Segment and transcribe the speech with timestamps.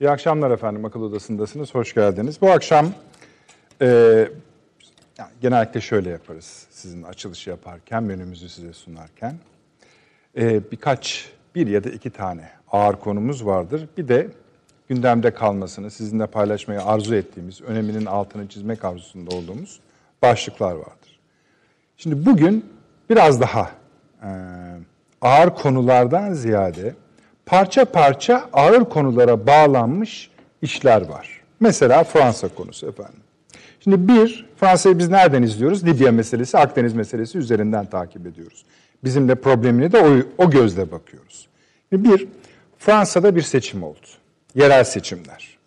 [0.00, 0.84] İyi akşamlar efendim.
[0.84, 1.74] Akıl Odası'ndasınız.
[1.74, 2.40] Hoş geldiniz.
[2.40, 2.86] Bu akşam
[3.80, 3.86] e,
[5.18, 6.66] yani genellikle şöyle yaparız.
[6.70, 9.34] Sizin açılışı yaparken, menümüzü size sunarken.
[10.36, 13.88] E, birkaç, bir ya da iki tane ağır konumuz vardır.
[13.96, 14.28] Bir de
[14.88, 19.80] gündemde kalmasını, sizinle paylaşmayı arzu ettiğimiz, öneminin altını çizmek arzusunda olduğumuz
[20.22, 21.20] başlıklar vardır.
[21.96, 22.64] Şimdi bugün
[23.10, 23.70] biraz daha
[24.22, 24.30] e,
[25.20, 26.94] ağır konulardan ziyade
[27.48, 30.30] parça parça ağır konulara bağlanmış
[30.62, 31.40] işler var.
[31.60, 33.20] Mesela Fransa konusu efendim.
[33.80, 35.86] Şimdi bir, Fransa'yı biz nereden izliyoruz?
[35.86, 38.64] Libya meselesi, Akdeniz meselesi üzerinden takip ediyoruz.
[39.04, 41.48] Bizim de problemine de o, o gözle bakıyoruz.
[41.90, 42.28] Şimdi bir,
[42.78, 44.06] Fransa'da bir seçim oldu.
[44.54, 45.58] Yerel seçimler.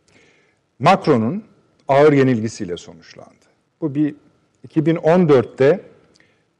[0.79, 1.43] Macron'un
[1.87, 3.45] ağır yenilgisiyle sonuçlandı.
[3.81, 4.15] Bu bir
[4.67, 5.79] 2014'te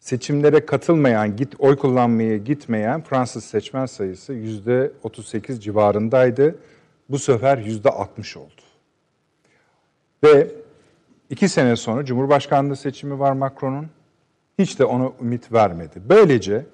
[0.02, 6.56] seçimlere katılmayan, git oy kullanmaya gitmeyen Fransız seçmen sayısı yüzde 38 civarındaydı.
[7.10, 8.62] Bu sefer yüzde 60 oldu.
[10.24, 10.48] Ve
[11.30, 13.88] iki sene sonra Cumhurbaşkanlığı seçimi var Macron'un.
[14.60, 16.02] Hiç de ona ümit vermedi.
[16.10, 16.66] Böylece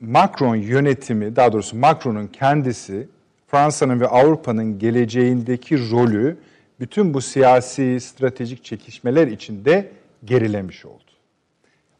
[0.00, 3.08] Macron yönetimi, daha doğrusu Macron'un kendisi
[3.46, 6.36] Fransa'nın ve Avrupa'nın geleceğindeki rolü
[6.80, 9.92] bütün bu siyasi, stratejik çekişmeler içinde
[10.24, 11.07] gerilemiş oldu.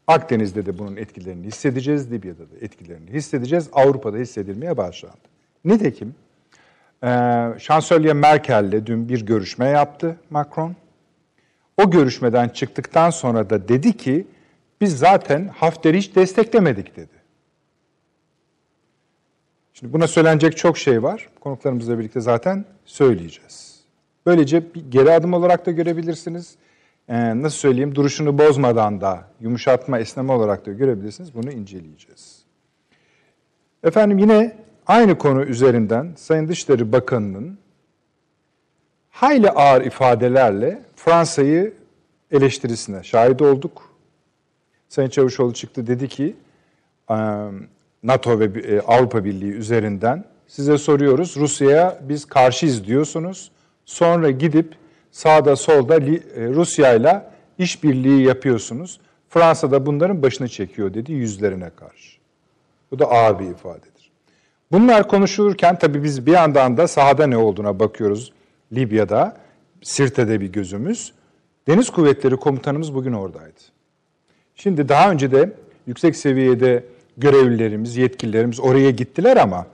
[0.09, 5.17] Akdeniz'de de bunun etkilerini hissedeceğiz, Libya'da da etkilerini hissedeceğiz, Avrupa'da hissedilmeye başlandı.
[5.65, 6.15] Nitekim
[7.03, 7.07] e,
[7.59, 10.75] Şansölye Merkel'le dün bir görüşme yaptı Macron.
[11.77, 14.27] O görüşmeden çıktıktan sonra da dedi ki
[14.81, 17.19] biz zaten Hafter'i hiç desteklemedik dedi.
[19.73, 21.29] Şimdi buna söylenecek çok şey var.
[21.39, 23.79] Konuklarımızla birlikte zaten söyleyeceğiz.
[24.25, 26.55] Böylece bir geri adım olarak da görebilirsiniz
[27.09, 31.35] e, nasıl söyleyeyim duruşunu bozmadan da yumuşatma, esneme olarak da görebilirsiniz.
[31.35, 32.39] Bunu inceleyeceğiz.
[33.83, 34.57] Efendim yine
[34.87, 37.57] aynı konu üzerinden Sayın Dışişleri Bakanı'nın
[39.09, 41.73] hayli ağır ifadelerle Fransa'yı
[42.31, 43.81] eleştirisine şahit olduk.
[44.89, 46.35] Sayın Çavuşoğlu çıktı dedi ki
[48.03, 53.51] NATO ve Avrupa Birliği üzerinden size soruyoruz Rusya'ya biz karşıyız diyorsunuz.
[53.85, 54.75] Sonra gidip
[55.19, 56.19] sağda solda e,
[56.49, 57.23] Rusya ile
[57.57, 58.99] işbirliği yapıyorsunuz.
[59.29, 62.17] Fransa da bunların başını çekiyor dedi yüzlerine karşı.
[62.91, 64.11] Bu da ağır bir ifadedir.
[64.71, 68.33] Bunlar konuşulurken tabii biz bir yandan da sahada ne olduğuna bakıyoruz.
[68.73, 69.37] Libya'da,
[69.81, 71.13] Sirte'de bir gözümüz.
[71.67, 73.59] Deniz Kuvvetleri Komutanımız bugün oradaydı.
[74.55, 75.53] Şimdi daha önce de
[75.87, 76.83] yüksek seviyede
[77.17, 79.67] görevlilerimiz, yetkililerimiz oraya gittiler ama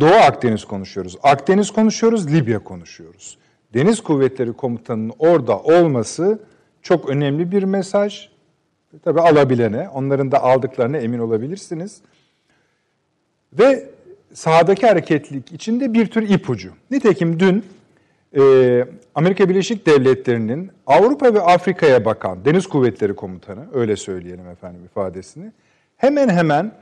[0.00, 1.16] Doğu Akdeniz konuşuyoruz.
[1.22, 3.38] Akdeniz konuşuyoruz, Libya konuşuyoruz.
[3.74, 6.38] Deniz Kuvvetleri Komutanı'nın orada olması
[6.82, 8.28] çok önemli bir mesaj.
[9.02, 12.00] Tabi alabilene, onların da aldıklarına emin olabilirsiniz.
[13.52, 13.90] Ve
[14.34, 16.72] sahadaki hareketlilik içinde bir tür ipucu.
[16.90, 17.64] Nitekim dün
[18.36, 25.52] e, Amerika Birleşik Devletleri'nin Avrupa ve Afrika'ya bakan Deniz Kuvvetleri Komutanı, öyle söyleyelim efendim ifadesini,
[25.96, 26.72] hemen hemen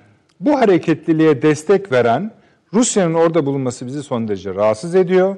[0.40, 2.30] bu hareketliliğe destek veren
[2.74, 5.36] Rusya'nın orada bulunması bizi son derece rahatsız ediyor.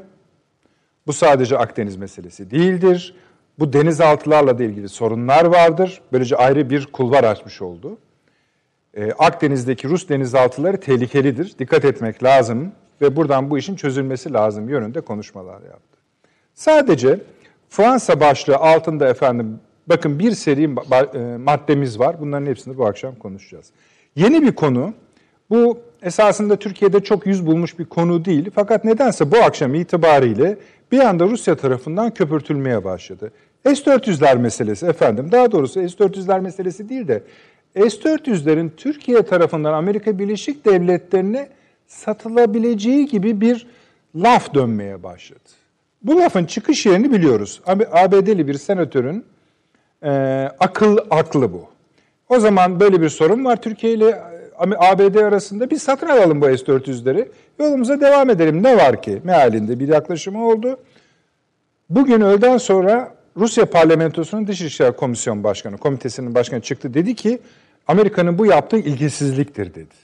[1.06, 3.15] Bu sadece Akdeniz meselesi değildir.
[3.59, 6.00] Bu denizaltılarla da ilgili sorunlar vardır.
[6.12, 7.98] Böylece ayrı bir kulvar açmış oldu.
[8.94, 11.59] Ee, Akdeniz'deki Rus denizaltıları tehlikelidir.
[11.59, 15.98] Dikkat etmek lazım ve buradan bu işin çözülmesi lazım yönünde konuşmalar yaptı.
[16.54, 17.21] Sadece
[17.69, 22.21] Fransa başlığı altında efendim bakın bir seri e, maddemiz var.
[22.21, 23.71] Bunların hepsini bu akşam konuşacağız.
[24.16, 24.94] Yeni bir konu.
[25.50, 28.50] Bu esasında Türkiye'de çok yüz bulmuş bir konu değil.
[28.54, 30.59] Fakat nedense bu akşam itibariyle
[30.93, 33.33] bir anda Rusya tarafından köpürtülmeye başladı.
[33.65, 37.22] S-400'ler meselesi efendim, daha doğrusu S-400'ler meselesi değil de
[37.75, 41.49] S-400'lerin Türkiye tarafından Amerika Birleşik Devletleri'ne
[41.87, 43.67] satılabileceği gibi bir
[44.15, 45.41] laf dönmeye başladı.
[46.03, 47.61] Bu lafın çıkış yerini biliyoruz.
[47.66, 49.25] ABD'li bir senatörün
[50.03, 50.11] e,
[50.61, 51.69] akıl aklı bu.
[52.28, 54.22] O zaman böyle bir sorun var Türkiye ile
[54.59, 57.28] ABD arasında bir satın alalım bu S-400'leri.
[57.59, 58.62] Yolumuza devam edelim.
[58.62, 59.20] Ne var ki?
[59.25, 60.78] Mealinde bir yaklaşımı oldu.
[61.91, 66.95] Bugün öğleden sonra Rusya Parlamentosu'nun Dışişleri Komisyon Başkanı, komitesinin başkanı çıktı.
[66.95, 67.39] Dedi ki
[67.86, 69.95] Amerika'nın bu yaptığı ilgisizliktir dedi.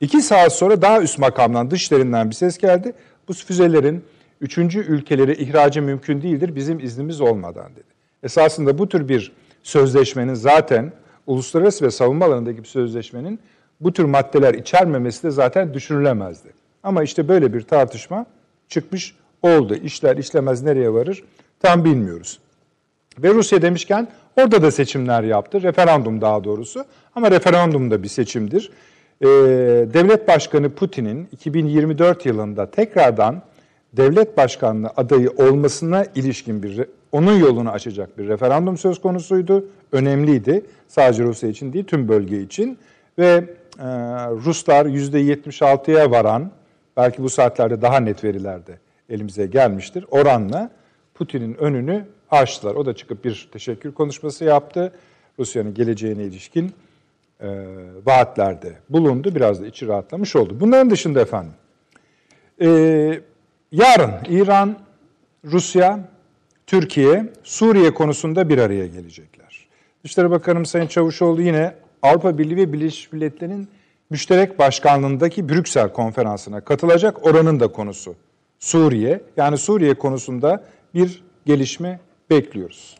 [0.00, 2.92] İki saat sonra daha üst makamdan, dışlarından bir ses geldi.
[3.28, 4.04] Bu füzelerin
[4.40, 7.92] üçüncü ülkelere ihracı mümkün değildir bizim iznimiz olmadan dedi.
[8.22, 9.32] Esasında bu tür bir
[9.62, 10.92] sözleşmenin zaten
[11.26, 13.38] uluslararası ve savunma alanındaki bir sözleşmenin
[13.84, 16.48] bu tür maddeler içermemesi de zaten düşünülemezdi.
[16.82, 18.26] Ama işte böyle bir tartışma
[18.68, 19.74] çıkmış oldu.
[19.74, 21.24] İşler işlemez nereye varır
[21.60, 22.38] tam bilmiyoruz.
[23.18, 24.08] Ve Rusya demişken
[24.40, 25.62] orada da seçimler yaptı.
[25.62, 26.84] Referandum daha doğrusu.
[27.14, 28.70] Ama referandum da bir seçimdir.
[29.20, 29.26] Ee,
[29.94, 33.42] Devlet Başkanı Putin'in 2024 yılında tekrardan
[33.92, 39.64] devlet başkanlığı adayı olmasına ilişkin bir onun yolunu açacak bir referandum söz konusuydu.
[39.92, 40.64] Önemliydi.
[40.88, 42.78] Sadece Rusya için değil tüm bölge için
[43.18, 43.44] ve
[43.78, 43.84] e,
[44.30, 46.50] Ruslar %76'ya varan
[46.96, 48.78] belki bu saatlerde daha net verilerde
[49.08, 50.04] elimize gelmiştir.
[50.10, 50.70] Oranla
[51.14, 52.74] Putin'in önünü açtılar.
[52.74, 54.92] O da çıkıp bir teşekkür konuşması yaptı.
[55.38, 56.72] Rusya'nın geleceğine ilişkin
[57.40, 57.48] e,
[58.06, 59.34] vaatlerde bulundu.
[59.34, 60.56] Biraz da içi rahatlamış oldu.
[60.60, 61.52] Bunların dışında efendim,
[62.60, 62.68] e,
[63.72, 64.78] yarın İran,
[65.44, 66.08] Rusya,
[66.66, 69.66] Türkiye, Suriye konusunda bir araya gelecekler.
[70.04, 73.68] Dışişleri Bakanım Sayın Çavuşoğlu yine Avrupa Birliği ve Birleşmiş Milletler'in
[74.10, 78.14] müşterek başkanlığındaki Brüksel konferansına katılacak oranın da konusu
[78.58, 79.20] Suriye.
[79.36, 80.64] Yani Suriye konusunda
[80.94, 82.00] bir gelişme
[82.30, 82.96] bekliyoruz.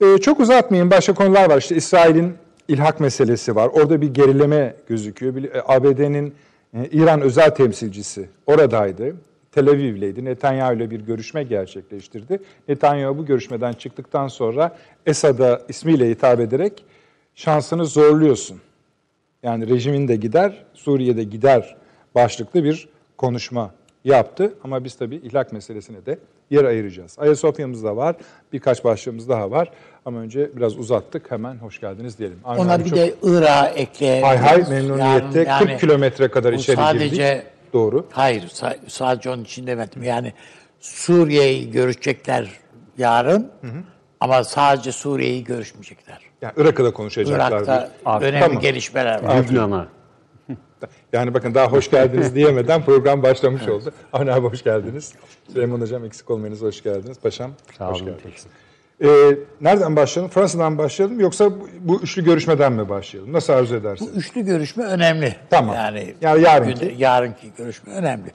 [0.00, 1.58] Ee, çok uzatmayayım başka konular var.
[1.58, 2.34] İşte İsrail'in
[2.68, 3.68] ilhak meselesi var.
[3.68, 5.34] Orada bir gerileme gözüküyor.
[5.36, 6.34] E, ABD'nin
[6.74, 9.16] e, İran özel temsilcisi oradaydı.
[9.52, 10.24] Tel Aviv'leydi.
[10.24, 12.40] Netanyahu ile bir görüşme gerçekleştirdi.
[12.68, 14.76] Netanyahu bu görüşmeden çıktıktan sonra
[15.06, 16.84] Esad'a ismiyle hitap ederek
[17.38, 18.60] şansını zorluyorsun.
[19.42, 21.76] Yani rejimin de gider, Suriye'de gider
[22.14, 23.70] başlıklı bir konuşma
[24.04, 24.54] yaptı.
[24.64, 26.18] Ama biz tabii ihlak meselesine de
[26.50, 27.18] yer ayıracağız.
[27.18, 28.16] Ayasofya'mız da var,
[28.52, 29.72] birkaç başlığımız daha var.
[30.04, 32.40] Ama önce biraz uzattık, hemen hoş geldiniz diyelim.
[32.44, 32.98] Avni Ona bir çok...
[32.98, 34.20] de Irak'a ekle.
[34.20, 37.46] Hay hay memnuniyetle yani, 40 kilometre kadar içeri sadece, girdik.
[37.72, 38.06] Doğru.
[38.12, 38.52] Hayır,
[38.88, 40.02] sadece onun için demedim.
[40.02, 40.32] Yani
[40.80, 42.50] Suriye'yi görecekler
[42.98, 43.82] yarın hı hı.
[44.20, 46.27] ama sadece Suriye'yi görüşmeyecekler.
[46.42, 47.50] Yani Irak'ı da konuşacaklar.
[47.50, 47.90] Irak'ta
[48.20, 48.60] önemli tamam.
[48.60, 49.44] gelişmeler var.
[49.44, 49.88] Lübnan'a.
[51.12, 53.72] Yani bakın daha hoş geldiniz diyemeden program başlamış evet.
[53.72, 53.92] oldu.
[54.12, 55.14] Avni abi hoş geldiniz.
[55.52, 57.18] Süleyman Hocam eksik olmayınız hoş geldiniz.
[57.20, 58.46] Paşam Sağ hoş olun, geldiniz.
[59.02, 60.30] Ee, nereden başlayalım?
[60.30, 61.50] Fransa'dan başlayalım yoksa
[61.80, 63.32] bu üçlü görüşmeden mi başlayalım?
[63.32, 64.14] Nasıl arzu edersiniz?
[64.14, 65.36] Bu üçlü görüşme önemli.
[65.50, 65.74] Tamam.
[65.74, 66.80] Yani, yani yarınki.
[66.80, 68.30] Günde, yarınki görüşme önemli.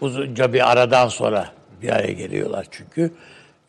[0.00, 1.48] Uzunca bir aradan sonra
[1.82, 3.10] bir araya geliyorlar çünkü.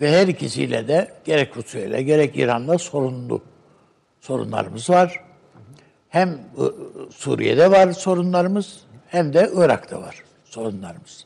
[0.02, 3.42] Ve her ikisiyle de gerek Rusya ile gerek İran'la sorunlu
[4.22, 5.24] sorunlarımız var.
[6.10, 6.40] Hem
[7.16, 11.26] Suriye'de var sorunlarımız hem de Irak'ta var sorunlarımız.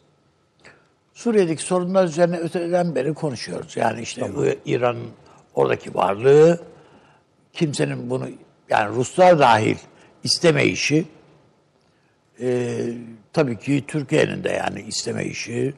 [1.13, 3.77] Suriye'deki sorunlar üzerine öteden beri konuşuyoruz.
[3.77, 4.45] Yani işte tamam.
[4.65, 5.07] İran'ın
[5.55, 6.59] oradaki varlığı,
[7.53, 8.27] kimsenin bunu
[8.69, 9.75] yani Ruslar dahil
[10.23, 11.05] isteme işi,
[12.41, 12.77] e,
[13.33, 15.73] tabii ki Türkiye'nin de yani isteme işi,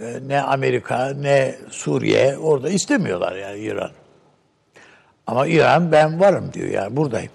[0.00, 3.90] e, ne Amerika ne Suriye orada istemiyorlar yani İran.
[5.28, 7.30] Ama İran ben varım diyor yani buradayım.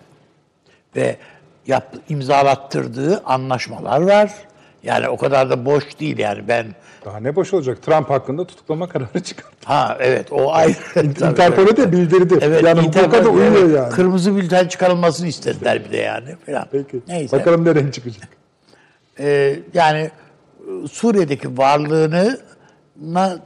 [0.95, 1.17] Ve
[1.67, 4.31] yap, imzalattırdığı anlaşmalar var.
[4.83, 6.65] Yani o kadar da boş değil yani ben...
[7.05, 7.83] Daha ne boş olacak?
[7.83, 9.57] Trump hakkında tutuklama kararı çıkarttı.
[9.65, 10.73] Ha evet o ayrı.
[11.03, 12.39] Interpol'e de bildirdi.
[12.41, 13.89] Evet, yani hukuka da uyuyor evet, yani.
[13.89, 16.35] Kırmızı bülten çıkarılmasını istediler bir de yani.
[16.45, 16.65] Falan.
[16.71, 17.01] Peki.
[17.07, 17.39] Neyse.
[17.39, 18.27] Bakalım nereye çıkacak.
[19.19, 20.11] Ee, yani
[20.91, 22.39] Suriye'deki varlığını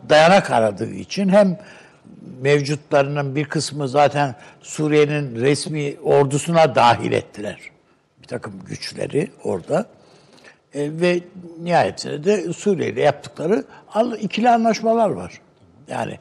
[0.10, 1.58] dayanak aradığı için hem
[2.42, 7.60] mevcutlarının bir kısmı zaten Suriye'nin resmi ordusuna dahil ettiler.
[8.22, 9.86] Bir takım güçleri orada.
[10.74, 11.20] E, ve
[11.60, 13.64] nihayetinde de Suriye ile yaptıkları
[14.20, 15.42] ikili anlaşmalar var.
[15.88, 16.20] Yani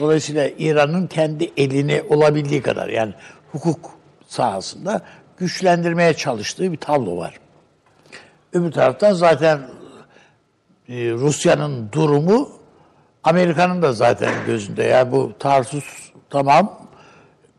[0.00, 3.14] dolayısıyla İran'ın kendi elini olabildiği kadar yani
[3.52, 3.90] hukuk
[4.26, 5.02] sahasında
[5.36, 7.40] güçlendirmeye çalıştığı bir tablo var.
[8.52, 9.58] Öbür taraftan zaten
[10.88, 12.57] e, Rusya'nın durumu
[13.28, 14.82] Amerika'nın da zaten gözünde.
[14.82, 16.88] Yani bu Tarsus tamam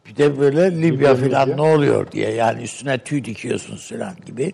[0.05, 4.53] bir de böyle Libya falan ne oluyor diye yani üstüne tüy dikiyorsunuz falan gibi.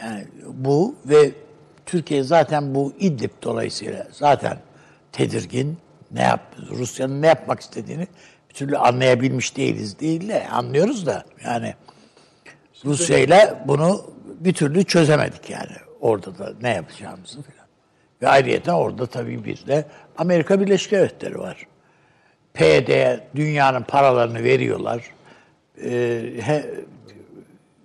[0.00, 1.30] Yani bu ve
[1.86, 4.58] Türkiye zaten bu İdlib dolayısıyla zaten
[5.12, 5.78] tedirgin.
[6.10, 8.06] Ne yap Rusya'nın ne yapmak istediğini
[8.48, 11.74] bir türlü anlayabilmiş değiliz değil de anlıyoruz da yani
[12.84, 17.66] Rusya ile bunu bir türlü çözemedik yani orada da ne yapacağımızı falan.
[18.22, 19.84] Ve ayrıca orada tabii bir de
[20.18, 21.66] Amerika Birleşik Devletleri var.
[22.54, 25.02] PYD'ye dünyanın paralarını veriyorlar.
[25.82, 26.70] Ee, he,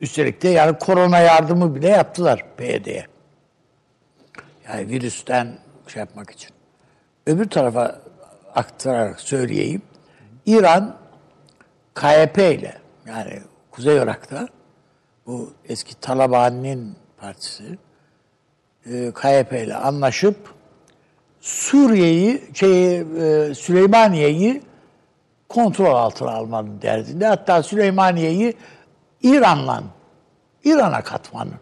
[0.01, 3.05] üstelik de yani korona yardımı bile yaptılar PYD'ye.
[4.67, 5.57] Yani virüsten
[5.88, 6.50] şey yapmak için.
[7.27, 8.01] Öbür tarafa
[8.55, 9.81] aktararak söyleyeyim.
[10.45, 10.97] İran
[11.95, 14.47] KYP ile yani Kuzey Irak'ta
[15.25, 17.77] bu eski Talabani'nin partisi
[18.85, 20.53] e, KYP ile anlaşıp
[21.41, 24.62] Suriye'yi, şey, e, Süleymaniye'yi
[25.50, 27.27] kontrol altına almanın derdinde.
[27.27, 28.53] Hatta Süleymaniye'yi
[29.24, 29.83] İran'la,
[30.63, 31.53] İran'a katmanın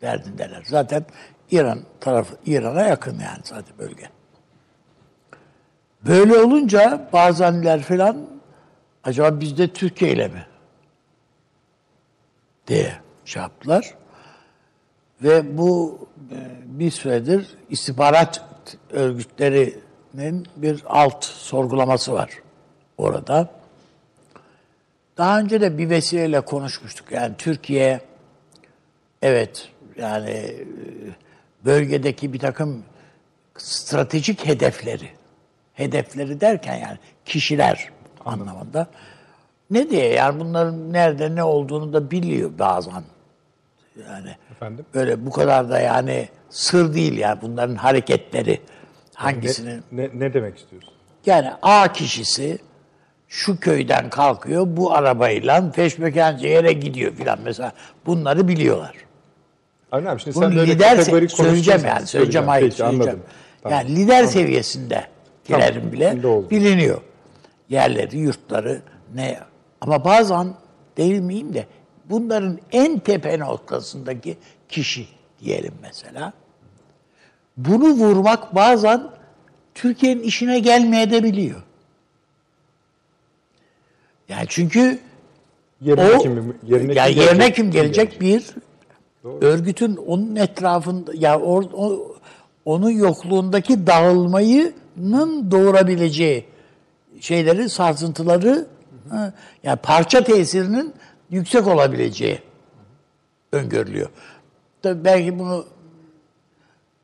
[0.00, 0.62] derdindeler.
[0.66, 1.04] Zaten
[1.50, 4.10] İran tarafı, İran'a yakın yani zaten bölge.
[6.06, 8.16] Böyle olunca bazenler falan
[9.04, 10.46] acaba biz de Türkiye ile mi?
[12.66, 12.92] diye
[13.24, 13.94] şey yaptılar.
[15.22, 15.98] Ve bu
[16.30, 18.44] e, bir süredir istihbarat
[18.90, 22.30] örgütlerinin bir alt sorgulaması var
[22.98, 23.48] orada.
[25.16, 27.12] Daha önce de bir vesileyle konuşmuştuk.
[27.12, 28.00] Yani Türkiye
[29.22, 30.66] evet yani e,
[31.64, 32.84] bölgedeki bir takım
[33.58, 35.08] stratejik hedefleri
[35.74, 37.88] hedefleri derken yani kişiler
[38.24, 38.86] anlamında
[39.70, 43.02] ne diye yani bunların nerede ne olduğunu da biliyor bazen.
[44.10, 44.86] Yani Efendim?
[44.94, 48.60] böyle bu kadar da yani sır değil yani bunların hareketleri
[49.14, 50.92] hangisini Ne, ne, ne demek istiyorsun?
[51.26, 52.58] yani A kişisi
[53.28, 57.72] şu köyden kalkıyor bu arabayla Feşmekence yere gidiyor filan mesela
[58.06, 58.94] bunları biliyorlar.
[59.92, 63.02] Abi şimdi Bunu sen böyle lider kategorik söyleyeceğim yani söyleyeceğim hayır Peki, söyleyeceğim.
[63.10, 63.22] anladım.
[63.62, 63.78] Tamam.
[63.78, 65.04] Yani lider seviyesinde
[65.44, 67.00] girerim Tamam, bile biliniyor.
[67.68, 68.82] Yerleri, yurtları
[69.14, 69.38] ne
[69.80, 70.54] ama bazen
[70.96, 71.66] değil miyim de
[72.10, 74.36] bunların en tepe noktasındaki
[74.68, 75.06] kişi
[75.40, 76.32] diyelim mesela.
[77.56, 79.02] Bunu vurmak bazen
[79.74, 81.62] Türkiye'nin işine gelmeye de biliyor.
[84.28, 84.98] Yani çünkü
[85.80, 87.56] Yerine o kim, yerine yani kim yerine gelecek?
[87.56, 88.54] kim gelecek bir
[89.40, 92.16] örgütün onun etrafında ya or, o,
[92.64, 96.44] onun yokluğundaki dağılmayının doğurabileceği
[97.20, 98.66] şeyleri sarsıntıları
[99.10, 99.32] ha,
[99.62, 100.94] yani parça tesirinin
[101.32, 102.38] yüksek olabileceği
[103.52, 104.08] öngörülüyor.
[104.82, 105.66] Tabii belki bunu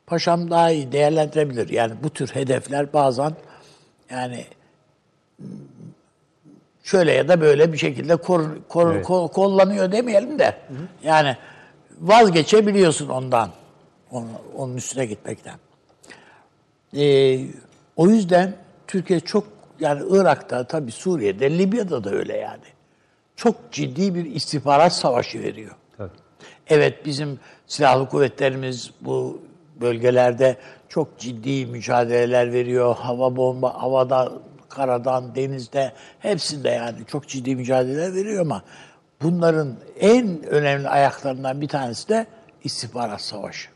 [0.06, 1.68] paşam daha iyi değerlendirebilir.
[1.68, 3.32] Yani bu tür hedefler bazen
[4.10, 4.46] yani
[6.82, 9.06] şöyle ya da böyle bir şekilde kor, kor- Evet.
[9.06, 10.56] kol- kollanıyor demeyelim de
[11.02, 11.36] yani
[12.00, 13.50] vazgeçebiliyorsun ondan.
[14.10, 15.54] Onun, onun üstüne gitmekten.
[16.96, 17.40] Ee,
[17.96, 18.54] o yüzden
[18.86, 19.44] Türkiye çok
[19.80, 22.64] yani Irak'ta tabii Suriye'de Libya'da da öyle yani.
[23.38, 25.74] Çok ciddi bir istihbarat savaşı veriyor.
[25.96, 26.10] Tabii.
[26.68, 29.42] Evet bizim silahlı kuvvetlerimiz bu
[29.80, 30.56] bölgelerde
[30.88, 32.96] çok ciddi mücadeleler veriyor.
[32.96, 34.32] Hava bomba, havada,
[34.68, 38.62] karadan, denizde hepsinde yani çok ciddi mücadeleler veriyor ama
[39.22, 42.26] bunların en önemli ayaklarından bir tanesi de
[42.64, 43.68] istihbarat savaşı.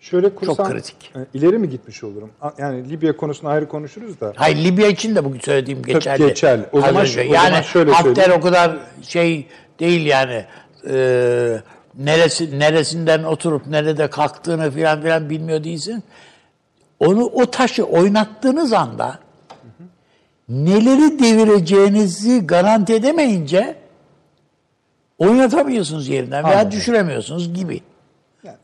[0.00, 1.12] Şöyle kursam, kritik.
[1.16, 2.30] e, ileri mi gitmiş olurum?
[2.58, 4.32] Yani Libya konusunu ayrı konuşuruz da.
[4.36, 6.26] Hayır Libya için de bugün söylediğim geçerli.
[6.26, 6.66] geçerli.
[6.72, 7.20] O zaman önce.
[7.20, 8.32] o yani zaman şöyle Hafter söyleyeyim.
[8.40, 9.46] o kadar şey
[9.80, 10.44] değil yani.
[10.90, 11.60] Ee,
[11.94, 16.02] neresi neresinden oturup nerede kalktığını filan filan bilmiyor değilsin.
[17.00, 19.18] Onu o taşı oynattığınız anda
[20.48, 23.76] neleri devireceğinizi garanti edemeyince
[25.18, 26.70] oynatamıyorsunuz yerinden veya Anladım.
[26.78, 27.80] düşüremiyorsunuz gibi.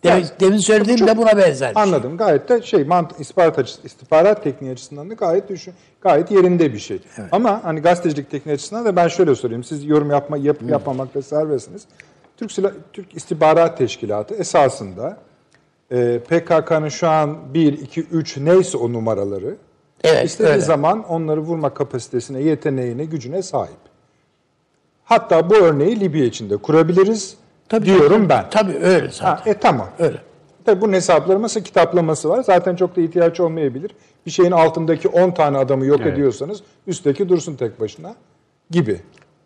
[0.05, 1.71] Yani- Demin, demin söylediğim de buna benzer.
[1.71, 1.83] bir şey.
[1.83, 2.17] Anladım.
[2.17, 6.79] Gayet de şey mant istihbarat açısı, istihbarat tekniği açısından da gayet düşün, gayet yerinde bir
[6.79, 6.99] şey.
[7.33, 9.65] Ama hani gazetecilik tekniği açısından da ben şöyle sorayım.
[9.65, 11.83] Siz yorum yapma yap, yapmamakta serbestsiniz.
[12.37, 15.17] Türk Silah, Türk İstihbarat Teşkilatı esasında
[15.91, 19.57] e, PKK'nın şu an 1 2 3 neyse o numaraları
[20.05, 20.61] Evet, istediği öyle.
[20.61, 23.77] zaman onları vurma kapasitesine, yeteneğine, gücüne sahip.
[25.05, 26.57] Hatta bu örneği Libya için de
[27.81, 28.51] kurabiliriz diyorum ben.
[28.51, 29.45] Tabii öyle zaten.
[29.45, 29.89] Ha, e tamam.
[29.99, 30.17] Öyle.
[30.65, 32.43] Tabii bunun hesaplaması, kitaplanması var.
[32.43, 33.91] Zaten çok da ihtiyaç olmayabilir.
[34.27, 38.15] Bir şeyin altındaki 10 tane adamı yok ediyorsanız üstteki dursun tek başına
[38.71, 39.01] gibi.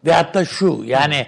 [0.04, 1.26] Ve hatta şu yani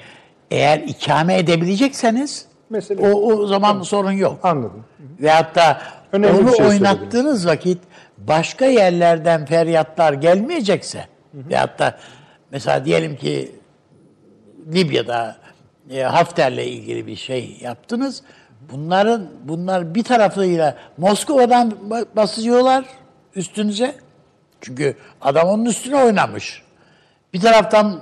[0.51, 4.39] eğer ikame edebilecekseniz Mesele o, o zaman sorun yok.
[4.43, 4.85] Anladım.
[5.21, 5.81] Ve hatta
[6.13, 7.79] Önemli onu şey oynattığınız vakit
[8.19, 11.99] başka yerlerden feryatlar gelmeyecekse ve hatta
[12.53, 13.53] mesela diyelim ki
[14.75, 15.37] Libya'da
[15.91, 18.23] e, Hafter'le ilgili bir şey yaptınız.
[18.73, 22.85] Bunların bunlar bir tarafıyla Moskova'dan ba- basıyorlar
[23.35, 23.95] üstünüze.
[24.61, 26.63] Çünkü adam onun üstüne oynamış.
[27.35, 28.01] Bir taraftan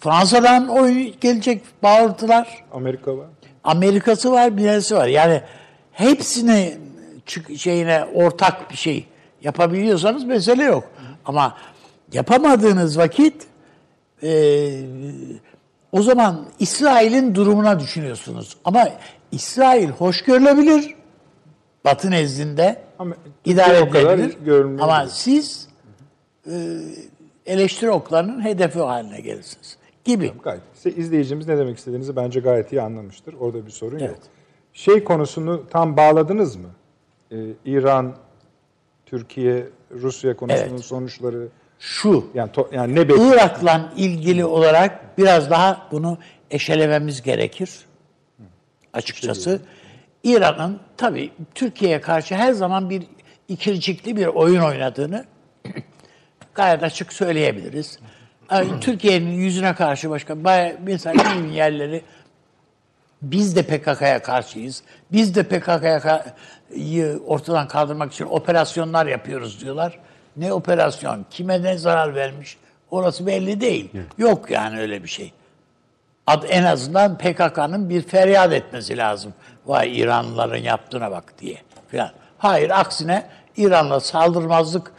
[0.00, 2.64] Fransa'dan oy gelecek bağırtılar.
[2.72, 3.26] Amerika var.
[3.64, 5.06] Amerika'sı var, bir neresi var.
[5.06, 5.42] Yani
[5.92, 6.74] hepsini
[7.56, 9.06] şeyine ortak bir şey
[9.42, 10.84] yapabiliyorsanız mesele yok.
[11.24, 11.56] Ama
[12.12, 13.46] yapamadığınız vakit
[14.22, 14.28] e,
[15.92, 18.56] o zaman İsrail'in durumuna düşünüyorsunuz.
[18.64, 18.88] Ama
[19.32, 20.94] İsrail hoş görülebilir.
[21.84, 24.36] Batı nezdinde Ama idare edilebilir.
[24.80, 25.68] Ama siz
[26.46, 26.78] e,
[27.46, 29.76] eleştiri oklarının hedefi haline gelirsiniz.
[30.04, 30.32] Gibi.
[30.42, 30.62] Gayet.
[30.76, 33.34] İşte izleyicimiz ne demek istediğinizi bence gayet iyi anlamıştır.
[33.40, 34.08] Orada bir sorun yok.
[34.08, 34.22] Evet.
[34.72, 36.68] Şey konusunu tam bağladınız mı?
[37.32, 38.16] Ee, İran,
[39.06, 40.84] Türkiye, Rusya konusunun Evet.
[40.84, 41.48] sonuçları
[41.84, 42.30] Şu.
[42.34, 43.34] yani to- yani ne bekliyor?
[43.34, 46.18] Irak'la ilgili olarak biraz daha bunu
[46.50, 47.70] eşelememiz gerekir.
[48.92, 49.60] Açıkçası.
[50.24, 53.02] İran'ın tabii Türkiye'ye karşı her zaman bir
[53.48, 55.24] ikircikli bir oyun oynadığını
[56.54, 57.98] gayet açık söyleyebiliriz.
[58.50, 61.22] Yani Türkiye'nin yüzüne karşı başka baya- mesela
[61.52, 62.02] yerleri
[63.22, 64.82] Biz de PKK'ya karşıyız.
[65.12, 69.98] Biz de PKK'yı ortadan kaldırmak için operasyonlar yapıyoruz diyorlar.
[70.36, 71.26] Ne operasyon?
[71.30, 72.56] Kime ne zarar vermiş?
[72.90, 73.90] Orası belli değil.
[74.18, 75.32] Yok yani öyle bir şey.
[76.26, 79.34] Ad, en azından PKK'nın bir feryat etmesi lazım.
[79.66, 81.56] Vay İranlıların yaptığına bak diye.
[81.90, 82.10] Falan.
[82.38, 84.92] Hayır aksine İran'la saldırmazlık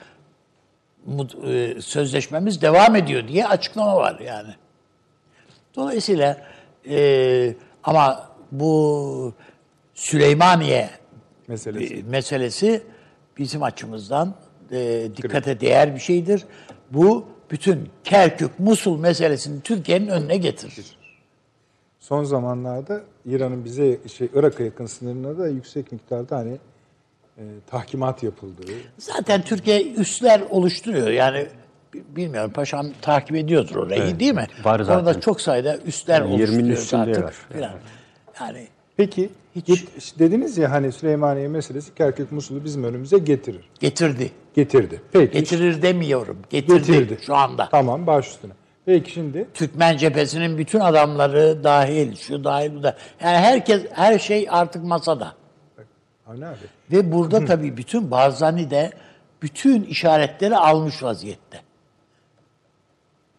[1.47, 4.55] e, sözleşmemiz devam ediyor diye açıklama var yani.
[5.75, 6.37] Dolayısıyla
[6.89, 9.33] e, ama bu
[9.93, 10.89] Süleymaniye
[11.47, 11.95] Meselesi.
[11.95, 12.83] e, meselesi
[13.37, 14.35] bizim açımızdan
[14.73, 16.43] e, dikkate değer bir şeydir.
[16.91, 20.85] Bu bütün Kerkük, Musul meselesini Türkiye'nin önüne getirir.
[21.99, 26.57] Son zamanlarda İran'ın bize şey Irak'a yakın sınırına da yüksek miktarda hani
[27.37, 28.71] e, tahkimat yapıldığı.
[28.97, 31.07] Zaten Türkiye üsler oluşturuyor.
[31.07, 31.47] Yani
[31.93, 34.47] bi- bilmiyorum paşam takip ediyordur orayı Evet, değil mi?
[34.63, 34.99] var zaten.
[34.99, 37.23] Orada çok sayıda üsler Yani 20'nin oluşturuyor üstünde artık.
[37.23, 37.33] var.
[37.33, 37.71] Falan.
[38.39, 43.69] Yani Peki Hiç- git- dediniz ya hani Süleymaniye meselesi Kerkük Musul'u bizim önümüze getirir.
[43.79, 44.31] getirdi.
[44.53, 45.01] Getirdi.
[45.11, 45.39] Peki.
[45.39, 46.37] Getirir demiyorum.
[46.49, 47.17] Getirdi, getirdi.
[47.25, 47.69] şu anda.
[47.71, 48.51] Tamam baş üstüne.
[48.85, 52.97] Peki şimdi Türkmen cephesinin bütün adamları dahil, şu dahil bu da.
[53.21, 55.33] Yani herkes, her şey artık masada.
[56.27, 56.57] Avni abi
[56.91, 58.91] Ve burada tabii bütün Barzani de
[59.41, 61.61] bütün işaretleri almış vaziyette.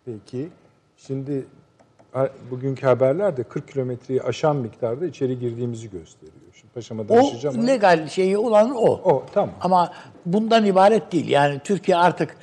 [0.04, 0.48] Peki
[0.96, 1.46] şimdi
[2.50, 6.32] bugünkü haberler de 40 kilometreyi aşan miktarda içeri girdiğimizi gösteriyor.
[6.54, 8.86] Şimdi paşama O danışacağım ama legal şeyi olan o.
[8.86, 9.54] o tamam.
[9.60, 9.92] Ama
[10.26, 11.28] bundan ibaret değil.
[11.28, 12.36] Yani Türkiye artık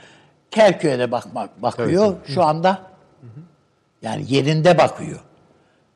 [0.52, 2.82] Kerkük'e de bakmak bakıyor şu anda.
[4.02, 5.20] Yani yerinde bakıyor.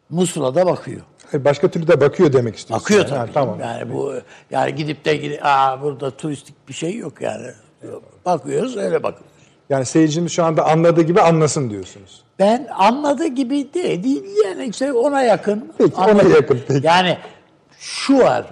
[0.10, 1.02] Musul'a da bakıyor.
[1.32, 2.84] Hayır, başka türlü de bakıyor demek istiyorsun.
[2.84, 3.18] Bakıyor yani.
[3.18, 3.34] Ha, tabii.
[3.34, 3.60] tamam.
[3.60, 4.14] Yani bu
[4.52, 7.48] yani gidip de gidip, aa burada turistik bir şey yok yani.
[8.26, 9.36] Bakıyoruz öyle bakıyoruz.
[9.70, 12.25] Yani seyircimiz şu anda anladığı gibi anlasın diyorsunuz.
[12.40, 15.72] Ben anladığı gibi de değil yani işte ona yakın.
[15.78, 16.32] Peki, ona Anladım.
[16.32, 16.88] yakın, peki.
[16.88, 17.18] Yani
[17.80, 18.46] şu var.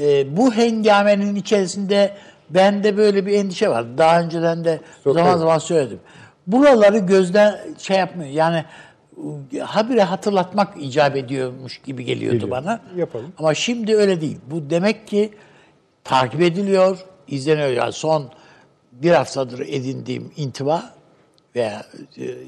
[0.00, 2.16] e, bu hengamenin içerisinde
[2.50, 3.98] bende böyle bir endişe var.
[3.98, 6.00] Daha önceden de Çok zaman zaman söyledim.
[6.46, 8.30] Buraları gözden şey yapmıyor.
[8.30, 8.64] Yani
[9.60, 12.50] habire hatırlatmak icap ediyormuş gibi geliyordu Geliyor.
[12.50, 12.80] bana.
[12.96, 13.32] Yapalım.
[13.38, 14.38] Ama şimdi öyle değil.
[14.50, 15.30] Bu demek ki
[16.04, 17.68] takip ediliyor, izleniyor.
[17.68, 18.30] Yani son
[18.92, 20.93] bir haftadır edindiğim intiba
[21.56, 21.86] veya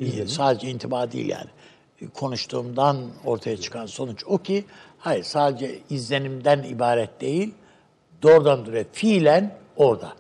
[0.00, 1.50] e, sadece intiba değil yani
[2.14, 4.64] konuştuğumdan ortaya çıkan sonuç o ki
[4.98, 7.54] hayır sadece izlenimden ibaret değil
[8.22, 10.12] doğrudan doğruya fiilen orada.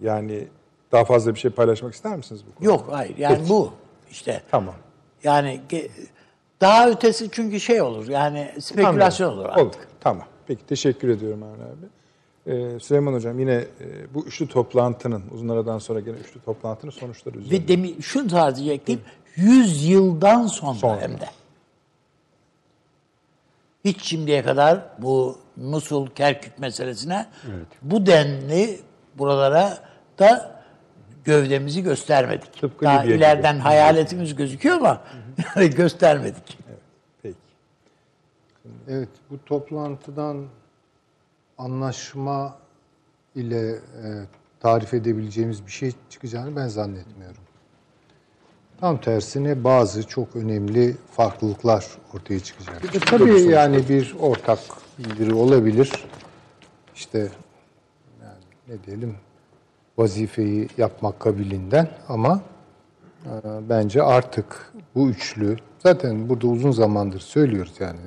[0.00, 0.48] Yani
[0.92, 2.72] daha fazla bir şey paylaşmak ister misiniz bu konuda?
[2.72, 3.48] Yok hayır yani Peki.
[3.48, 3.72] bu
[4.10, 4.42] işte.
[4.50, 4.74] Tamam.
[5.24, 5.60] Yani
[6.60, 9.64] daha ötesi çünkü şey olur yani spekülasyon olur artık.
[9.64, 9.74] Olur.
[10.00, 10.26] Tamam.
[10.46, 11.86] Peki teşekkür ediyorum Avni abi.
[12.48, 17.38] Ee, Süleyman Hocam yine e, bu üçlü toplantının uzun aradan sonra gene üçlü toplantının sonuçları
[17.38, 17.64] üzerine.
[17.64, 19.00] Ve demi, şunu tarz diyecektim.
[19.36, 21.00] 100 yıldan sonra, Sonra.
[21.00, 21.28] hem de.
[23.84, 27.26] Hiç şimdiye kadar bu Musul Kerkük meselesine
[27.82, 28.80] bu denli
[29.18, 29.78] buralara
[30.18, 30.60] da
[31.24, 32.60] gövdemizi göstermedik.
[32.60, 33.18] Tıpkı Daha Libya gibi.
[33.18, 35.02] ileriden hayaletimiz gözüküyor ama
[35.76, 36.58] göstermedik.
[37.22, 37.36] Peki.
[38.88, 40.46] Evet, bu toplantıdan
[41.58, 42.56] anlaşma
[43.34, 43.78] ile e,
[44.60, 47.42] tarif edebileceğimiz bir şey çıkacağını ben zannetmiyorum.
[48.80, 52.94] Tam tersine bazı çok önemli farklılıklar ortaya çıkacak.
[52.94, 54.58] E, tabii yani bir ortak
[54.98, 55.92] bildiri olabilir.
[56.94, 57.18] İşte
[58.22, 59.16] yani ne diyelim
[59.98, 62.40] vazifeyi yapmak kabilinden ama
[63.24, 63.30] e,
[63.68, 68.00] bence artık bu üçlü zaten burada uzun zamandır söylüyoruz yani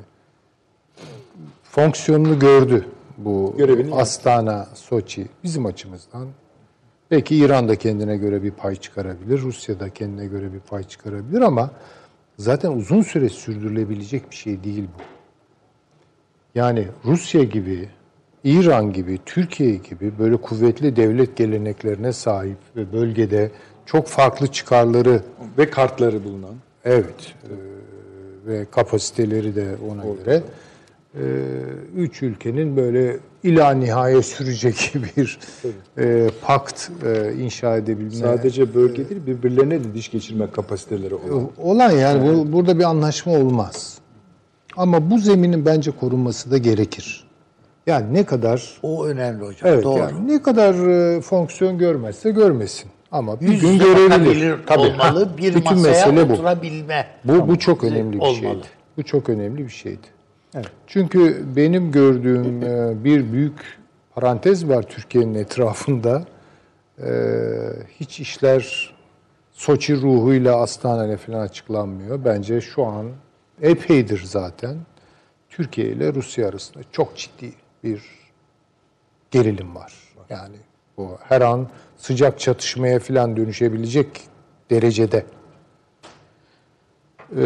[1.64, 2.88] fonksiyonunu gördü
[3.26, 4.02] bu Görevini yaptı.
[4.02, 6.28] Astana, Soçi bizim açımızdan.
[7.12, 11.42] Belki İran da kendine göre bir pay çıkarabilir, Rusya da kendine göre bir pay çıkarabilir
[11.42, 11.72] ama
[12.38, 15.02] zaten uzun süre sürdürülebilecek bir şey değil bu.
[16.56, 17.90] Yani Rusya gibi,
[18.44, 23.52] İran gibi, Türkiye gibi böyle kuvvetli devlet geleneklerine sahip ve bölgede
[23.86, 25.22] çok farklı çıkarları
[25.58, 26.56] Ve kartları bulunan.
[26.86, 27.54] Evet e,
[28.50, 30.44] ve kapasiteleri de ona göre e,
[31.98, 35.40] üç ülkenin böyle ila nihaya sürecek bir
[35.98, 41.50] e, pakt e, inşa edebilme Sadece bölge değil birbirlerine de diş geçirme kapasiteleri olan.
[41.58, 43.98] olan yani bu, burada bir anlaşma olmaz.
[44.78, 47.24] Ama bu zeminin bence korunması da gerekir.
[47.88, 49.70] Yani ne kadar O önemli hocam.
[49.72, 50.00] evet Doğru.
[50.00, 50.74] yani ne kadar
[51.18, 52.92] e, fonksiyon görmezse görmesin.
[53.12, 54.56] Ama bir Yüz gün görebilir.
[54.66, 54.80] Tabii.
[54.80, 55.30] olmalı.
[55.38, 56.34] Bir Bütün masaya mesele bu.
[56.34, 57.08] oturabilme.
[57.26, 58.36] Bu bu çok önemli bir Olmalı.
[58.36, 58.68] şeydi.
[58.98, 60.08] Bu çok önemli bir şeydi.
[60.88, 63.80] Çünkü benim gördüğüm e, bir büyük
[64.16, 66.26] parantez var Türkiye'nin etrafında.
[67.04, 67.12] E,
[68.00, 68.94] Hiç işler
[69.52, 72.26] Soçi ruhuyla Astana'yla falan açıklanmıyor.
[72.26, 73.12] Bence şu an
[73.62, 74.78] epeydir zaten
[75.50, 78.04] Türkiye ile Rusya arasında çok ciddi bir
[79.32, 79.94] gerilim var.
[80.30, 80.56] Yani
[80.98, 84.08] bu her an sıcak çatışmaya falan dönüşebilecek
[84.70, 85.26] derecede.
[87.32, 87.38] Ee,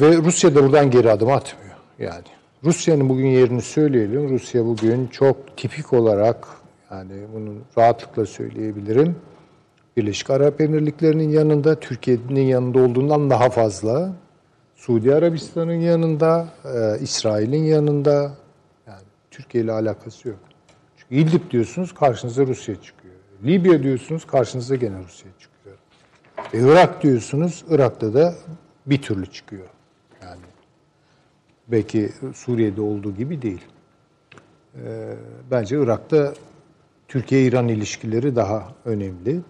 [0.00, 1.76] ve Rusya da buradan geri adım atmıyor.
[1.98, 4.30] Yani Rusya'nın bugün yerini söyleyelim.
[4.30, 6.48] Rusya bugün çok tipik olarak
[6.90, 9.16] yani bunu rahatlıkla söyleyebilirim.
[9.96, 14.12] Birleşik Arap Emirlikleri'nin yanında, Türkiye'nin yanında olduğundan daha fazla.
[14.76, 18.32] Suudi Arabistan'ın yanında, e, İsrail'in yanında.
[18.86, 20.38] Yani Türkiye ile alakası yok.
[20.96, 23.14] Çünkü İdlib diyorsunuz karşınıza Rusya çıkıyor.
[23.44, 25.76] Libya diyorsunuz karşınıza gene Rusya çıkıyor.
[26.52, 28.34] E, Irak diyorsunuz, Irak'ta da
[28.86, 29.68] bir türlü çıkıyor.
[31.68, 33.64] Belki Suriye'de olduğu gibi değil.
[34.74, 35.14] E,
[35.50, 36.34] bence Irak'ta
[37.08, 39.40] Türkiye-İran ilişkileri daha önemli.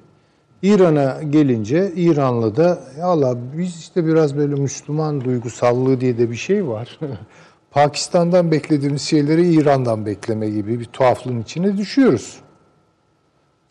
[0.62, 6.36] İran'a gelince İran'la da ya Allah biz işte biraz böyle Müslüman duygusallığı diye de bir
[6.36, 6.98] şey var.
[7.70, 12.40] Pakistan'dan beklediğimiz şeyleri İran'dan bekleme gibi bir tuhaflığın içine düşüyoruz.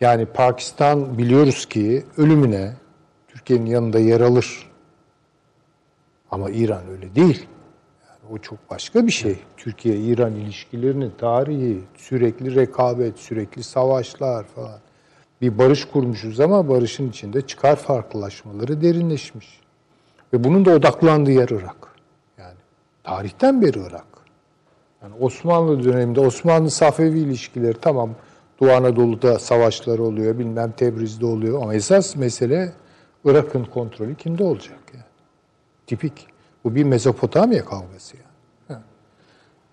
[0.01, 2.73] Yani Pakistan biliyoruz ki ölümüne
[3.27, 4.71] Türkiye'nin yanında yer alır.
[6.31, 7.47] Ama İran öyle değil.
[8.31, 9.39] O çok başka bir şey.
[9.57, 14.79] Türkiye-İran ilişkilerinin tarihi, sürekli rekabet, sürekli savaşlar falan.
[15.41, 19.59] Bir barış kurmuşuz ama barışın içinde çıkar farklılaşmaları derinleşmiş.
[20.33, 21.87] Ve bunun da odaklandığı yer Irak.
[22.37, 22.57] Yani
[23.03, 24.05] tarihten beri Irak.
[25.01, 28.09] Yani Osmanlı döneminde Osmanlı Safevi ilişkileri tamam
[28.59, 32.73] Doğu Anadolu'da savaşlar oluyor, bilmem Tebriz'de oluyor ama esas mesele
[33.25, 35.03] Irak'ın kontrolü kimde olacak yani?
[35.87, 36.36] Tipik.
[36.67, 38.17] Bu bir Mezopotamya kavgası
[38.69, 38.81] yani.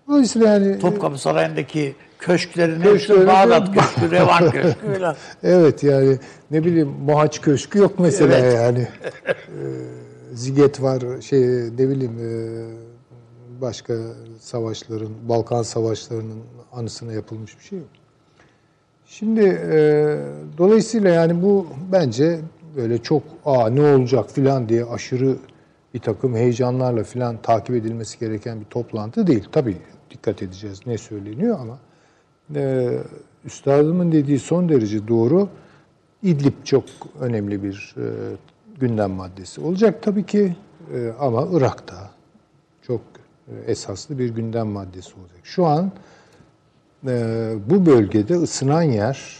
[0.07, 5.15] Dolayısıyla yani Topkapı Sarayı'ndaki köşklerin Köşkleri hepsi Bağdat Köşkü, Revan Köşkü falan.
[5.43, 6.17] Evet yani
[6.51, 8.53] ne bileyim Mohaç Köşkü yok mesela Evet.
[8.53, 8.79] yani.
[8.79, 11.41] Ee, Ziget var şey
[11.77, 12.31] ne bileyim e,
[13.61, 13.93] başka
[14.39, 16.39] savaşların Balkan savaşlarının
[16.73, 17.87] anısına yapılmış bir şey yok.
[19.05, 20.17] Şimdi e,
[20.57, 22.39] dolayısıyla yani bu bence
[22.75, 25.35] böyle çok aa ne olacak filan diye aşırı
[25.95, 29.43] bir takım heyecanlarla filan takip edilmesi gereken bir toplantı değil.
[29.51, 29.77] Tabii
[30.09, 31.79] dikkat edeceğiz ne söyleniyor ama
[32.55, 32.93] e,
[33.45, 35.49] üstadımın dediği son derece doğru.
[36.23, 36.83] İdlib çok
[37.19, 38.03] önemli bir e,
[38.79, 40.55] gündem maddesi olacak tabii ki
[40.93, 42.09] e, ama Irak'ta
[42.81, 43.01] çok
[43.47, 45.39] e, esaslı bir gündem maddesi olacak.
[45.43, 45.91] Şu an
[47.07, 49.37] e, bu bölgede ısınan yer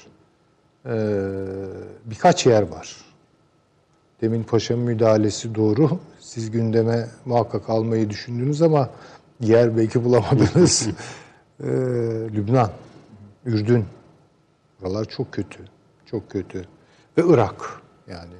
[0.86, 0.96] e,
[2.06, 3.05] birkaç yer var.
[4.26, 5.90] Demin Paşa'nın müdahalesi doğru.
[6.20, 8.90] Siz gündeme muhakkak almayı düşündünüz ama
[9.42, 10.88] yer belki bulamadınız.
[11.60, 11.68] e,
[12.36, 12.70] Lübnan,
[13.46, 13.86] Ürdün.
[14.82, 15.60] Buralar çok kötü.
[16.06, 16.66] Çok kötü.
[17.18, 18.34] Ve Irak yani.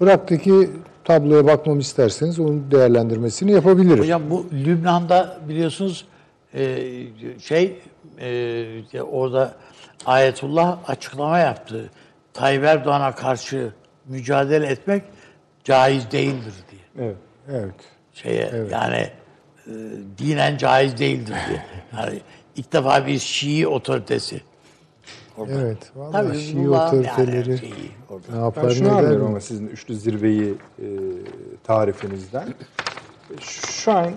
[0.00, 0.70] Irak'taki
[1.04, 3.98] tabloya bakmamı isterseniz onun değerlendirmesini yapabilirim.
[3.98, 6.06] Hocam bu Lübnan'da biliyorsunuz
[6.54, 6.78] e,
[7.40, 7.78] şey
[8.20, 9.54] e, orada
[10.04, 11.90] Ayetullah açıklama yaptı.
[12.32, 13.72] Tayyip Erdoğan'a karşı
[14.08, 15.02] mücadele etmek
[15.66, 17.06] caiz değildir diye.
[17.06, 17.16] Evet.
[17.50, 17.74] Evet.
[18.12, 19.10] Şeye yani
[19.66, 19.72] e,
[20.18, 21.62] dinen caiz değildir diye.
[21.96, 22.20] Yani
[22.56, 24.40] ilk defa bir Şii otoritesi.
[25.36, 25.52] Orada.
[25.52, 25.78] Evet.
[25.96, 27.72] Vallahi Tabii Şii otoriteleri yani şeyi
[28.10, 28.26] orada.
[28.32, 30.86] ne Ben yapar şunu anlıyorum ama sizin üçlü zirveyi e,
[31.64, 32.54] tarifinizden.
[33.40, 34.10] Şu an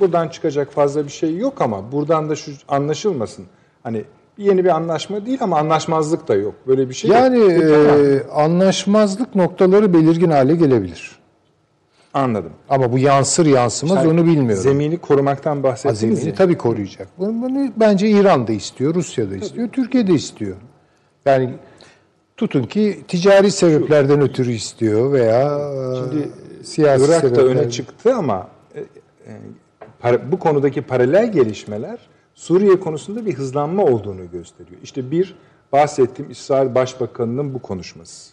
[0.00, 3.46] buradan çıkacak fazla bir şey yok ama buradan da şu anlaşılmasın.
[3.82, 4.04] Hani
[4.40, 6.54] yeni bir anlaşma değil ama anlaşmazlık da yok.
[6.66, 7.50] Böyle bir şey Yani yok.
[7.52, 11.20] E, anlaşmazlık noktaları belirgin hale gelebilir.
[12.14, 12.52] Anladım.
[12.68, 14.62] Ama bu yansır yansımaz Yani onu bilmiyorum.
[14.62, 16.34] Zemini korumaktan bahsettiniz Azimini ya.
[16.34, 17.08] tabii koruyacak.
[17.18, 20.56] Bunu, bunu bence İran da istiyor, Rusya da istiyor, Türkiye de istiyor.
[21.26, 21.54] Yani
[22.36, 25.58] tutun ki ticari sebeplerden ötürü istiyor veya
[25.98, 26.22] Şimdi
[26.60, 27.56] e, siyasi Irak da sebeplerden.
[27.58, 28.84] öne çıktı ama e, e,
[30.02, 31.98] para- bu konudaki paralel gelişmeler
[32.40, 34.80] Suriye konusunda bir hızlanma olduğunu gösteriyor.
[34.82, 35.34] İşte bir
[35.72, 38.32] bahsettiğim İsrail Başbakanı'nın bu konuşması.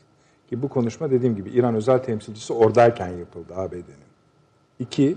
[0.49, 4.07] Ki bu konuşma dediğim gibi İran özel temsilcisi oradayken yapıldı ABD'nin.
[4.79, 5.15] İki,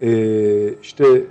[0.00, 1.24] e, işte e,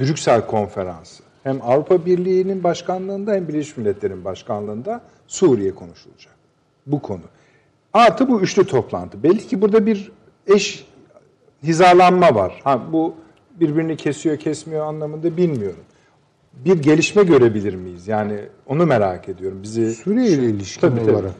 [0.00, 1.22] Brüksel konferansı.
[1.42, 6.34] Hem Avrupa Birliği'nin başkanlığında hem Birleşmiş Milletler'in başkanlığında Suriye konuşulacak.
[6.86, 7.24] Bu konu.
[7.92, 9.22] Artı bu üçlü toplantı.
[9.22, 10.12] Belli ki burada bir
[10.46, 10.86] eş
[11.62, 12.60] hizalanma var.
[12.64, 13.14] Ha bu
[13.60, 15.84] birbirini kesiyor kesmiyor anlamında bilmiyorum.
[16.64, 18.08] Bir gelişme görebilir miyiz?
[18.08, 19.58] Yani onu merak ediyorum.
[19.62, 21.10] Bizi Suriye ile ilişkin Tabii, tabii.
[21.10, 21.34] olarak.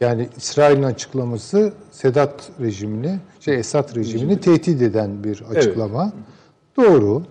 [0.00, 6.12] Yani İsrail'in açıklaması Sedat rejimini, şey Esad rejimini tehdit eden bir açıklama.
[6.76, 7.22] Doğru.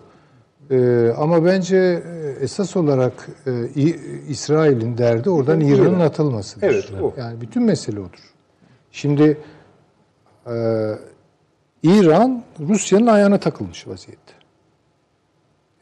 [0.71, 3.67] Ee, ama bence e, esas olarak e,
[4.29, 5.99] İsrail'in derdi oradan Evet, İran'ın İran.
[5.99, 6.67] atılmasıdır.
[6.67, 7.13] Evet, o.
[7.17, 8.33] Yani bütün mesele odur.
[8.91, 9.37] Şimdi
[10.47, 10.55] e,
[11.83, 14.33] İran Rusya'nın ayağına takılmış vaziyette.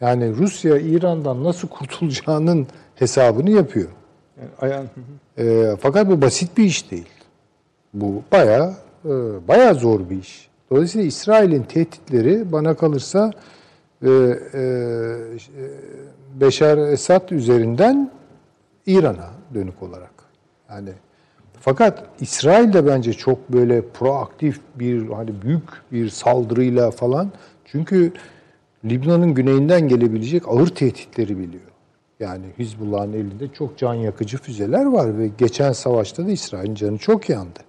[0.01, 3.89] Yani Rusya İran'dan nasıl kurtulacağının hesabını yapıyor.
[4.37, 4.89] Yani ayağın,
[5.37, 7.07] E, fakat bu basit bir iş değil.
[7.93, 8.73] Bu bayağı
[9.05, 9.09] e,
[9.47, 10.49] bayağı zor bir iş.
[10.71, 13.31] Dolayısıyla İsrail'in tehditleri bana kalırsa
[14.01, 14.63] e, e,
[16.41, 18.11] Beşar Esad üzerinden
[18.85, 20.11] İran'a dönük olarak.
[20.69, 20.89] Yani
[21.59, 27.31] fakat İsrail de bence çok böyle proaktif bir hani büyük bir saldırıyla falan
[27.65, 28.13] çünkü
[28.85, 31.71] Libya'nın güneyinden gelebilecek ağır tehditleri biliyor.
[32.19, 37.29] Yani Hizbullah'ın elinde çok can yakıcı füzeler var ve geçen savaşta da İsrail'in canı çok
[37.29, 37.59] yandı.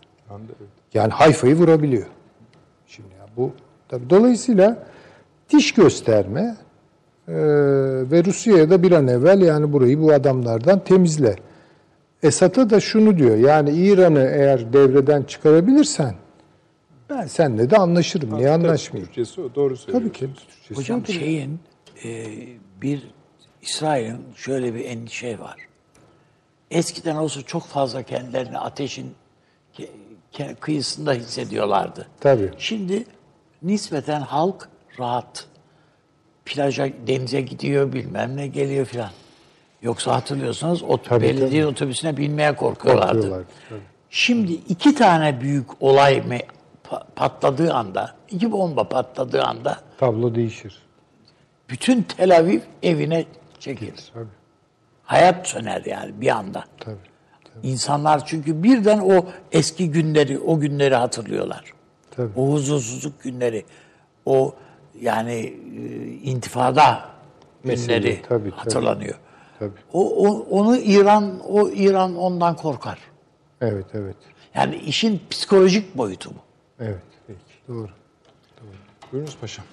[0.95, 2.07] Yani Hayfa'yı vurabiliyor.
[2.87, 3.51] Şimdi ya bu
[3.89, 4.87] tabii dolayısıyla
[5.51, 6.57] diş gösterme
[7.29, 7.35] e,
[8.11, 11.37] ve Rusya'ya da bir an evvel yani burayı bu adamlardan temizle.
[12.23, 16.15] Esad'a da şunu diyor yani İran'ı eğer devreden çıkarabilirsen
[17.19, 18.39] ben seninle de anlaşırım.
[18.39, 19.07] Niye anlaşmayayım?
[19.07, 19.93] Türkçesi o, doğru söylüyorsun.
[20.09, 20.35] Tabii ki.
[20.49, 21.13] Türkçesi Hocam odur.
[21.13, 21.61] şeyin
[22.05, 22.27] e,
[22.83, 23.03] bir
[23.63, 25.57] İsrail'in şöyle bir endişe var.
[26.71, 29.15] Eskiden olsa çok fazla kendilerini ateşin
[29.79, 29.89] ke-
[30.33, 32.07] ke- kıyısında hissediyorlardı.
[32.21, 32.51] Tabii.
[32.59, 33.05] Şimdi
[33.63, 35.47] nispeten halk rahat.
[36.45, 39.11] Plaja, denize gidiyor bilmem ne geliyor filan.
[39.83, 41.67] Yoksa hatırlıyorsanız ot Tabii, belediye tabii.
[41.73, 43.31] otobüsüne binmeye korkuyorlardı.
[43.69, 43.81] Tabii.
[44.11, 46.47] Şimdi iki tane büyük olay me-
[47.17, 50.79] patladığı anda, iki bomba patladığı anda Tablo değişir.
[51.71, 53.25] bütün Tel Aviv evine
[53.61, 54.11] çekilir.
[54.15, 54.27] Tabii.
[55.05, 56.65] Hayat söner yani bir anda.
[56.81, 56.97] Tabii.
[57.63, 61.65] İnsanlar çünkü birden o eski günleri, o günleri hatırlıyorlar.
[62.17, 62.31] Tabii.
[62.37, 63.65] O huzursuzluk günleri,
[64.27, 64.55] o
[65.01, 67.05] yani e, intifada
[67.65, 68.51] Mesele, günleri tabii, tabii.
[68.51, 69.15] hatırlanıyor.
[69.59, 69.71] Tabii.
[69.93, 72.99] O, o- onu İran, o İran ondan korkar.
[73.61, 74.17] Evet, evet.
[74.55, 76.39] Yani işin psikolojik boyutu bu.
[76.83, 76.99] Evet.
[77.27, 77.39] Peki.
[77.69, 77.89] Doğru.
[79.13, 79.65] Buyurunuz paşam.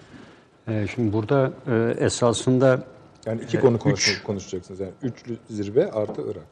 [0.67, 2.84] Ee, Şimdi burada e, esasında
[3.26, 4.80] Yani iki konu konuş, konuşacaksınız.
[4.80, 6.48] Yani üçlü zirve artı Irak.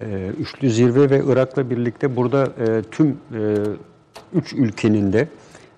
[0.00, 3.56] e, üçlü zirve ve Irak'la birlikte burada e, tüm e,
[4.34, 5.28] üç ülkenin de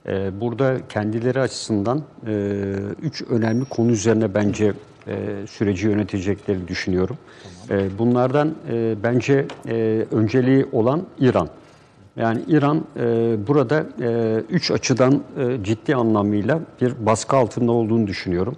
[0.06, 2.32] e, burada kendileri açısından e,
[3.02, 4.72] üç önemli konu üzerine bence
[5.06, 7.18] e, süreci yönetecekleri düşünüyorum.
[7.70, 11.48] E, bunlardan e, bence e, önceliği olan İran.
[12.16, 18.56] Yani İran e, burada e, üç açıdan e, ciddi anlamıyla bir baskı altında olduğunu düşünüyorum.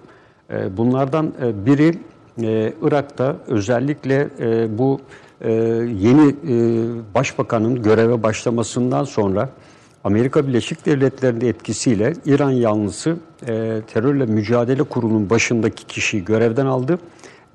[0.49, 1.99] E, bunlardan e, biri
[2.41, 4.99] e, Irak'ta özellikle e, bu
[5.41, 5.51] e,
[5.99, 6.55] yeni e,
[7.15, 9.49] başbakanın göreve başlamasından sonra
[10.03, 13.17] Amerika Birleşik Devletleri'nin etkisiyle İran yanlısı
[13.47, 16.99] e, terörle mücadele kurulunun başındaki kişiyi görevden aldı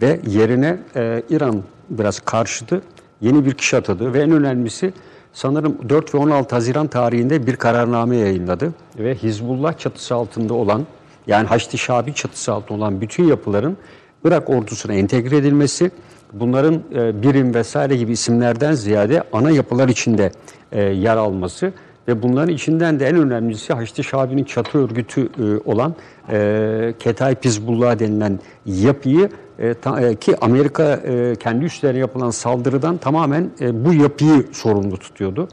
[0.03, 2.83] ve yerine e, İran biraz karşıtı
[3.21, 4.93] yeni bir kişi atadı ve en önemlisi
[5.33, 10.87] sanırım 4 ve 16 Haziran tarihinde bir kararname yayınladı ve Hizbullah çatısı altında olan
[11.27, 13.77] yani Haçlı Şabi çatısı altında olan bütün yapıların
[14.25, 15.91] Irak ordusuna entegre edilmesi,
[16.33, 20.33] bunların e, birim vesaire gibi isimlerden ziyade ana yapılar içinde
[20.73, 21.73] e, yer alması
[22.09, 25.95] ve bunların içinden de en önemlisi Haçlı Şabi'nin çatı örgütü e, olan
[26.31, 32.97] e, Ketayip Hizbullah denilen yapıyı e, ta- e, ki Amerika e, kendi üstlerine yapılan saldırıdan
[32.97, 35.49] tamamen e, bu yapıyı sorumlu tutuyordu.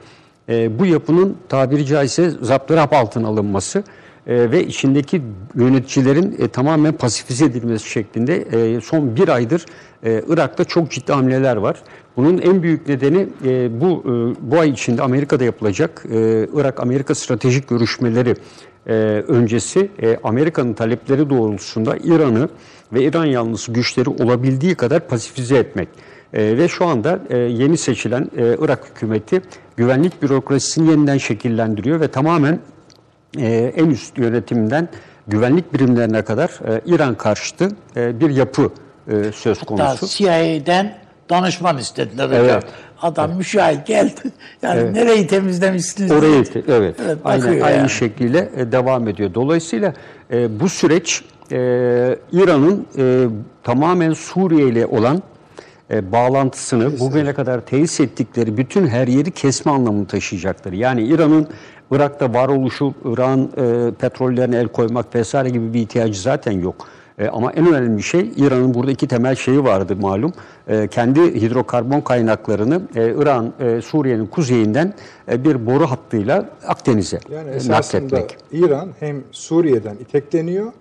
[0.50, 3.84] E, bu yapının tabiri caizse zaptırap altına alınması
[4.28, 5.22] e, ve içindeki
[5.56, 9.66] yöneticilerin e, tamamen pasifize edilmesi şeklinde e, son bir aydır
[10.04, 11.84] e, Irak'ta çok ciddi hamleler var.
[12.18, 14.12] Bunun en büyük nedeni e, bu e,
[14.52, 18.36] bu ay içinde Amerika'da yapılacak e, Irak-Amerika stratejik görüşmeleri
[18.88, 18.94] e,
[19.28, 22.50] öncesi e, Amerika'nın talepleri doğrultusunda İran'ı
[22.94, 25.90] ve İran yanlısı güçleri olabildiği kadar pasifize etmek.
[26.34, 29.42] E, ve şu anda e, yeni seçilen e, Irak hükümeti
[29.78, 32.60] güvenlik bürokrasisini yeniden şekillendiriyor ve tamamen
[33.38, 34.90] e, en üst yönetimden
[35.28, 38.72] güvenlik birimlerine kadar e, İran karşıtı e, bir yapı
[39.08, 40.08] e, söz Hatta konusu.
[40.08, 40.98] CIA'den
[41.30, 42.44] danışman istediler hocam.
[42.46, 42.64] Evet.
[43.02, 44.22] Adam müşahit geldi.
[44.62, 46.12] Yani nereyi temizlemişsiniz?
[46.12, 46.64] Orayı dedi.
[46.68, 47.90] evet, Evet, aynı yani.
[47.90, 49.34] şekliyle e, devam ediyor.
[49.34, 49.94] Dolayısıyla
[50.32, 51.58] e, bu süreç e,
[52.32, 53.26] İran'ın e,
[53.64, 55.24] tamamen Suriye ile olan
[55.92, 60.74] e, bağlantısını bugüne kadar tesis ettikleri bütün her yeri kesme anlamını taşıyacaktır.
[60.74, 61.48] Yani İran'ın
[61.92, 66.76] Irak'ta varoluşu, İran e, petrollerine el koymak vesaire gibi bir ihtiyacı zaten yok.
[67.20, 70.34] E, ama en önemli şey İran'ın burada iki temel şeyi vardı malum.
[70.68, 74.94] E, kendi hidrokarbon kaynaklarını e, İran, e, Suriye'nin kuzeyinden
[75.32, 78.38] e, bir boru hattıyla Akdeniz'e Yani e, nakletmek.
[78.52, 80.72] İran hem Suriye'den itekleniyor,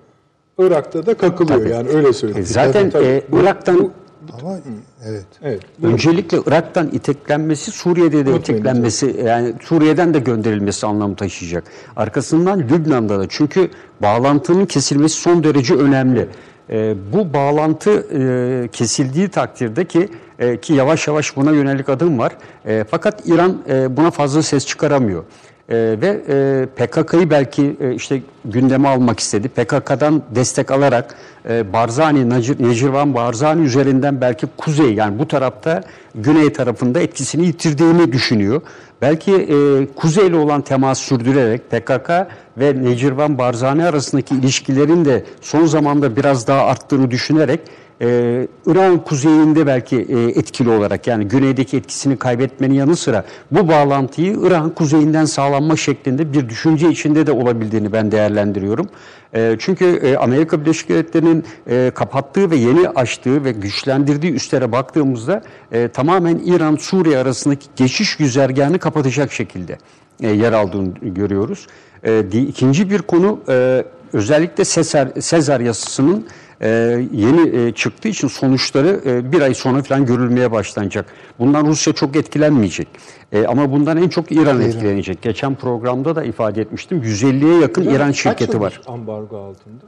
[0.59, 1.71] Irak'ta da kakılıyor Tabii.
[1.71, 2.43] yani öyle söyleyeyim.
[2.43, 3.91] E, zaten, e, bu, Irak'tan- bu
[4.33, 4.59] Ama
[5.07, 5.27] evet.
[5.43, 5.63] Evet.
[5.83, 11.65] Öncelikle Irak'tan iteklenmesi, Suriye'de de iteklenmesi, yani Suriye'den de gönderilmesi anlamı taşıyacak.
[11.97, 13.71] Arkasından Lübnan'da da çünkü
[14.03, 16.29] bağlantının kesilmesi son derece önemli.
[16.71, 22.33] Ee, bu bağlantı e, kesildiği takdirde ki e, ki yavaş yavaş buna yönelik adım var.
[22.67, 25.25] E, fakat İran e, buna fazla ses çıkaramıyor.
[25.69, 29.49] E, ve e, PKK'yı belki e, işte gündeme almak istedi.
[29.49, 31.15] PKK'dan destek alarak
[31.49, 35.83] e, Barzani, Necirvan Barzani üzerinden belki kuzey yani bu tarafta
[36.15, 38.61] güney tarafında etkisini yitirdiğini düşünüyor.
[39.03, 42.11] Belki e, kuzeyle olan temas sürdürerek PKK
[42.59, 47.61] ve Necirvan Barzani arasındaki ilişkilerin de son zamanda biraz daha arttığını düşünerek
[48.01, 54.33] ee, İran kuzeyinde belki e, etkili olarak yani güneydeki etkisini kaybetmenin yanı sıra bu bağlantıyı
[54.33, 58.89] İran kuzeyinden sağlanma şeklinde bir düşünce içinde de olabildiğini ben değerlendiriyorum.
[59.35, 65.43] E, çünkü e, Amerika Birleşik Devletleri'nin e, kapattığı ve yeni açtığı ve güçlendirdiği üstlere baktığımızda
[65.73, 69.79] e, tamamen İran-Suriye arasındaki geçiş güzergahını kapatacak şekilde
[70.23, 71.67] e, yer aldığını görüyoruz.
[72.05, 76.27] E, ikinci bir konu e, özellikle Sezar, Sezar yasasının
[76.63, 76.69] e,
[77.13, 81.07] yeni e, çıktığı için sonuçları e, bir ay sonra falan görülmeye başlanacak.
[81.39, 82.89] Bundan Rusya çok etkilenmeyecek.
[83.33, 85.23] E, ama bundan en çok İran etkilenecek.
[85.23, 87.03] Geçen programda da ifade etmiştim.
[87.03, 88.81] 150'ye yakın İran Kaç şirketi var.
[88.87, 89.85] ambargo altında.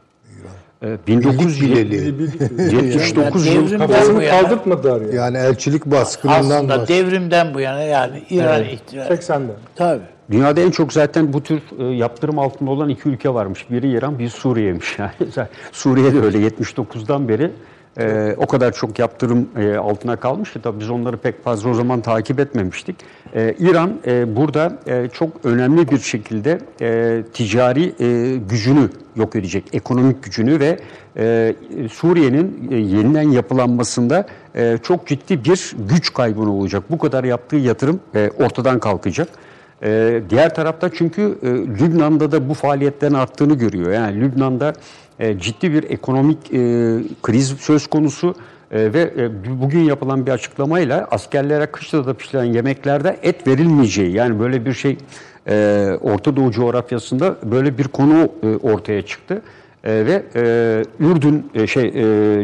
[0.83, 5.15] E, 1979 Yani yıl Kafasını bu yana- kaldırtmadılar yani.
[5.17, 9.09] Yani elçilik baskınından Aslında devrimden bu yana yani İran ihtilali.
[9.15, 9.53] 80'de.
[9.77, 10.03] Tabii.
[10.31, 13.71] Dünyada en çok zaten bu tür e, yaptırım altında olan iki ülke varmış.
[13.71, 14.99] Biri İran, biri Suriye'miş.
[14.99, 17.51] Yani Suriye de öyle 79'dan beri
[17.99, 21.75] e, o kadar çok yaptırım e, altına kalmış ki tabii biz onları pek fazla o
[21.75, 22.97] zaman takip etmemiştik.
[23.35, 29.65] E, İran e, burada e, çok önemli bir şekilde e, ticari e, gücünü yok edecek,
[29.73, 30.79] ekonomik gücünü ve
[31.17, 31.55] e,
[31.93, 36.83] Suriye'nin e, yeniden yapılanmasında e, çok ciddi bir güç kaybını olacak.
[36.91, 39.29] Bu kadar yaptığı yatırım e, ortadan kalkacak.
[39.83, 43.93] Ee, diğer tarafta çünkü e, Lübnan'da da bu faaliyetlerin arttığını görüyor.
[43.93, 44.73] Yani Lübnan'da
[45.19, 46.59] e, ciddi bir ekonomik e,
[47.23, 48.35] kriz söz konusu
[48.71, 54.65] e, ve e, bugün yapılan bir açıklamayla askerlere kışlada pişirilen yemeklerde et verilmeyeceği yani böyle
[54.67, 54.97] bir şey
[55.49, 59.43] e, Orta Doğu coğrafyasında böyle bir konu e, ortaya çıktı.
[59.85, 61.93] E, ve e, Ürdün e, şey e,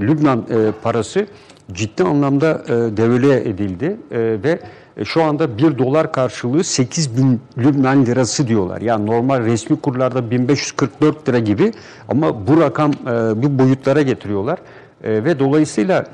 [0.01, 1.27] Lübnan e, parası
[1.73, 4.59] ciddi anlamda e, devalüe edildi e, ve
[4.97, 8.81] e, şu anda 1 dolar karşılığı 8 bin Lübnan lirası diyorlar.
[8.81, 11.73] Yani normal resmi kurlarda 1544 lira gibi
[12.09, 14.59] ama bu rakam e, bu boyutlara getiriyorlar.
[15.05, 16.05] E, ve dolayısıyla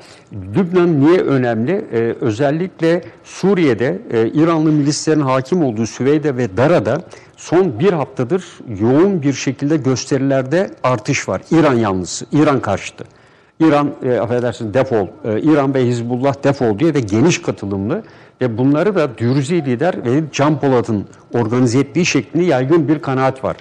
[0.55, 1.71] Lübnan niye önemli?
[1.71, 7.01] E, özellikle Suriye'de e, İranlı milislerin hakim olduğu Süveyde ve Dara'da
[7.37, 8.45] son bir haftadır
[8.79, 11.41] yoğun bir şekilde gösterilerde artış var.
[11.51, 13.03] İran yanlısı, İran karşıtı.
[13.59, 18.03] İran e, affedersin defol, e, İran ve Hizbullah defol diye ve geniş katılımlı
[18.41, 23.55] ve bunları da Dürzi lider ve Can Polat'ın organize ettiği şeklinde yaygın bir kanaat var.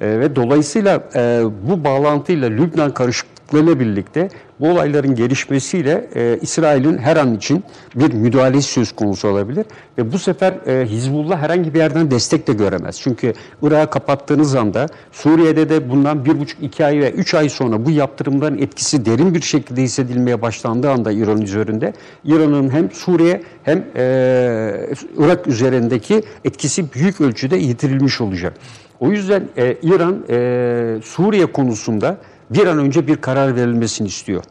[0.00, 4.28] E, ve dolayısıyla e, bu bağlantıyla Lübnan karışıklığıyla birlikte
[4.60, 9.66] bu olayların gelişmesiyle e, İsrail'in her an için bir müdahalesi söz konusu olabilir.
[9.98, 13.00] Ve bu sefer e, Hizbullah herhangi bir yerden destek de göremez.
[13.00, 13.32] Çünkü
[13.62, 17.90] Irak'ı kapattığınız anda Suriye'de de bundan bir buçuk iki ay ve üç ay sonra bu
[17.90, 21.92] yaptırımların etkisi derin bir şekilde hissedilmeye başlandığı anda İran üzerinde
[22.24, 24.86] İran'ın hem Suriye hem e,
[25.18, 28.52] Irak üzerindeki etkisi büyük ölçüde yitirilmiş olacak.
[29.00, 32.18] O yüzden e, İran e, Suriye konusunda
[32.50, 34.42] bir an önce bir karar verilmesini istiyor.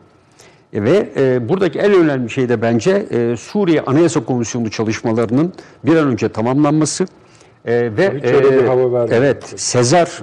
[0.73, 5.53] E, ve e, buradaki en önemli şey de bence e, Suriye Anayasa Komisyonu çalışmalarının
[5.85, 7.05] bir an önce tamamlanması
[7.65, 9.09] e, ve vermiyor.
[9.11, 10.21] evet Sezar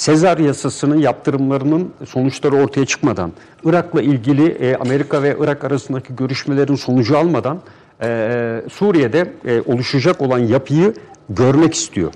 [0.00, 3.32] Sezar yasasının yaptırımlarının sonuçları ortaya çıkmadan,
[3.64, 7.60] Irak'la ilgili e, Amerika ve Irak arasındaki görüşmelerin sonucu almadan
[8.02, 10.94] e, Suriye'de e, oluşacak olan yapıyı
[11.30, 12.12] görmek istiyor.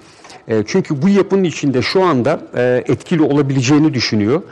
[0.48, 4.42] E, çünkü bu yapının içinde şu anda e, etkili olabileceğini düşünüyor.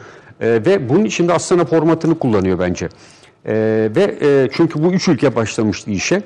[0.41, 2.89] E, ve bunun içinde Astana formatını kullanıyor bence.
[3.47, 3.55] E,
[3.97, 6.23] ve e, çünkü bu üç ülke başlamıştı işe.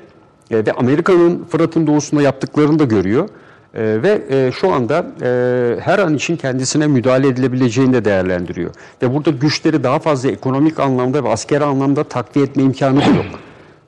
[0.51, 3.29] Ve Amerika'nın Fırat'ın doğusunda yaptıklarını da görüyor.
[3.73, 5.05] Ve e, şu anda
[5.81, 8.71] her an için kendisine müdahale edilebileceğini de değerlendiriyor.
[9.01, 13.25] Ve burada güçleri daha fazla ekonomik anlamda ve askeri anlamda takviye etme imkanı da yok.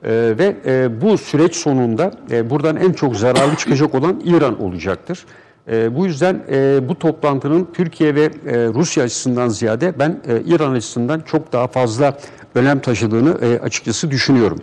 [0.04, 5.26] E, ve e, bu süreç sonunda e, buradan en çok zararlı çıkacak olan İran olacaktır.
[5.68, 8.30] E, bu yüzden e, bu toplantının Türkiye ve e,
[8.68, 12.18] Rusya açısından ziyade ben e, İran açısından çok daha fazla
[12.54, 14.58] önem taşıdığını e, açıkçası düşünüyorum.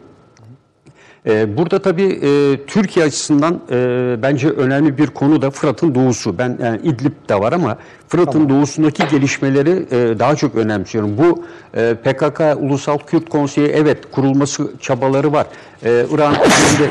[1.28, 6.38] Ee, Burada tabii e, Türkiye açısından e, bence önemli bir konu da Fırat'ın doğusu.
[6.38, 7.78] Ben yani İdlib de var ama
[8.08, 11.18] Fırat'ın doğusundaki gelişmeleri e, daha çok önemsiyorum.
[11.18, 11.44] Bu
[11.74, 15.48] e, PKK Ulusal Kürt Konseyi evet kurulması çabaları var.
[15.86, 16.34] E, İran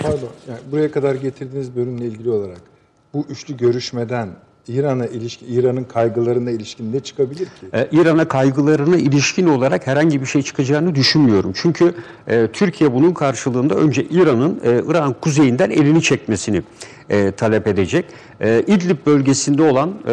[0.03, 2.76] Pardon, yani buraya kadar getirdiğiniz bölümle ilgili olarak
[3.17, 4.29] bu üçlü görüşmeden
[4.69, 7.67] İran'a ilişkin, İran'ın kaygılarına ilişkin ne çıkabilir ki?
[7.73, 11.53] e, İran'a kaygılarına ilişkin olarak herhangi bir şey çıkacağını düşünmüyorum.
[11.55, 11.95] Çünkü
[12.29, 16.63] e, Türkiye bunun karşılığında önce İran'ın e, İran kuzeyinden elini çekmesini
[17.11, 18.05] e, talep edecek.
[18.41, 20.13] E, İdlib bölgesinde olan e,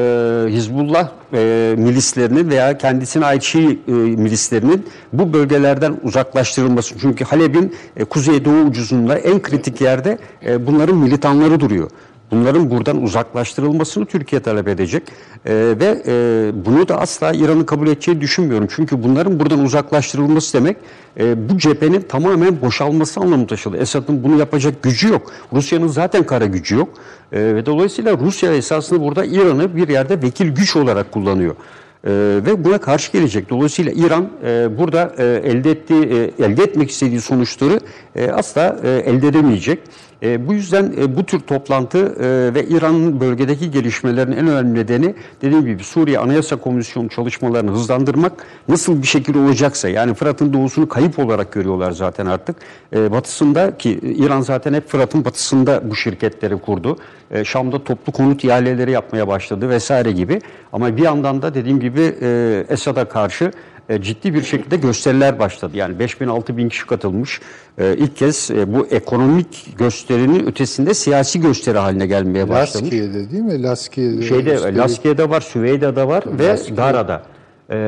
[0.49, 6.95] Hizbullah e, milislerinin veya kendisine ait Şii e, milislerinin bu bölgelerden uzaklaştırılması.
[6.99, 11.89] Çünkü Halep'in e, kuzeydoğu ucuzunda en kritik yerde e, bunların militanları duruyor.
[12.31, 15.03] Bunların buradan uzaklaştırılmasını Türkiye talep edecek
[15.45, 18.67] Ee, ve e, bunu da asla İran'ın kabul edeceğini düşünmüyorum.
[18.75, 20.77] Çünkü bunların buradan uzaklaştırılması demek
[21.19, 23.77] e, bu cephenin tamamen boşalması anlamı taşıdı.
[23.77, 25.31] Esad'ın bunu yapacak gücü yok.
[25.53, 26.89] Rusya'nın zaten kara gücü yok.
[27.31, 31.55] E, ve dolayısıyla Rusya esasında burada İran'ı bir yerde vekil güç olarak kullanıyor.
[32.07, 32.11] Ee,
[32.45, 33.49] ve buna karşı gelecek.
[33.49, 37.79] Dolayısıyla İran e, burada e, elde ettiği, e, elde etmek istediği sonuçları
[38.15, 39.79] e, asla e, elde edemeyecek.
[40.23, 45.15] E, bu yüzden e, bu tür toplantı e, ve İran'ın bölgedeki gelişmelerin en önemli nedeni
[45.41, 51.19] dediğim gibi Suriye Anayasa Komisyonu çalışmalarını hızlandırmak nasıl bir şekilde olacaksa yani Fırat'ın doğusunu kayıp
[51.19, 52.55] olarak görüyorlar zaten artık.
[52.95, 56.97] E, batısında ki İran zaten hep Fırat'ın batısında bu şirketleri kurdu.
[57.31, 60.41] E, Şam'da toplu konut ihaleleri yapmaya başladı vesaire gibi.
[60.73, 63.51] Ama bir yandan da dediğim gibi e, Esad'a karşı
[63.89, 65.71] e, ciddi bir şekilde gösteriler başladı.
[65.77, 67.41] Yani 5 bin 6 bin kişi katılmış.
[67.77, 72.83] E, ilk kez e, bu ekonomik gösterinin ötesinde siyasi gösteri haline gelmeye başlamış.
[72.93, 73.63] Laskiye'de değil mi?
[73.63, 74.21] Laskiye'de.
[74.21, 76.77] Şeyde gösteri- Laskiye'de var, Süveyda'da var ve Laskiye.
[76.77, 77.23] Dara'da.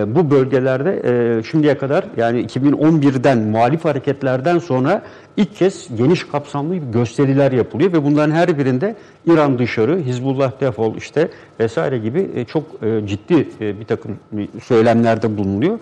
[0.07, 1.01] Bu bölgelerde
[1.39, 5.01] e, şimdiye kadar yani 2011'den muhalif hareketlerden sonra
[5.37, 11.29] ilk kez geniş kapsamlı gösteriler yapılıyor ve bunların her birinde İran dışarı, Hizbullah defol işte
[11.59, 14.19] vesaire gibi e, çok e, ciddi e, bir takım
[14.63, 15.79] söylemlerde bulunuyor.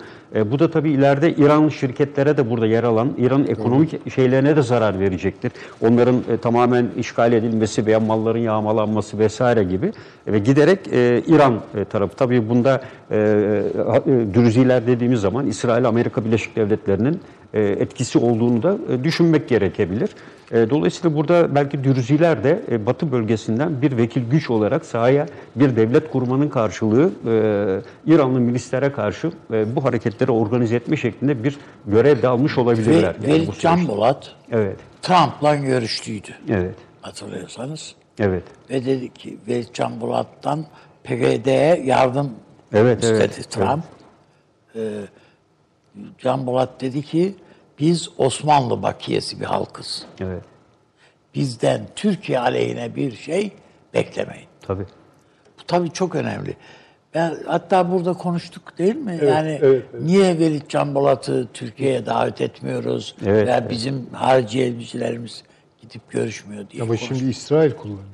[0.50, 5.00] Bu da tabii ileride İran şirketlere de burada yer alan İran ekonomik şeylerine de zarar
[5.00, 5.52] verecektir.
[5.80, 9.92] Onların tamamen işgal edilmesi veya malların yağmalanması vesaire gibi
[10.26, 10.78] ve giderek
[11.26, 12.80] İran tarafı tabii bunda
[14.34, 17.20] dürziler dediğimiz zaman İsrail Amerika Birleşik Devletleri'nin
[17.60, 20.10] etkisi olduğunu da e, düşünmek gerekebilir.
[20.52, 25.26] E, Dolayısıyla burada belki Dürziler de e, Batı bölgesinden bir vekil güç olarak sahaya
[25.56, 27.10] bir devlet kurmanın karşılığı
[28.06, 32.60] e, İranlı milislere karşı e, bu hareketleri organize etme şeklinde bir görev de almış Ve
[32.60, 33.02] olabilirler.
[33.02, 33.88] yani bu Velit Can.
[33.88, 37.94] Bolat Evet, Trump'la görüştüydü evet, hatırlıyorsanız.
[38.18, 38.42] evet.
[38.70, 40.64] Ve dedi ki Velit Can Bolat'tan
[41.04, 42.30] PYD'ye yardım
[42.72, 43.84] Evet, istedi evet, Trump.
[44.76, 44.80] Ee,
[46.18, 47.34] Can Bolat dedi ki
[47.78, 50.06] biz Osmanlı bakiyesi bir halkız.
[50.20, 50.42] Evet,
[51.34, 53.52] Bizden Türkiye aleyhine bir şey
[53.94, 54.46] beklemeyin.
[54.62, 54.86] tabii.
[55.58, 56.56] Bu tabii çok önemli.
[57.14, 59.20] Ben hatta burada konuştuk değil mi?
[59.26, 63.70] yani evet, niye Velit Can Bolat'ı Türkiye'ye davet etmiyoruz Evet, veya evet.
[63.70, 65.42] bizim harici elçilerimiz
[65.82, 67.16] gidip görüşmüyor diye Ama konuştuk.
[67.18, 68.04] şimdi İsrail kullanıyor.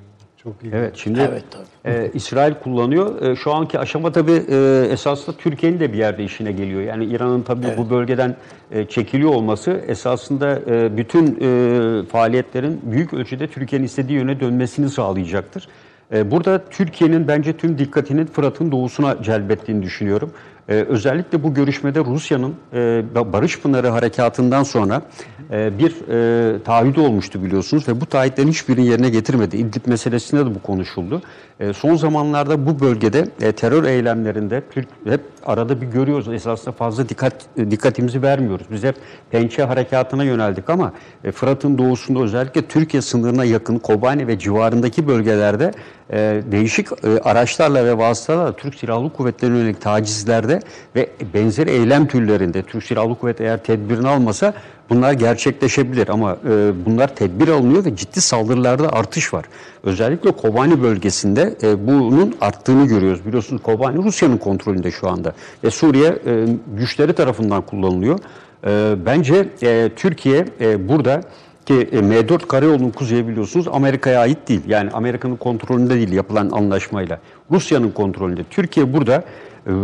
[0.45, 0.73] Çok iyi.
[0.75, 1.95] Evet, şimdi Evet, tabii.
[1.95, 3.23] e, İsrail kullanıyor.
[3.23, 6.83] E, şu anki aşama tabii e, esasında Türkiye'nin de bir yerde işine geliyor.
[6.83, 8.37] Yani İran'ın tabii bu bölgeden
[8.71, 15.69] e, çekiliyor olması esasında e, bütün e, faaliyetlerin büyük ölçüde Türkiye'nin istediği yöne dönmesini sağlayacaktır.
[16.13, 20.31] E, burada Türkiye'nin bence tüm dikkatinin Fırat'ın doğusuna celbettiğini düşünüyorum.
[20.71, 23.03] E, özellikle bu görüşmede Rusya'nın e,
[23.33, 25.03] Barış Pınarı Harekatı'ndan sonra
[25.51, 29.57] e, bir e, taahhüdü olmuştu biliyorsunuz ve bu taahhütlerin hiçbirini yerine getirmedi.
[29.57, 31.23] İdlib meselesinde de bu konuşuldu.
[31.61, 36.29] E, son zamanlarda bu bölgede e, terör eylemlerinde Türk hep arada bir görüyoruz.
[36.29, 38.67] Esasında fazla dikkat dikkatimizi vermiyoruz.
[38.71, 38.95] Biz hep
[39.31, 40.93] Pençe Harekatı'na yöneldik ama
[41.25, 45.73] e, Fırat'ın doğusunda özellikle Türkiye sınırına yakın Kobani ve civarındaki bölgelerde
[46.13, 50.61] e, değişik e, araçlarla ve vasıtalarla Türk Silahlı Kuvvetleri'ne yönelik tacizlerde
[50.97, 54.55] ve benzeri eylem türlerinde Türk Silahlı Kuvveti eğer tedbirini almasa
[54.91, 59.45] bunlar gerçekleşebilir ama e, bunlar tedbir alınıyor ve ciddi saldırılarda artış var.
[59.85, 63.27] Özellikle Kobani bölgesinde e, bunun arttığını görüyoruz.
[63.27, 65.35] Biliyorsunuz Kobani Rusya'nın kontrolünde şu anda
[65.65, 68.19] ve Suriye e, güçleri tarafından kullanılıyor.
[68.67, 71.21] E, bence e, Türkiye e, burada
[71.67, 74.61] ki e, M4 karayolunun kuzeyi biliyorsunuz Amerika'ya ait değil.
[74.67, 77.21] Yani Amerika'nın kontrolünde değil yapılan anlaşmayla.
[77.51, 78.45] Rusya'nın kontrolünde.
[78.51, 79.25] Türkiye burada
[79.67, 79.75] e, e,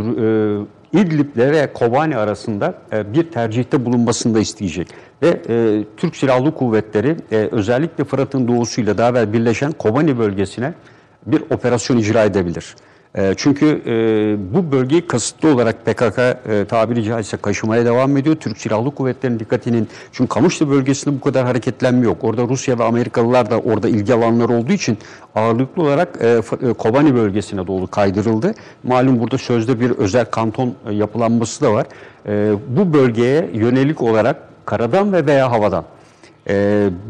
[0.93, 4.89] İdlib'le ve Kobani arasında e, bir tercihte bulunmasını da isteyecek.
[5.23, 10.75] Ve e, Türk Silahlı Kuvvetleri e, özellikle Fırat'ın doğusuyla daha evvel birleşen Kobani bölgesine
[11.27, 12.77] bir operasyon icra edebilir.
[13.17, 13.95] E, çünkü e,
[14.55, 18.37] bu bölgeyi kasıtlı olarak PKK e, tabiri caizse kaşımaya devam ediyor.
[18.37, 22.19] Türk Silahlı Kuvvetleri'nin dikkatinin çünkü Kamışlı bölgesinde bu kadar hareketlenme yok.
[22.25, 24.99] Orada Rusya ve Amerikalılar da orada ilgi alanları olduğu için
[25.35, 26.41] ağırlıklı olarak e,
[26.73, 28.55] Kobani bölgesine doğru kaydırıldı.
[28.83, 31.87] Malum burada sözde bir özel kanton yapılanması da var.
[32.69, 34.37] Bu bölgeye yönelik olarak
[34.67, 35.85] karadan ve veya havadan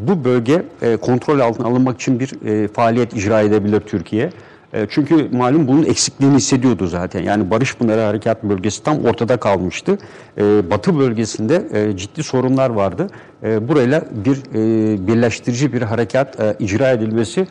[0.09, 0.63] bu bölge
[1.01, 2.29] kontrol altına alınmak için bir
[2.69, 4.31] faaliyet icra edebilir Türkiye.
[4.73, 7.23] E, çünkü malum bunun eksikliğini hissediyordu zaten.
[7.23, 9.99] Yani Barış Pınarı Harekat Bölgesi tam ortada kalmıştı.
[10.39, 13.07] E, batı bölgesinde e, ciddi sorunlar vardı.
[13.43, 14.37] Burayla bir
[15.07, 17.47] birleştirici bir harekat icra edilmesi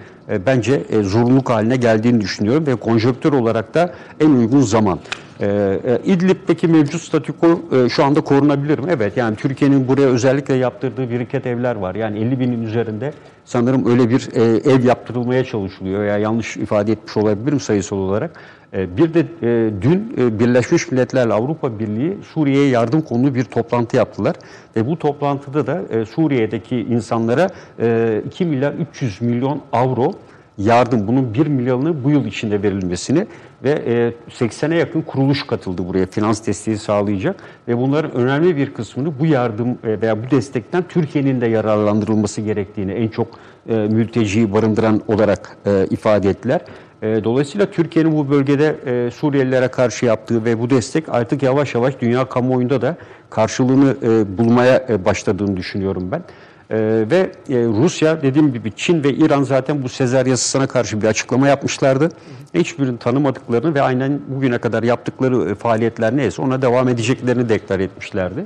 [0.46, 5.00] bence zorunluluk haline geldiğini düşünüyorum ve konjöktür olarak da en uygun zaman.
[5.42, 8.86] Ee, e, İdlib'deki mevcut statüko e, şu anda korunabilir mi?
[8.90, 11.96] Evet yani Türkiye'nin buraya özellikle yaptırdığı biriket evler var.
[11.96, 13.14] Yani 50 binin üzerinde
[13.46, 16.06] sanırım öyle bir e, ev yaptırılmaya çalışılıyor.
[16.06, 18.32] Ya yanlış ifade etmiş olabilirim sayısal olarak.
[18.74, 19.26] Bir de
[19.82, 24.36] dün Birleşmiş Milletler'le Avrupa Birliği Suriye'ye yardım konulu bir toplantı yaptılar.
[24.76, 30.14] Ve bu toplantıda da e, Suriye'deki insanlara e, 2 milyar 300 milyon avro
[30.58, 33.28] yardım bunun 1 milyonunu bu yıl içinde verilmesini
[33.64, 37.36] ve e, 80'e yakın kuruluş katıldı buraya finans desteği sağlayacak
[37.68, 42.92] ve bunların önemli bir kısmını bu yardım e, veya bu destekten Türkiye'nin de yararlandırılması gerektiğini
[42.92, 43.28] en çok
[43.70, 46.62] e, mülteciyi barındıran olarak e, ifade ettiler.
[47.24, 48.76] Dolayısıyla Türkiye'nin bu bölgede
[49.12, 52.98] Suriyelilere karşı yaptığı ve bu destek artık yavaş yavaş dünya kamuoyunda da
[53.30, 53.96] karşılığını
[54.38, 56.24] bulmaya başladığını düşünüyorum ben.
[56.72, 61.08] Ee, ve e, Rusya dediğim gibi Çin ve İran zaten bu Sezar yasasına karşı bir
[61.08, 62.10] açıklama yapmışlardı.
[62.54, 68.46] Hiçbirini tanımadıklarını ve aynen bugüne kadar yaptıkları e, faaliyetler neyse ona devam edeceklerini deklar etmişlerdi.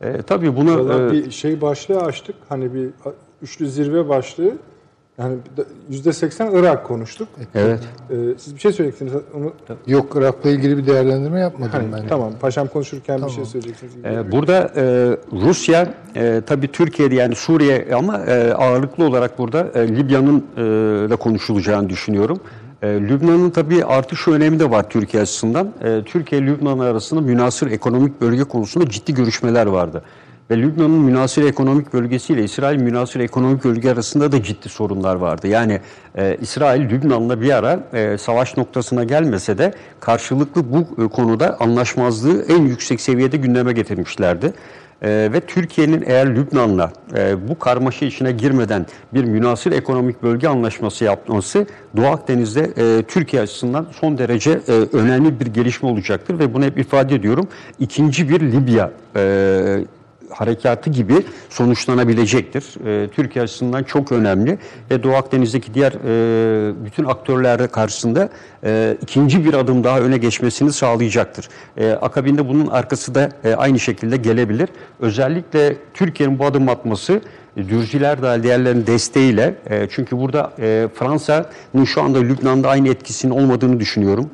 [0.00, 2.36] E, tabii bunu e, bir şey başlığı açtık.
[2.48, 2.88] Hani bir
[3.42, 4.52] üçlü zirve başlığı.
[5.20, 5.36] Yani
[5.90, 7.28] yüzde seksen Irak konuştuk.
[7.54, 9.12] evet Ee, siz bir şey söyleyeceksiniz.
[9.34, 9.52] Onu,
[9.86, 12.08] Yok Irak'la ilgili bir değerlendirme yapmadım hani, ben.
[12.08, 12.32] tamam.
[12.40, 14.04] Paşam konuşurken bir şey söyleyeceksiniz.
[14.04, 14.82] Ee, Burada e,
[15.32, 20.60] Rusya e, tabii Türkiye'de yani Suriye ama e, ağırlıklı olarak burada e, Libya'nın e,
[21.10, 22.40] da konuşulacağını düşünüyorum.
[22.82, 25.72] E, Lübnan'ın tabii artış önemi de var Türkiye açısından.
[25.84, 30.02] E, Türkiye Lübnan arasında münasır ekonomik bölge konusunda ciddi görüşmeler vardı.
[30.50, 35.48] Ve Lübnan'ın münasır ekonomik bölgesiyle İsrail münasır ekonomik bölge arasında da ciddi sorunlar vardı.
[35.48, 35.80] Yani
[36.18, 42.44] e, İsrail Lübnan'la bir ara e, savaş noktasına gelmese de karşılıklı bu e, konuda anlaşmazlığı
[42.48, 44.52] en yüksek seviyede gündeme getirmişlerdi.
[45.02, 51.04] E, ve Türkiye'nin eğer Lübnan'la e, bu karmaşa içine girmeden bir münasır ekonomik bölge anlaşması
[51.04, 56.64] yapması Doğu Akdeniz'de e, Türkiye açısından son derece e, önemli bir gelişme olacaktır ve bunu
[56.64, 57.48] hep ifade ediyorum.
[57.78, 59.84] İkinci bir Libya e,
[60.30, 61.14] harekatı gibi
[61.48, 62.86] sonuçlanabilecektir.
[62.86, 64.58] E, Türkiye açısından çok önemli
[64.90, 68.28] ve Doğu Akdeniz'deki diğer e, bütün aktörler karşısında
[68.64, 71.48] e, ikinci bir adım daha öne geçmesini sağlayacaktır.
[71.76, 74.68] E, akabinde bunun arkası da e, aynı şekilde gelebilir.
[75.00, 77.20] Özellikle Türkiye'nin bu adım atması
[77.56, 83.32] e, Dürziler dahil diğerlerinin desteğiyle e, çünkü burada e, Fransa'nın şu anda Lübnan'da aynı etkisinin
[83.32, 84.30] olmadığını düşünüyorum.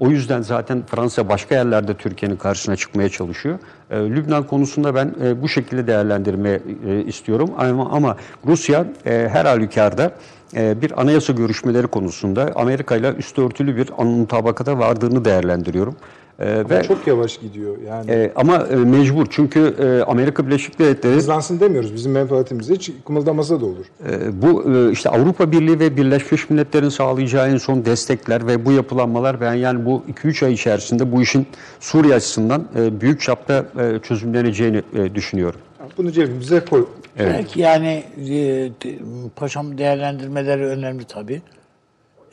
[0.00, 3.58] O yüzden zaten Fransa başka yerlerde Türkiye'nin karşısına çıkmaya çalışıyor.
[3.90, 7.50] E, Lübnan konusunda ben e, bu şekilde değerlendirme e, istiyorum.
[7.58, 10.12] Ama, ama Rusya e, her halükarda
[10.56, 15.96] e, bir anayasa görüşmeleri konusunda Amerika ile üstü örtülü bir mutabakata vardığını değerlendiriyorum.
[16.38, 17.76] E, ve çok yavaş gidiyor.
[17.88, 21.94] Yani e, ama e, mecbur çünkü e, Amerika Birleşik Devletleri hızlansın demiyoruz.
[21.94, 23.86] Bizim menfaatimize hiç kımıldamasa da olur.
[24.10, 28.72] e, bu e, işte Avrupa Birliği ve Birleşmiş Milletler'in sağlayacağı en son destekler ve bu
[28.72, 31.46] yapılanmalar ben yani bu 2-3 ay içerisinde bu işin
[31.80, 35.60] Suriye açısından e, büyük çapta e, çözümleneceğini e, düşünüyorum.
[35.98, 36.86] Bunu cebimize koy.
[37.18, 38.98] Belki yani e, de-
[39.36, 41.42] paşam değerlendirmeleri önemli tabii.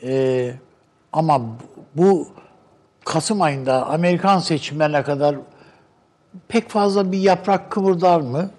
[0.02, 0.50] E,
[1.12, 1.46] ama bu-
[1.96, 2.26] bu
[3.06, 5.36] Kasım ayında Amerikan seçimlerine kadar
[6.48, 8.50] pek fazla bir yaprak kıvırdar mı?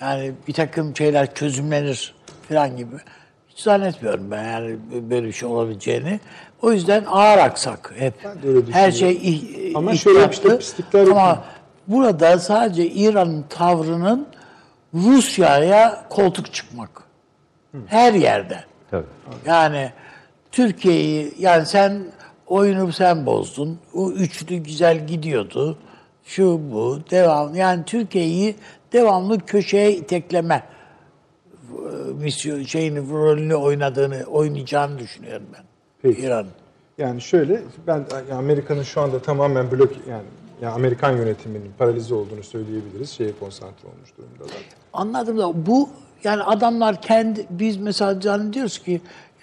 [0.00, 2.14] Yani bir takım şeyler çözümlenir
[2.48, 2.94] falan gibi.
[3.48, 4.76] Hiç zannetmiyorum ben yani
[5.10, 6.20] böyle bir şey olabileceğini.
[6.62, 8.14] O yüzden ağır aksak hep.
[8.70, 11.44] Her şey ih- Ama şöyle işte pislikler Ama yapıyor.
[11.88, 14.26] burada sadece İran'ın tavrının
[14.94, 16.90] Rusya'ya koltuk çıkmak.
[17.86, 18.64] Her yerde.
[18.90, 19.06] Tabii.
[19.46, 19.92] Yani
[20.52, 22.02] Türkiye'yi yani sen
[22.46, 23.78] oyunu sen bozdun.
[23.94, 25.78] O üçlü güzel gidiyordu.
[26.24, 28.54] Şu bu devam yani Türkiye'yi
[28.92, 35.62] devamlı köşeye itekleme e, misyon şeyini rolünü oynadığını oynayacağını düşünüyorum ben.
[36.02, 36.20] Peki.
[36.20, 36.46] İran.
[36.98, 40.24] Yani şöyle ben yani Amerika'nın şu anda tamamen blok yani,
[40.62, 43.10] yani Amerikan yönetiminin paralize olduğunu söyleyebiliriz.
[43.10, 44.62] Şeye konsantre olmuş durumdalar.
[44.92, 45.88] Anladım da bu
[46.24, 49.00] yani adamlar kendi biz mesela zannediyoruz ki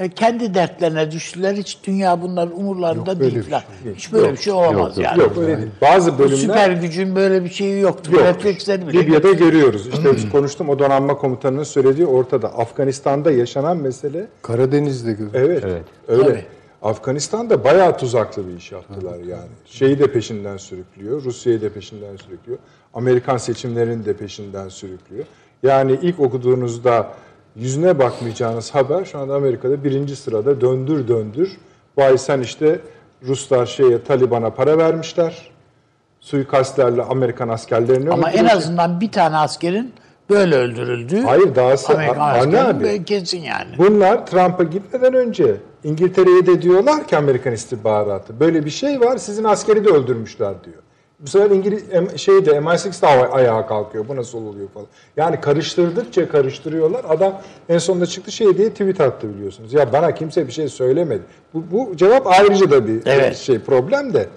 [0.08, 1.56] kendi dertlerine düştüler.
[1.56, 3.62] Hiç dünya bunların umurlarında Yok, değil falan.
[3.84, 5.20] şey Hiç böyle bir şey olamaz yani.
[5.20, 5.70] Yok öyle değil.
[5.82, 8.14] Bazı Bu bölümler süper gücün böyle bir şeyi yoktur.
[8.14, 8.22] Yok.
[8.24, 9.88] Refleksleri bile Libya'da görüyoruz.
[9.88, 12.48] İşte biz konuştum o donanma komutanının söylediği ortada.
[12.58, 15.28] Afganistan'da yaşanan mesele Karadeniz'de gör.
[15.34, 15.64] evet,
[16.08, 16.24] öyle.
[16.24, 16.46] Tabii.
[16.82, 19.50] Afganistan'da bayağı tuzaklı bir iş yaptılar yani.
[19.66, 22.60] Şeyi de peşinden sürüklüyor, Rusya'yı da peşinden sürüklüyor.
[22.94, 25.26] Amerikan seçimlerini de peşinden sürüklüyor.
[25.64, 27.14] Yani ilk okuduğunuzda
[27.56, 31.58] yüzüne bakmayacağınız haber şu anda Amerika'da birinci sırada döndür döndür.
[31.98, 32.80] Vay sen işte
[33.28, 35.52] Ruslar şeye Taliban'a para vermişler.
[36.20, 39.94] Suikastlerle Amerikan askerlerini Ama en azından bir tane askerin
[40.30, 43.06] böyle öldürüldüğü Hayır dahası Amerikan Anne abi.
[43.06, 43.70] kesin yani.
[43.78, 49.44] Bunlar Trump'a gitmeden önce İngiltere'ye de diyorlar ki Amerikan istihbaratı böyle bir şey var sizin
[49.44, 50.78] askeri de öldürmüşler diyor.
[51.20, 51.84] Bu sefer İngiliz
[52.22, 54.08] şeyde MI6 de aya- ayağa kalkıyor.
[54.08, 54.88] Bu nasıl oluyor falan.
[55.18, 57.06] Yani karıştırdıkça karıştırıyorlar.
[57.10, 59.74] Adam en sonunda çıktı şey diye tweet attı biliyorsunuz.
[59.74, 61.22] Ya bana kimse bir şey söylemedi.
[61.54, 63.38] Bu, bu cevap ayrıca da bir Evet.
[63.38, 64.28] şey problem de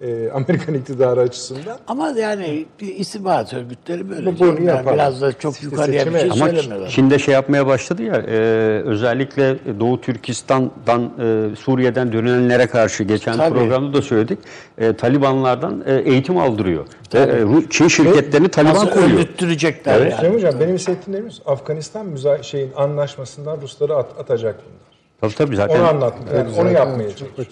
[0.00, 1.78] e, Amerikan iktidarı açısından.
[1.86, 4.26] Ama yani bir istihbarat örgütleri böyle.
[4.26, 4.94] Bu- bunu Yani yapar.
[4.94, 6.88] Biraz da çok İşte yukarıya bir seçime- şey Ama söylemiyorlar.
[6.88, 8.36] Çin'de şey yapmaya başladı ya, e,
[8.82, 13.54] özellikle Doğu Türkistan'dan, e, Suriye'den dönenlere karşı geçen Tabii.
[13.58, 14.38] programda da söyledik,
[14.78, 16.86] e, Talibanlardan e, eğitim aldırıyor.
[17.14, 19.10] Ve, e, Ru- Çin şirketlerini Taliban Nasıl koruyor.
[19.10, 20.12] öldürttürecekler yani.
[20.14, 24.78] Süleyman Hocam benim hissettiğim ne Afganistan müza- şeyin anlaşmasından Rusları at- atacak bunlar.
[25.20, 26.36] Tabii tabii zaten, Onu anlatmıyor.
[26.46, 27.46] Yani onu yapmaya çalışıyorlar.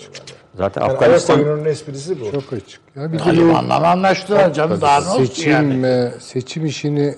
[0.56, 2.32] Zaten Yani ayak Afganistan oyununun esprisi bu.
[2.32, 2.80] Çok açık.
[2.96, 6.10] Ya bir de bu Taliban'la anlaştılar canım daha ne olsun seçim yani.
[6.20, 7.14] seçim işini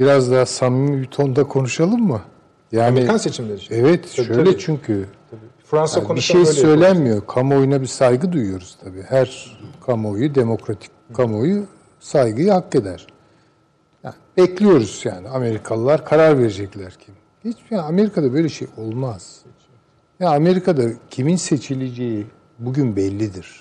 [0.00, 2.20] biraz daha samimi bir tonda konuşalım mı?
[2.72, 3.74] Yani Amerikan seçimleri için.
[3.74, 4.58] evet Tabii, şöyle tabii.
[4.58, 5.06] çünkü
[5.64, 7.26] Fransa yani bir şey söylenmiyor.
[7.26, 9.02] Kamuoyuna bir saygı duyuyoruz tabii.
[9.02, 11.64] Her kamuoyu, demokratik kamuoyu
[12.00, 13.06] saygıyı hak eder.
[14.04, 17.14] Yani bekliyoruz yani Amerikalılar karar verecekler kim.
[17.44, 19.40] Hiç yani Amerika'da böyle şey olmaz.
[20.20, 22.26] Ya Amerika'da kimin seçileceği
[22.58, 23.60] bugün bellidir.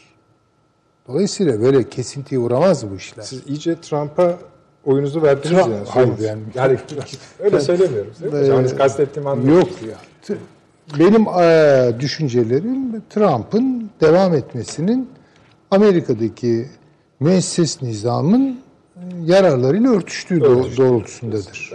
[1.08, 3.24] Dolayısıyla böyle kesintiye uğramaz bu işler.
[3.24, 4.38] Siz iyice Trump'a
[4.86, 5.88] oyunuzu verdiniz Trump- yani.
[5.90, 6.42] hayır, yani.
[6.56, 6.80] yani-
[7.40, 8.14] öyle söylemiyorum.
[8.34, 9.52] Ee, Yani kastettiğim anlamda.
[9.52, 9.98] Yok ya.
[11.00, 15.10] Benim e, düşüncelerim Trump'ın devam etmesinin
[15.72, 16.70] Amerika'daki
[17.20, 21.74] müesses nizamın e, yararlarıyla örtüştüğü doğ- doğrultusundadır.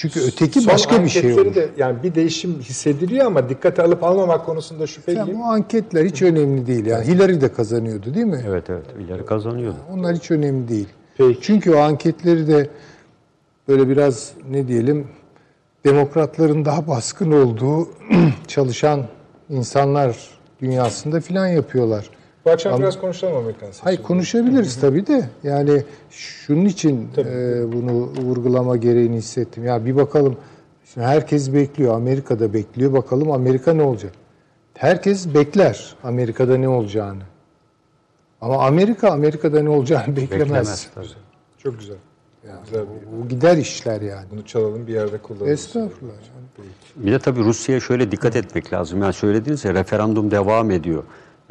[0.00, 1.54] Çünkü öteki Son başka bir şey anketleri olur.
[1.54, 5.26] de yani bir değişim hissediliyor ama dikkate alıp almamak konusunda şüpheliyim.
[5.28, 6.86] Yani bu anketler hiç önemli değil.
[6.86, 8.44] Yani Hillary de kazanıyordu değil mi?
[8.48, 9.76] evet evet ileri kazanıyordu.
[9.92, 10.88] Onlar hiç önemli değil.
[11.18, 11.38] Peki.
[11.42, 12.68] Çünkü o anketleri de
[13.68, 15.06] böyle biraz ne diyelim
[15.84, 17.88] demokratların daha baskın olduğu
[18.46, 19.06] çalışan
[19.50, 20.16] insanlar
[20.62, 22.10] dünyasında filan yapıyorlar.
[22.44, 23.82] Bu akşam biraz konuşalım Amerikan seçimleri.
[23.84, 29.64] Hayır konuşabiliriz tabii de yani şunun için e, bunu vurgulama gereğini hissettim.
[29.64, 30.36] Ya bir bakalım
[30.94, 34.12] şimdi herkes bekliyor Amerika'da bekliyor bakalım Amerika ne olacak?
[34.74, 37.22] Herkes bekler Amerika'da ne olacağını.
[38.40, 40.40] Ama Amerika Amerika'da ne olacağını beklemez.
[40.48, 41.06] Beklemez tabii.
[41.58, 41.96] Çok güzel.
[42.64, 44.26] Güzel bir- Bu gider işler yani.
[44.30, 45.52] Bunu çalalım bir yerde kullanalım.
[45.52, 46.12] Estağfurullah.
[46.96, 49.02] Bir de tabii Rusya'ya şöyle dikkat etmek lazım.
[49.02, 51.02] Yani söylediğiniz ya referandum devam ediyor.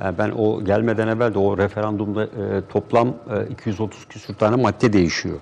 [0.02, 2.28] Yani ben o gelmeden evvel de o referandumda e,
[2.70, 3.14] toplam e,
[3.52, 5.36] 230 küsur tane madde değişiyor.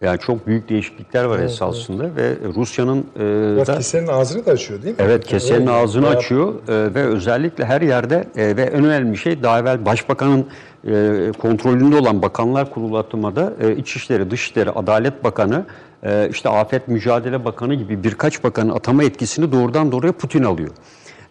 [0.00, 3.20] Yani çok büyük değişiklikler var esasında ve Rusya'nın e,
[3.66, 5.04] da- kesenin ağzını da açıyor değil mi?
[5.04, 5.70] Evet kesenin öyle.
[5.70, 9.84] ağzını Bayağı- açıyor e, ve özellikle her yerde e, ve en önemli şey daha evvel
[9.86, 10.46] başbakanın
[10.88, 15.64] e, kontrolünde olan bakanlar kurulu atımada e, İçişleri, Dışişleri, Adalet Bakanı,
[16.02, 20.70] e, işte Afet Mücadele Bakanı gibi birkaç bakanın atama etkisini doğrudan doğruya Putin alıyor.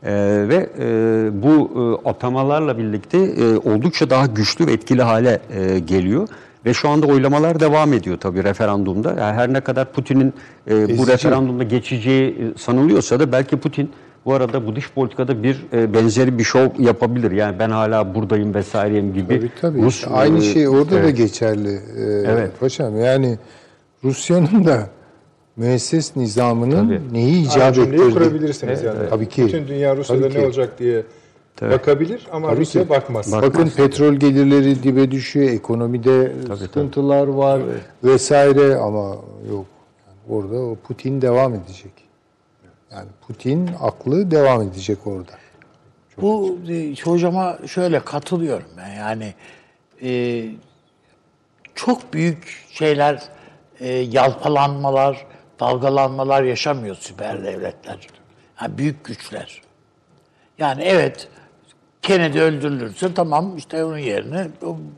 [0.05, 0.13] E,
[0.49, 1.71] ve e, bu
[2.05, 6.27] e, atamalarla birlikte e, oldukça daha güçlü ve etkili hale e, geliyor.
[6.65, 9.09] Ve şu anda oylamalar devam ediyor tabii referandumda.
[9.09, 10.33] Yani her ne kadar Putin'in
[10.67, 13.89] e, bu referandumda geçeceği e, sanılıyorsa da belki Putin
[14.25, 17.31] bu arada bu dış politikada bir e, benzeri bir şov yapabilir.
[17.31, 19.39] Yani ben hala buradayım vesaireyim gibi.
[19.39, 19.81] Tabii tabii.
[19.81, 21.17] Rus, aynı e, şey orada da evet.
[21.17, 21.73] geçerli.
[21.73, 22.51] Ee, Evet.
[22.59, 23.37] Paşam yani
[24.03, 24.89] Rusya'nın da
[25.57, 27.13] müesses nizamının Tabii.
[27.13, 28.13] neyi cümleyi ettirdiği.
[28.13, 29.09] kurabilirsiniz yani.
[29.09, 29.45] Tabii ki.
[29.45, 31.03] Bütün dünya Rusya'da Tabii ne olacak diye
[31.61, 32.89] bakabilir ama Tabii Rusya ki.
[32.89, 33.31] bakmaz.
[33.31, 37.61] Bak- Bakın petrol gelirleri dibe düşüyor, ekonomide sıkıntılar var
[38.03, 39.15] vesaire ama
[39.51, 39.65] yok.
[40.07, 41.91] Yani orada o Putin devam edecek.
[42.91, 45.31] Yani Putin aklı devam edecek orada.
[46.21, 49.33] Bu e, hocama şöyle katılıyorum ben yani
[50.03, 50.43] e,
[51.75, 53.23] çok büyük şeyler
[53.79, 55.25] e, yalpalanmalar,
[55.59, 58.07] dalgalanmalar yaşamıyor süper devletler.
[58.55, 59.61] Ha, büyük güçler.
[60.57, 61.27] Yani evet
[62.01, 64.47] Kennedy öldürülürse tamam işte onun yerine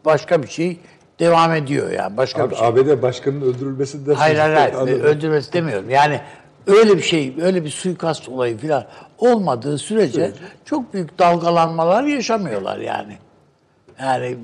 [0.06, 0.80] başka bir şey
[1.20, 2.68] devam ediyor yani başka Abi, bir şey.
[2.68, 5.02] ABD başkanının öldürülmesinden Hayır hayır hayır Anladım.
[5.02, 5.90] öldürmesi demiyorum.
[5.90, 6.22] Yani
[6.68, 8.86] öyle bir şey, öyle bir suikast olayı falan
[9.18, 10.32] olmadığı sürece
[10.66, 13.18] çok büyük dalgalanmalar yaşamıyorlar yani.
[14.00, 14.38] Yani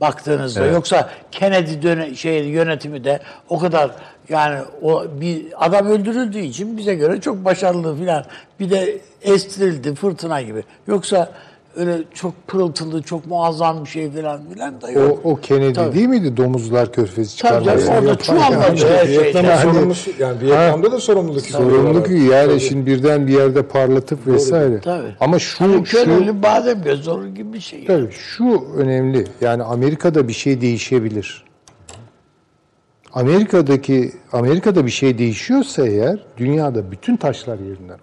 [0.00, 3.90] baktığınızda yoksa Kennedy döne, şey yönetimi de o kadar
[4.28, 8.24] yani o bir adam öldürüldüğü için bize göre çok başarılı filan.
[8.60, 10.64] Bir de estirildi fırtına gibi.
[10.86, 11.30] Yoksa
[11.78, 15.20] öyle çok pırıltılı, çok muazzam bir şey filan filan da O, yok.
[15.24, 15.94] o Kennedy Tabii.
[15.94, 16.36] değil miydi?
[16.36, 18.68] Domuzlar körfezi Tabii canım, orada yapan çuvalladı yani.
[18.98, 19.24] her şeyden.
[19.24, 22.60] Vietnam'ın Yani- sorumlusu, yani Vietnam'da da sorumluluk Sorumluluk yani Tabii.
[22.60, 24.80] şimdi birden bir yerde parlatıp vesaire.
[24.80, 25.14] Tabii.
[25.20, 27.84] Ama şu, Hani şu köreli badem göz olur gibi bir şey.
[27.86, 29.24] tabii şu önemli.
[29.40, 31.44] Yani Amerika'da bir şey değişebilir.
[33.12, 37.98] Amerika'daki Amerika'da bir şey değişiyorsa eğer dünyada bütün taşlar yerinden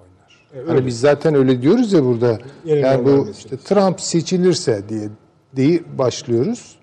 [0.56, 0.76] oynar.
[0.76, 2.40] hani biz zaten öyle diyoruz ya burada.
[2.66, 5.10] Yeniden yani bu işte Trump seçilirse diye
[5.56, 6.76] diye başlıyoruz.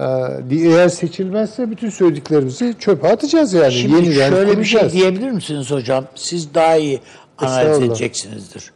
[0.00, 0.04] Ee,
[0.50, 3.72] eğer seçilmezse bütün söylediklerimizi çöpe atacağız yani.
[3.72, 6.04] Şimdi Yeniden şöyle bir şey diyebilir misiniz hocam?
[6.14, 7.00] Siz daha iyi
[7.38, 8.72] analiz edeceksinizdir.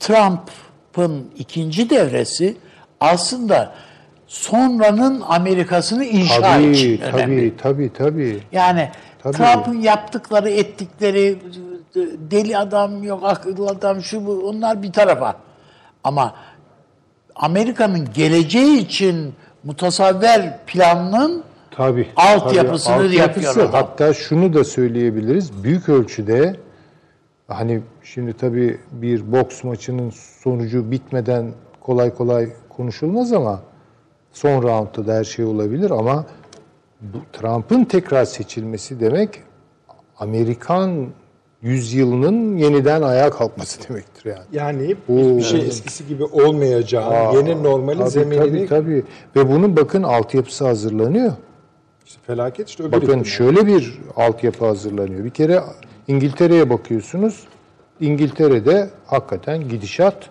[0.00, 2.56] Trump'ın ikinci devresi
[3.00, 3.74] aslında
[4.26, 7.56] sonranın Amerikasını inşa Tabii, için önemli.
[7.56, 8.40] tabii, tabii, tabii.
[8.52, 8.88] Yani
[9.22, 9.36] Tabii.
[9.36, 11.38] Trump'ın yaptıkları, ettikleri
[12.30, 15.36] deli adam yok, akıllı adam şu bu onlar bir tarafa.
[16.04, 16.34] Ama
[17.34, 19.34] Amerika'nın geleceği için
[19.64, 22.08] mutasavver planının Tabii.
[22.16, 23.16] Altyapısını tabii.
[23.16, 23.72] yapıyor adam.
[23.72, 25.64] Hatta şunu da söyleyebiliriz.
[25.64, 26.56] Büyük ölçüde
[27.48, 30.10] hani şimdi tabii bir boks maçının
[30.42, 33.60] sonucu bitmeden kolay kolay konuşulmaz ama
[34.32, 36.26] son roundda da her şey olabilir ama
[37.00, 39.42] bu Trump'ın tekrar seçilmesi demek
[40.18, 41.06] Amerikan
[41.62, 44.44] yüzyılının yeniden ayağa kalkması demektir yani.
[44.52, 45.16] Yani Oo.
[45.18, 49.04] hiçbir şey eskisi gibi olmayacağı, yeni normali Tabii, zeminini tabii, tabii.
[49.36, 51.32] Ve bunun bakın altyapısı hazırlanıyor.
[52.06, 55.24] İşte felaket işte öbür Bakın şöyle bir altyapı hazırlanıyor.
[55.24, 55.60] Bir kere
[56.08, 57.44] İngiltere'ye bakıyorsunuz.
[58.00, 60.30] İngiltere'de hakikaten gidişat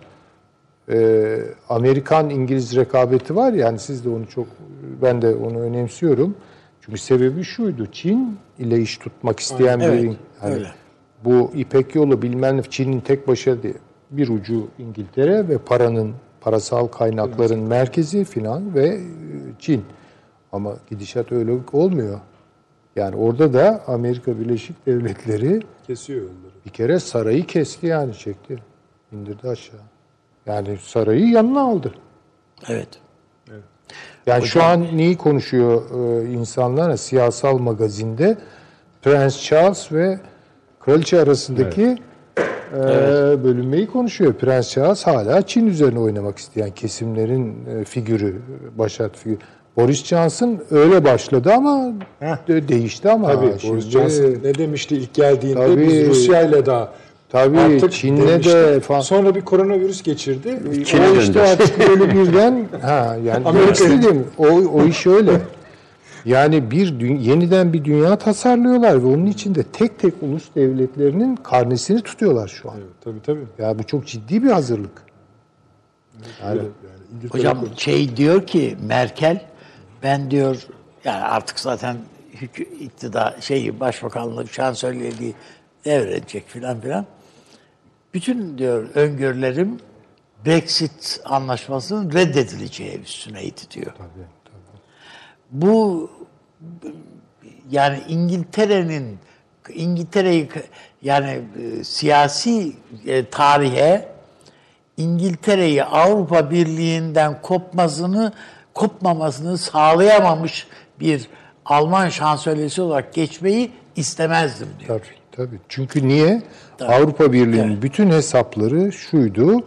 [0.89, 4.47] e, Amerikan-İngiliz rekabeti var ya, yani siz de onu çok
[5.01, 6.35] ben de onu önemsiyorum.
[6.81, 7.85] Çünkü sebebi şuydu.
[7.91, 10.71] Çin ile iş tutmak isteyen Evet, bir hani öyle.
[11.25, 13.77] Bu İpek yolu bilmem Çin'in tek başına değil.
[14.11, 18.99] Bir ucu İngiltere ve paranın parasal kaynakların merkezi filan ve e,
[19.59, 19.85] Çin.
[20.51, 22.19] Ama gidişat öyle olmuyor.
[22.95, 26.53] Yani orada da Amerika Birleşik Devletleri kesiyor yolları.
[26.65, 28.57] bir kere sarayı kesti yani çekti.
[29.11, 29.79] indirdi aşağı.
[30.45, 31.93] Yani sarayı yanına aldı.
[32.67, 32.89] Evet.
[34.25, 35.81] Yani şu an neyi konuşuyor
[36.21, 36.97] e, insanlar?
[36.97, 38.37] Siyasal magazinde
[39.01, 40.19] Prens Charles ve
[40.89, 41.97] Kraliçe arasındaki
[42.73, 42.79] e,
[43.43, 44.33] bölünmeyi konuşuyor.
[44.33, 48.35] Prens Charles hala Çin üzerine oynamak isteyen kesimlerin e, figürü,
[48.77, 49.37] başat figürü.
[49.77, 51.91] Boris Johnson öyle başladı ama
[52.47, 53.27] de- değişti ama.
[53.31, 55.87] Tabii şimdi- Boris Johnson ne demişti ilk geldiğinde Tabii.
[55.87, 56.89] biz Rusya ile daha
[57.31, 58.53] Tabii, artık Çin'le demişti.
[58.53, 59.01] de falan.
[59.01, 60.59] Sonra bir koronavirüs geçirdi.
[60.85, 65.31] Çin'e o işte artık böyle birden ha yani Amerika- demek istedim o o iş öyle.
[66.25, 72.01] Yani bir dü- yeniden bir dünya tasarlıyorlar ve onun içinde tek tek ulus devletlerinin karnesini
[72.01, 72.77] tutuyorlar şu an.
[72.77, 73.63] Evet, tabii tabii.
[73.63, 75.03] Ya bu çok ciddi bir hazırlık.
[76.43, 79.45] Yani, yani Hocam şey diyor ki Merkel
[80.03, 80.67] ben diyor
[81.03, 81.97] yani artık zaten
[82.79, 85.33] iktidar şeyi başbakanlık şansölyeliği
[85.85, 87.05] devredecek filan filan.
[88.13, 89.77] Bütün diyor öngörülerim
[90.45, 93.93] Brexit anlaşmasının reddedileceği üstüneydi diyor.
[95.51, 96.09] Bu
[97.71, 99.17] yani İngiltere'nin
[99.73, 100.49] İngiltere'yi
[101.01, 101.41] yani
[101.79, 102.73] e, siyasi
[103.07, 104.07] e, tarihe
[104.97, 108.33] İngiltere'yi Avrupa Birliği'nden kopmasını
[108.73, 110.67] kopmamasını sağlayamamış
[110.99, 111.27] bir
[111.65, 114.87] Alman şansölyesi olarak geçmeyi istemezdim diyor.
[114.99, 115.59] Tabii tabii.
[115.69, 116.41] Çünkü niye?
[116.81, 117.81] Avrupa Birliği'nin Evet.
[117.81, 119.63] bütün hesapları şuydu.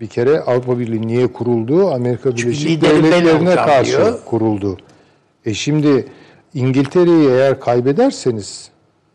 [0.00, 1.90] Bir kere Avrupa Birliği niye kuruldu?
[1.90, 4.18] Amerika Birleşik Devletleri'ne karşı diyor.
[4.24, 4.78] kuruldu.
[5.46, 6.06] E şimdi
[6.54, 8.70] İngiltere'yi eğer kaybederseniz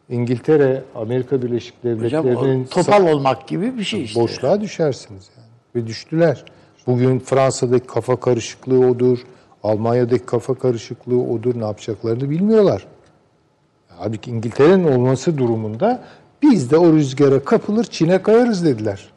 [0.09, 4.19] İngiltere, Amerika Birleşik Devletleri'nin topal olmak gibi bir şey işte.
[4.19, 5.47] boşluğa düşersiniz yani.
[5.75, 6.45] Ve düştüler.
[6.87, 9.19] Bugün Fransa'daki kafa karışıklığı odur.
[9.63, 11.59] Almanya'daki kafa karışıklığı odur.
[11.59, 12.87] Ne yapacaklarını bilmiyorlar.
[13.87, 16.03] Halbuki İngiltere'nin olması durumunda
[16.41, 19.09] biz de o rüzgara kapılır Çin'e kayarız dediler.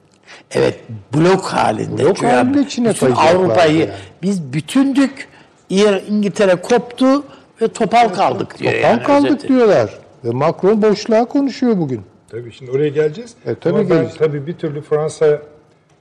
[0.50, 0.80] Evet
[1.14, 2.04] blok halinde.
[2.04, 3.90] Blok halinde Çin'e kayacaklar Avrupa'yı yani.
[4.22, 5.33] biz bütündük.
[5.74, 7.24] İyi- İngiltere koptu
[7.62, 8.72] ve topal kaldık diyor.
[8.72, 9.48] Topal yani kaldık özeti.
[9.48, 9.98] diyorlar.
[10.24, 12.00] Ve Macron boşluğa konuşuyor bugün.
[12.28, 13.34] Tabii şimdi oraya geleceğiz.
[13.46, 14.16] E, tabii Ama ben geleceğiz.
[14.18, 15.42] tabii bir türlü Fransa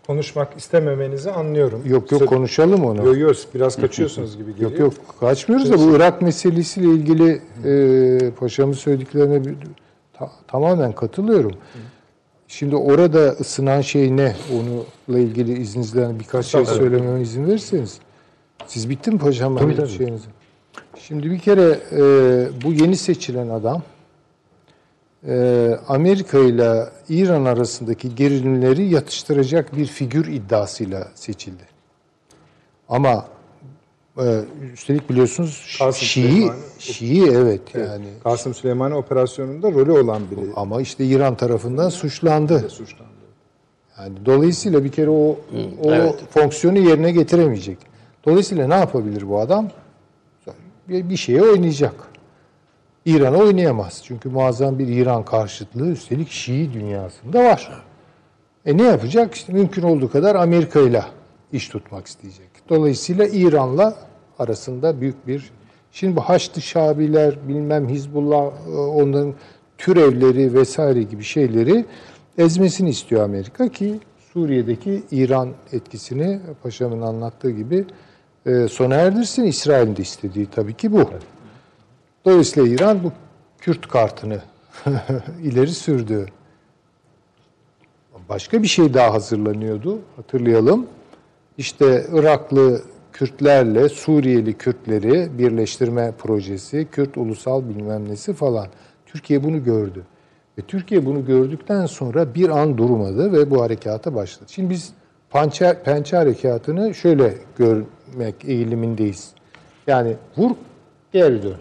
[0.07, 1.81] konuşmak istememenizi anlıyorum.
[1.85, 3.05] Yok yok Sö- konuşalım onu.
[3.05, 4.71] Yok yok biraz kaçıyorsunuz gibi geliyor.
[4.71, 9.55] Yok yok kaçmıyoruz da bu Irak meselesiyle ilgili e, paşamın söylediklerine bir-
[10.13, 11.51] ta- tamamen katılıyorum.
[12.47, 14.35] Şimdi orada ısınan şey ne?
[14.53, 17.99] Onunla ilgili izninizle birkaç şey söylememe izin verirseniz.
[18.67, 19.57] Siz bitti mi paşam?
[19.57, 20.27] Tabii Şeyinizi.
[20.99, 22.01] Şimdi bir kere e,
[22.63, 23.81] bu yeni seçilen adam
[25.27, 31.63] e, Amerika ile İran arasındaki gerilimleri yatıştıracak bir figür iddiasıyla seçildi.
[32.89, 33.25] Ama
[34.17, 34.39] e,
[34.73, 36.59] üstelik biliyorsunuz Kasım Şii, Süleymani.
[36.79, 38.05] Şii evet yani.
[38.23, 42.69] Kasım Süleymani operasyonunda rolü olan biri Ama işte İran tarafından suçlandı.
[42.69, 43.13] suçlandı.
[43.99, 45.37] Yani dolayısıyla bir kere o
[45.83, 47.77] o fonksiyonu yerine getiremeyecek.
[48.25, 49.67] Dolayısıyla ne yapabilir bu adam?
[50.89, 51.93] Bir, şeye oynayacak.
[53.05, 54.01] İran'a oynayamaz.
[54.05, 57.83] Çünkü muazzam bir İran karşıtlığı üstelik Şii dünyasında var.
[58.65, 59.35] E ne yapacak?
[59.35, 61.03] İşte mümkün olduğu kadar Amerika ile
[61.51, 62.49] iş tutmak isteyecek.
[62.69, 63.95] Dolayısıyla İran'la
[64.39, 65.51] arasında büyük bir
[65.93, 69.33] Şimdi bu Haçlı Şabiler, bilmem Hizbullah, e, onların
[69.77, 71.85] türevleri vesaire gibi şeyleri
[72.37, 73.99] ezmesini istiyor Amerika ki
[74.33, 77.85] Suriye'deki İran etkisini paşamın anlattığı gibi
[78.45, 79.43] e, sona erdirsin.
[79.43, 81.09] İsrail'in de istediği tabii ki bu.
[82.25, 83.11] Dolayısıyla İran bu
[83.59, 84.41] Kürt kartını
[85.43, 86.25] ileri sürdü.
[88.29, 89.99] Başka bir şey daha hazırlanıyordu.
[90.15, 90.87] Hatırlayalım.
[91.57, 92.81] İşte Iraklı
[93.13, 98.67] Kürtlerle Suriyeli Kürtleri birleştirme projesi, Kürt ulusal bilmem nesi falan.
[99.05, 100.03] Türkiye bunu gördü.
[100.57, 104.45] Ve Türkiye bunu gördükten sonra bir an durmadı ve bu harekata başladı.
[104.47, 104.93] Şimdi biz
[105.29, 107.33] Pençe, Pençe Harekatı'nı şöyle
[108.13, 109.31] görmek eğilimindeyiz.
[109.87, 110.51] Yani vur,
[111.13, 111.55] geri dön.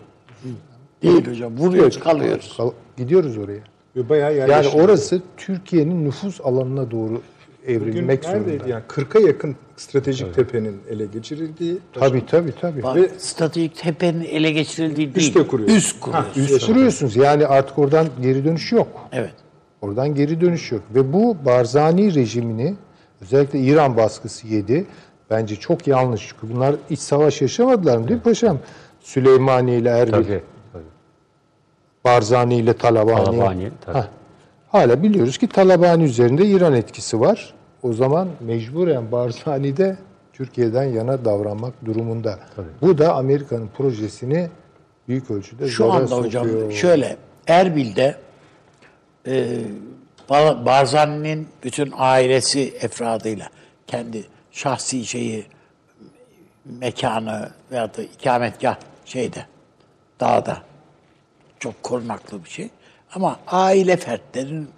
[1.03, 1.57] Değil hocam.
[1.57, 2.55] Vuruyoruz kalıyoruz.
[2.57, 3.61] Kal- Gidiyoruz oraya.
[3.96, 7.22] Ve bayağı Yani orası Türkiye'nin nüfus alanına doğru
[7.68, 8.68] Bugün evrilmek neredeydi zorunda.
[8.68, 12.82] yani 40'a yakın stratejik tepenin ele geçirildiği Tabii tabii tabii.
[12.82, 15.26] Bak, stratejik tepenin ele geçirildiği değil.
[15.28, 15.68] Üste kuruyor.
[15.68, 16.36] Üst kuruyoruz.
[16.36, 17.16] Üst kuruyorsunuz.
[17.16, 19.09] Yani artık oradan geri dönüş yok.
[19.12, 19.34] Evet.
[19.80, 20.82] Oradan geri dönüş yok.
[20.94, 22.74] Ve bu Barzani rejimini
[23.22, 24.86] özellikle İran baskısı yedi.
[25.33, 26.28] Bence çok yanlış.
[26.28, 28.59] Çünkü bunlar iç savaş yaşamadılar mı değil mi paşam?
[29.01, 30.43] Süleymaniye ile Erbil, Tabii.
[30.72, 30.83] tabii.
[32.05, 33.24] Barzani ile Talabani.
[33.24, 33.99] Talabani, tabii.
[33.99, 34.03] Heh.
[34.68, 37.55] Hala biliyoruz ki Talabani üzerinde İran etkisi var.
[37.83, 39.97] O zaman mecburen Barzani de
[40.33, 42.39] Türkiye'den yana davranmak durumunda.
[42.83, 44.49] Bu da Amerika'nın projesini
[45.09, 46.72] büyük ölçüde Şu zora anda hocam sokuyor.
[46.72, 47.16] şöyle
[47.47, 48.16] Erbil'de
[49.26, 49.47] e,
[50.30, 53.49] Ba- Barzani'nin bütün ailesi efradıyla
[53.87, 55.46] kendi şahsi şeyi
[56.64, 59.46] mekanı veya da ikametgah şeyde
[60.20, 60.62] dağda
[61.59, 62.68] çok korunaklı bir şey.
[63.14, 64.68] Ama aile fertlerin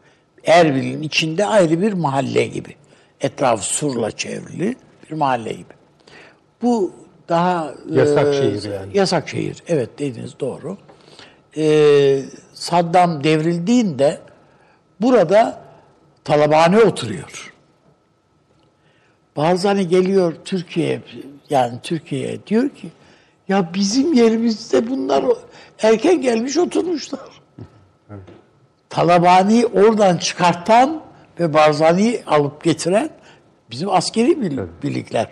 [0.45, 2.77] Erbil'in içinde ayrı bir mahalle gibi.
[3.21, 4.77] Etrafı surla çevrili
[5.11, 5.75] bir mahalle gibi.
[6.63, 6.93] Bu
[7.29, 8.99] daha Yasak e, şehir yani.
[8.99, 9.63] Yasak şehir.
[9.69, 10.79] Evet dediniz doğru.
[11.57, 12.23] Ee,
[12.55, 14.21] Saddam devrildiğinde
[15.01, 15.65] burada
[16.25, 17.54] Talabani oturuyor.
[19.37, 21.03] Barzani geliyor Türkiye'ye
[21.51, 22.91] yani Türkiye'ye diyor ki
[23.49, 25.25] ya bizim yerimizde bunlar
[25.83, 27.21] erken gelmiş oturmuşlar.
[28.91, 31.03] Talabani oradan çıkartan
[31.41, 33.11] ve Barzani'yi alıp getiren
[33.71, 34.43] bizim askeri
[34.83, 35.29] birlikler.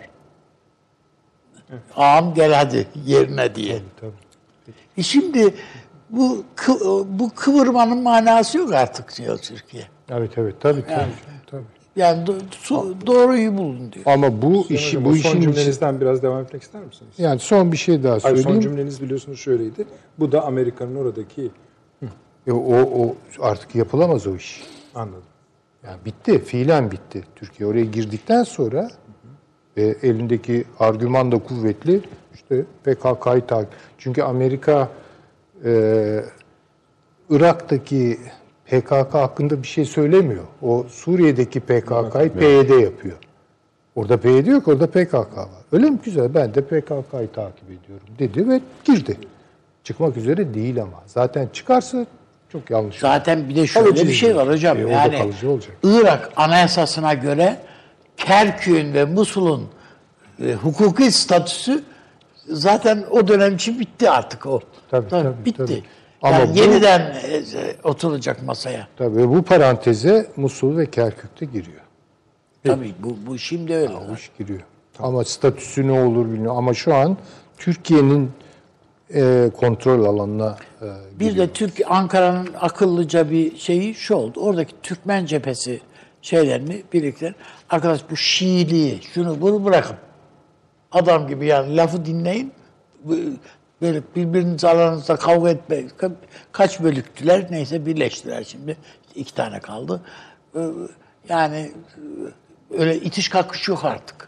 [1.95, 3.81] Ağam gel hadi yerine diye.
[4.97, 5.55] E şimdi
[6.09, 6.43] bu
[7.05, 9.83] bu kıvırmanın manası yok artık diyor Türkiye.
[10.09, 11.11] Evet evet tabii tabii.
[11.51, 11.63] tabii.
[11.95, 14.05] Yani do- su- doğruyu bulun diyor.
[14.07, 17.11] Ama bu işi, işi bu bu son işin içi- cümlenizden biraz devam etmek ister misiniz?
[17.17, 18.61] yani son bir şey daha Hayır, son söyleyeyim.
[18.61, 19.85] cümleniz biliyorsunuz şöyleydi.
[20.19, 21.51] Bu da Amerika'nın oradaki
[22.47, 24.63] E, o, o artık yapılamaz o iş.
[24.95, 25.23] anladım.
[25.83, 27.23] Yani bitti, fiilen bitti.
[27.35, 28.89] Türkiye oraya girdikten sonra
[29.77, 32.01] ve elindeki argüman da kuvvetli.
[32.33, 33.73] İşte PKK'yı takip.
[33.97, 34.89] Çünkü Amerika
[35.65, 36.23] e,
[37.29, 38.17] Irak'taki
[38.81, 40.43] PKK hakkında bir şey söylemiyor.
[40.61, 43.17] O Suriye'deki PKK'yı PYD yapıyor.
[43.95, 45.47] Orada PYD yok, orada PKK var.
[45.71, 46.33] Öyle mi güzel?
[46.33, 49.17] Ben de PKK'yı takip ediyorum dedi ve girdi.
[49.83, 51.03] Çıkmak üzere değil ama.
[51.05, 52.05] Zaten çıkarsa
[52.51, 53.03] çok yanlış.
[53.03, 53.13] olur.
[53.13, 54.77] Zaten bir de şöyle Kalıcı bir şey var hocam.
[54.77, 55.77] E, yani kalıcı olacak.
[55.83, 57.57] Irak anayasasına göre
[58.17, 59.67] Kerkük'ün ve Musul'un
[60.45, 61.83] e, hukuki statüsü
[62.47, 64.59] zaten o dönem için bitti artık o.
[64.91, 65.57] Tabii, tabii, bitti.
[65.57, 65.83] tabii.
[66.23, 68.87] Yani Ama bu- yeniden e, e, oturulacak masaya.
[68.97, 71.81] Tabii bu paranteze Musul ve Kerkük'te giriyor.
[72.63, 73.93] Tabii bu, bu şimdi öyle.
[74.15, 74.61] İş giriyor.
[74.99, 76.57] Ama statüsü ne olur bilmiyorum.
[76.57, 77.17] Ama şu an
[77.57, 78.31] Türkiye'nin
[79.13, 80.85] e, kontrol alanına e,
[81.19, 84.39] Bir de Türk Ankara'nın akıllıca bir şeyi şu oldu.
[84.39, 85.81] Oradaki Türkmen cephesi
[86.21, 87.33] şeylerini birlikte
[87.69, 89.95] arkadaş bu Şiiliği şunu bunu bırakın.
[90.91, 92.51] Adam gibi yani lafı dinleyin.
[93.83, 95.75] Böyle birbiriniz aranızda kavga etme.
[95.99, 96.11] Ka-
[96.51, 98.77] Kaç bölüktüler neyse birleştiler şimdi.
[99.15, 100.01] iki tane kaldı.
[100.55, 100.59] Ee,
[101.29, 101.71] Yani
[102.71, 104.27] e, öyle itiş kakış yok artık.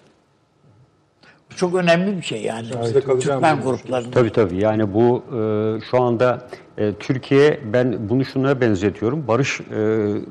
[1.51, 2.70] Bu çok önemli bir şey yani.
[2.72, 4.12] Kalacağım Türkmen gruplarında.
[4.12, 4.58] Tabii tabii.
[4.58, 5.38] Yani bu e,
[5.91, 6.47] şu anda
[6.78, 9.28] e, Türkiye ben bunu şuna benzetiyorum.
[9.28, 9.64] Barış e,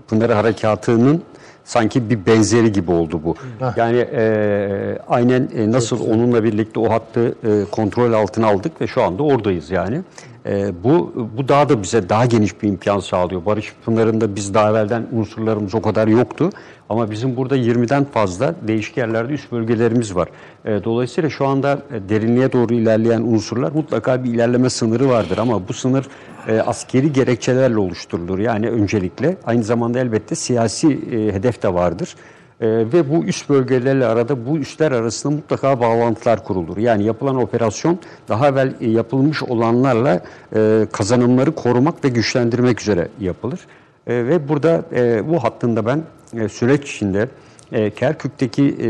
[0.08, 1.22] Pınarı Harekatı'nın
[1.64, 3.34] sanki bir benzeri gibi oldu bu.
[3.76, 9.02] Yani e, aynen e, nasıl onunla birlikte o hattı e, kontrol altına aldık ve şu
[9.02, 10.00] anda oradayız yani.
[10.46, 13.44] E, bu bu daha da bize daha geniş bir imkan sağlıyor.
[13.46, 16.50] Barış Pınarı'nda biz daha evvelden unsurlarımız o kadar yoktu.
[16.88, 20.28] Ama bizim burada 20'den fazla değişik yerlerde üst bölgelerimiz var.
[20.64, 25.38] E, dolayısıyla şu anda e, derinliğe doğru ilerleyen unsurlar mutlaka bir ilerleme sınırı vardır.
[25.38, 26.08] Ama bu sınır
[26.48, 28.38] e, askeri gerekçelerle oluşturulur.
[28.38, 32.14] Yani öncelikle aynı zamanda elbette siyasi e, hedef de vardır.
[32.60, 36.76] E, ve bu üst bölgelerle arada bu üstler arasında mutlaka bağlantılar kurulur.
[36.76, 37.98] Yani yapılan operasyon
[38.28, 40.20] daha evvel e, yapılmış olanlarla
[40.56, 43.60] e, kazanımları korumak ve güçlendirmek üzere yapılır.
[44.06, 46.02] E, ve burada e, bu hattında ben
[46.40, 47.28] e, süreç içinde
[47.72, 48.88] e, Kerkük'teki e,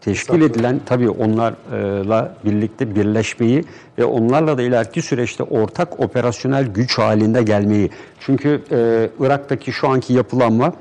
[0.00, 3.64] teşkil edilen tabii onlarla birlikte birleşmeyi
[3.98, 7.90] ve onlarla da ileriki süreçte ortak operasyonel güç halinde gelmeyi.
[8.20, 10.72] Çünkü e, Irak'taki şu anki yapılanma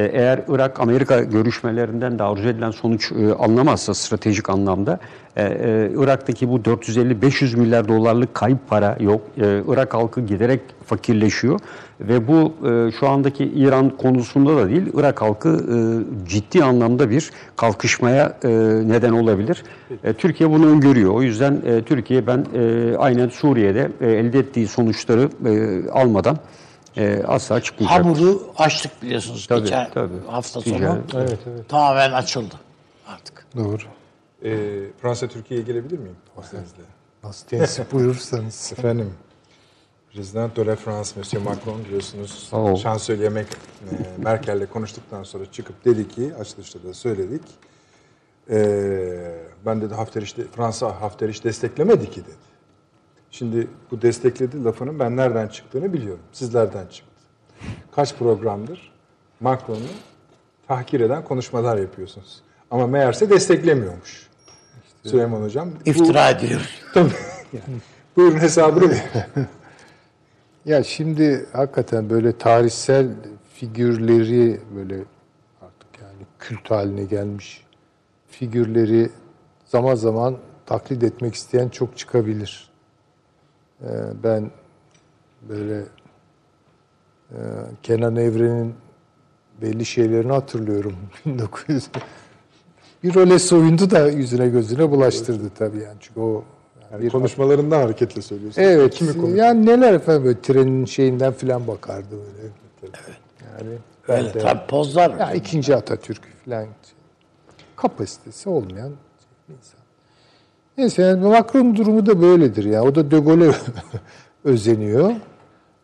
[0.00, 4.98] eğer Irak Amerika görüşmelerinden de arzu edilen sonuç e, anlamazsa stratejik anlamda
[5.36, 9.20] e, e, Irak'taki bu 450-500 milyar dolarlık kayıp para yok.
[9.40, 11.60] E, Irak halkı giderek fakirleşiyor
[12.00, 15.76] ve bu e, şu andaki İran konusunda da değil Irak halkı e,
[16.28, 18.48] ciddi anlamda bir kalkışmaya e,
[18.84, 19.62] neden olabilir.
[20.04, 21.14] E, Türkiye bunu öngörüyor.
[21.14, 26.38] O yüzden e, Türkiye ben e, aynen Suriye'de e, elde ettiği sonuçları e, almadan
[26.98, 28.04] e, asla çıkmayacak.
[28.04, 30.26] Hamuru açtık biliyorsunuz Tabii, geçen tabii.
[30.26, 30.74] hafta sonu.
[30.78, 31.14] Ticaret.
[31.14, 31.68] Evet, evet.
[31.68, 32.54] Tamamen açıldı
[33.06, 33.46] artık.
[33.56, 33.82] Doğru.
[34.44, 36.16] Ee, Fransa Türkiye'ye gelebilir miyim?
[36.44, 36.82] İzninizle.
[37.24, 38.72] Nasıl tensip buyurursanız.
[38.78, 39.14] Efendim,
[40.14, 42.76] Prezident de la France, Monsieur Macron biliyorsunuz Oh.
[42.82, 47.42] şansölye Mek- e, Merkel'le konuştuktan sonra çıkıp dedi ki, açılışta da söyledik,
[48.50, 48.58] e,
[49.66, 52.47] ben dedi Hafter işte, Fransa Hafter hiç desteklemedi ki dedi.
[53.30, 56.22] Şimdi bu destekledi lafının ben nereden çıktığını biliyorum.
[56.32, 57.12] Sizlerden çıktı.
[57.92, 58.92] Kaç programdır
[59.40, 59.78] Macron'u
[60.68, 62.40] tahkir eden konuşmalar yapıyorsunuz.
[62.70, 64.28] Ama meğerse desteklemiyormuş.
[65.04, 65.70] Süleyman Hocam.
[65.70, 66.70] bu- İftira ediyor.
[66.94, 67.10] Tabii.
[67.52, 67.78] Yani,
[68.16, 68.94] buyurun hesabını.
[70.64, 73.08] Ya şimdi hakikaten böyle tarihsel
[73.54, 74.94] figürleri böyle
[75.62, 77.64] artık yani kült haline gelmiş
[78.30, 79.10] figürleri
[79.64, 82.67] zaman zaman taklit etmek isteyen çok çıkabilir.
[83.82, 83.86] Ee,
[84.24, 84.50] ben
[85.48, 85.82] böyle
[87.30, 87.38] e,
[87.82, 88.74] Kenan Evren'in
[89.62, 90.96] belli şeylerini hatırlıyorum.
[91.26, 91.88] 1900
[93.02, 95.96] bir role soyundu da yüzüne gözüne bulaştırdı tabii yani.
[96.00, 96.44] Çünkü o
[96.92, 98.66] Yani bir konuşmalarından hareketle söylüyorsunuz.
[98.68, 98.94] Evet.
[98.94, 99.36] Kimi konu?
[99.36, 102.48] yani neler efendim böyle trenin şeyinden filan bakardı böyle.
[103.58, 105.18] Yani ben Öyle de- tabii pozlar.
[105.18, 106.66] ya ikinci Atatürk filan
[107.76, 108.92] kapasitesi olmayan
[109.48, 109.77] insan.
[110.78, 112.82] Neyse yani Macron durumu da böyledir ya.
[112.82, 113.52] O da De Gaulle'e
[114.44, 115.12] özeniyor.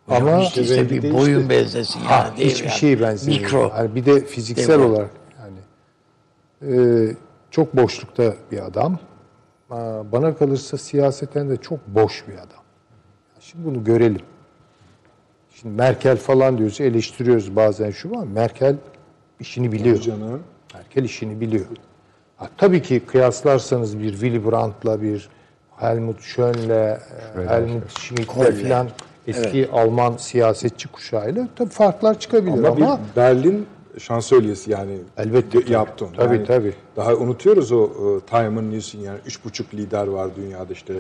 [0.09, 2.79] Ama işte, işte bir boyun benzesin yani Ha, değil hiçbir yani.
[2.79, 3.43] şey benzemiyor.
[3.43, 3.73] Mikro.
[3.79, 5.59] Yani bir de fiziksel Değil olarak yani
[6.77, 7.17] e,
[7.51, 8.99] çok boşlukta bir adam.
[10.13, 12.65] Bana kalırsa siyaseten de çok boş bir adam.
[13.41, 14.23] Şimdi bunu görelim.
[15.55, 18.77] Şimdi Merkel falan diyoruz, eleştiriyoruz bazen şu ama Merkel
[19.41, 20.01] işini biliyor.
[20.01, 20.43] Canım.
[20.75, 21.67] Merkel işini biliyor.
[22.45, 25.29] Ha, tabii ki kıyaslarsanız bir Willy Brandt'la bir
[25.77, 26.99] Helmut Schön'le, e,
[27.49, 28.89] Helmut Schmidt'le filan
[29.27, 33.67] eski Alman siyasetçi kuşağıyla tabii farklar çıkabilir Ama, ama, bir Berlin
[33.99, 35.65] şansölyesi yani Elbette de-
[36.17, 36.35] tabii.
[36.37, 36.75] Yani tabii.
[36.97, 40.95] Daha unutuyoruz o e, Time'ın News'in yani üç buçuk lider var dünyada işte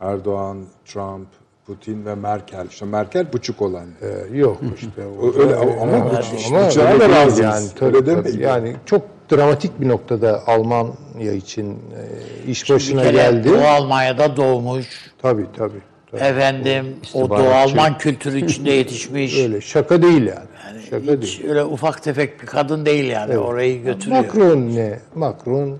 [0.00, 1.26] Erdoğan, Trump,
[1.66, 2.66] Putin ve Merkel.
[2.70, 3.86] İşte Merkel buçuk olan.
[4.02, 5.02] e, yok işte.
[5.20, 6.08] o- O- öyle ama- ama ama, bu-
[6.48, 7.38] ama buçuğa öyle da değil razıyız.
[7.40, 7.66] yani.
[7.78, 8.24] Tabii, Öyle tabii.
[8.24, 8.40] demeyin.
[8.48, 13.48] Yani çok dramatik bir noktada Almanya için e, iş başına kere geldi.
[13.48, 14.86] Doğu Almanya'da doğmuş.
[15.22, 15.72] Tabii tabii.
[16.10, 16.20] tabii.
[16.20, 17.44] Efendim o İstihbaratçı.
[17.44, 19.38] Doğu Alman kültürü içinde yetişmiş.
[19.38, 20.82] Öyle şaka değil yani.
[20.90, 21.50] şaka Hiç değil.
[21.50, 23.38] öyle ufak tefek bir kadın değil yani.
[23.38, 24.22] Orayı götürüyor.
[24.24, 24.98] Macron ne?
[25.14, 25.78] Macron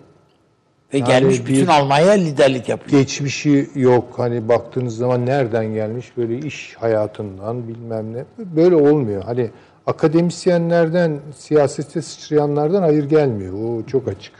[0.94, 3.00] Ve gelmiş bir- bütün Almanya liderlik yapıyor.
[3.02, 4.04] geçmişi yok.
[4.16, 8.24] Hani baktığınız zaman nereden gelmiş böyle iş hayatından bilmem ne.
[8.38, 9.22] Böyle olmuyor.
[9.24, 9.50] Hani
[9.86, 13.52] akademisyenlerden, siyasete sıçrayanlardan hayır gelmiyor.
[13.54, 14.32] O çok açık.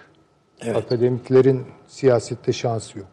[0.75, 3.09] Akademiklerin siyasette şansı yok.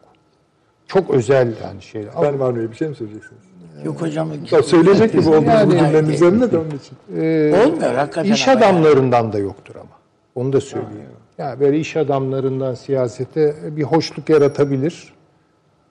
[0.86, 2.06] Çok özel yani şey.
[2.22, 3.42] Ben var mı bir şey mi söyleyeceksiniz?
[3.84, 4.28] Yok hocam.
[4.50, 6.96] Ya söyleyecek gibi oldunuz Yani- bu cümlenin üzerine de onun için.
[7.16, 8.64] Ee, Olmuyor hakikaten İş ama yani.
[8.64, 9.90] adamlarından da yoktur ama.
[10.34, 11.08] Onu da söyleyeyim.
[11.38, 15.14] Yani böyle iş adamlarından siyasete bir hoşluk yaratabilir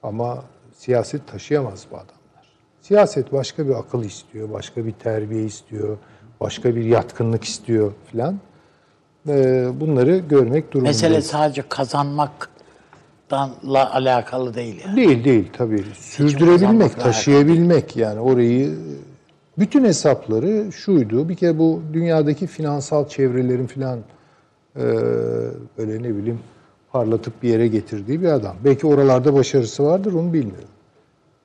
[0.02, 0.44] ama
[0.76, 2.48] siyaset taşıyamaz bu adamlar.
[2.80, 5.96] Siyaset başka bir akıl istiyor, başka bir terbiye istiyor,
[6.40, 8.38] başka bir yatkınlık istiyor filan.
[9.28, 11.02] Ee, bunları görmek durumundayız.
[11.02, 14.96] Mesele sadece kazanmaktanla alakalı değil yani.
[14.96, 15.84] Değil değil tabii.
[15.94, 18.78] Sürdürebilmek, kazanmakla taşıyabilmek yani orayı
[19.58, 21.28] bütün hesapları şuydu.
[21.28, 23.98] Bir kere bu dünyadaki finansal çevrelerin filan
[24.76, 24.82] e,
[25.78, 26.40] böyle ne bileyim
[26.92, 28.56] parlatıp bir yere getirdiği bir adam.
[28.64, 30.68] Belki oralarda başarısı vardır onu bilmiyorum.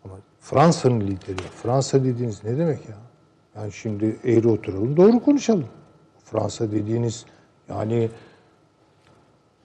[0.06, 1.42] Ama Fransa'nın lideri.
[1.64, 2.96] Fransa dediğiniz ne demek ya?
[3.56, 5.66] Yani şimdi eğri oturalım doğru konuşalım.
[6.24, 7.26] Fransa dediğiniz
[7.70, 8.10] yani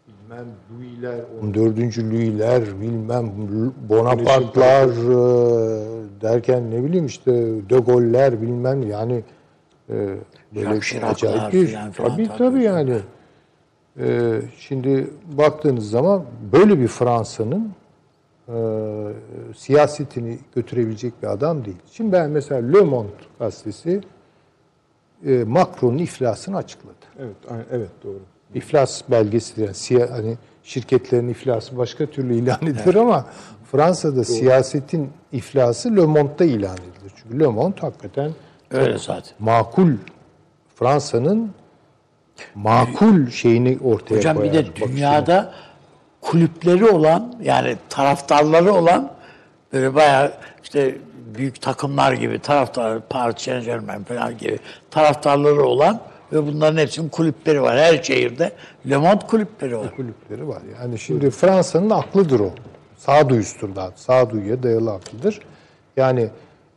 [0.08, 1.78] bilmem Louis'ler, 14.
[1.98, 3.32] Louis'ler, bilmem
[3.88, 7.32] Bonaparte'lar e, derken ne bileyim işte
[7.70, 9.24] De Gaulle'ler bilmem yani
[9.90, 10.16] e,
[10.54, 12.38] böyle Chirac'lar acayip bir tabii tabii.
[12.38, 12.98] tabii yani
[14.00, 17.72] e, şimdi baktığınız zaman böyle bir Fransa'nın
[18.48, 18.54] e,
[19.56, 21.76] siyasetini götürebilecek bir adam değil.
[21.92, 24.00] Şimdi ben mesela Le Monde gazetesi
[25.26, 26.94] e, Macron'un iflasını açıkladı.
[27.18, 27.36] Evet,
[27.72, 28.20] evet doğru.
[28.54, 33.26] İflas belgesi yani siya, hani şirketlerin iflası başka türlü ilan edilir ama
[33.72, 37.12] Fransa'da siyasetin iflası Le Monde'da ilan edilir.
[37.16, 38.30] Çünkü Le Monde hakikaten
[38.70, 39.32] Öyle zaten.
[39.38, 39.92] makul
[40.74, 41.50] Fransa'nın
[42.54, 44.66] makul şeyini ortaya Hocam bir koyar.
[44.66, 45.50] de bakışını.
[46.28, 49.12] Kulüpleri olan yani taraftarları olan
[49.72, 50.94] böyle bayağı işte
[51.34, 54.58] büyük takımlar gibi taraftar Paris Saint Germain falan gibi
[54.90, 56.00] taraftarları olan
[56.32, 57.78] ve bunların hepsinin kulüpleri var.
[57.78, 58.52] Her şehirde
[58.90, 59.96] Le Monde kulüpleri var.
[59.96, 60.62] kulüpleri var.
[60.80, 62.50] Yani şimdi Fransa'nın aklıdır o.
[62.96, 63.90] Sağduyusudur daha.
[63.96, 65.40] Sağduyuya dayalı aklıdır.
[65.96, 66.28] Yani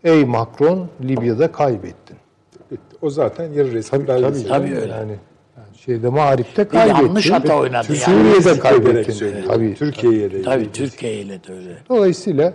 [0.03, 2.17] ey Macron Libya'da kaybettin.
[3.01, 4.47] O zaten yarı resmi belgesi.
[4.47, 4.91] tabii öyle.
[4.91, 5.15] Yani, yani
[5.85, 7.05] şeyde Mağrip'te Bir kaybettin.
[7.05, 7.97] yanlış hata oynadı yani.
[7.99, 9.33] Suriye'de kaybettin.
[9.47, 9.75] Tabii.
[9.75, 10.41] Türkiye'ye de.
[10.41, 11.77] Tabii Türkiye ile de öyle.
[11.89, 12.53] Dolayısıyla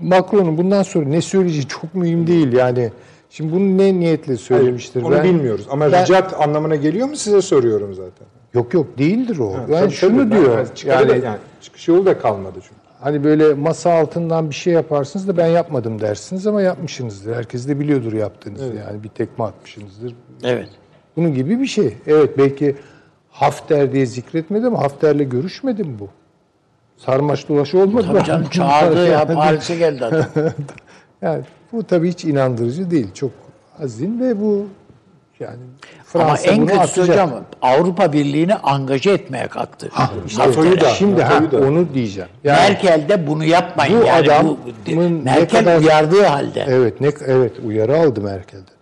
[0.00, 2.52] Macron'un bundan sonra ne söyleyeceği çok mühim değil.
[2.52, 2.90] Yani
[3.30, 5.02] şimdi bunu ne niyetle söylemiştir?
[5.02, 5.66] Onu Ben- bilmiyoruz.
[5.70, 8.26] Ama ben- ricat anlamına geliyor mu size soruyorum zaten.
[8.54, 9.52] Yok yok değildir o.
[9.54, 10.30] Ha, yani tabii, şunu tabii.
[10.30, 10.66] Ben- diyor.
[10.86, 12.80] ben yani, yani çıkış yolu da kalmadı çünkü.
[13.00, 17.34] hani böyle masa altından bir şey yaparsınız da ben yapmadım dersiniz ama yapmışsınızdır.
[17.34, 18.64] Herkes de biliyordur yaptığınızı.
[18.64, 20.14] Yani bir tekme atmışsınızdır.
[20.44, 20.68] Evet.
[21.20, 21.94] Bunun gibi bir şey.
[22.06, 22.76] Evet belki
[23.30, 26.08] Hafter diye zikretmedi ama Hafter'le görüşmedi mi bu?
[26.96, 28.12] Sarmaş dolaş olmadı mı?
[28.12, 30.24] Tabii canım çağırdı ya Paris'e geldi adam.
[31.22, 31.42] Yani
[31.72, 33.08] bu tabii hiç inandırıcı değil.
[33.14, 33.30] Çok
[33.78, 34.66] hazin ve bu
[35.40, 35.56] yani
[36.14, 37.08] Ama Fransa en bunu kötüsü atacak.
[37.08, 39.90] hocam Avrupa Birliği'ni angaje etmeye kalktı.
[40.26, 42.28] İşte NATO'yu da- Şimdi ha, onu diyeceğim.
[42.44, 44.32] Yani Merkel de bunu yapmayın Bu yani.
[44.32, 46.64] adamın bu, Merkel kadar- uyardığı halde.
[46.68, 48.79] Evet ne evet uyarı aldı Merkel'den.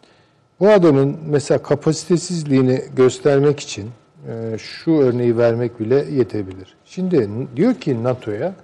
[0.61, 3.91] Bu adamın mesela kapasitesizliğini göstermek için
[4.29, 6.77] e, şu örneği vermek bile yetebilir.
[6.85, 8.55] Şimdi diyor ki NATO'ya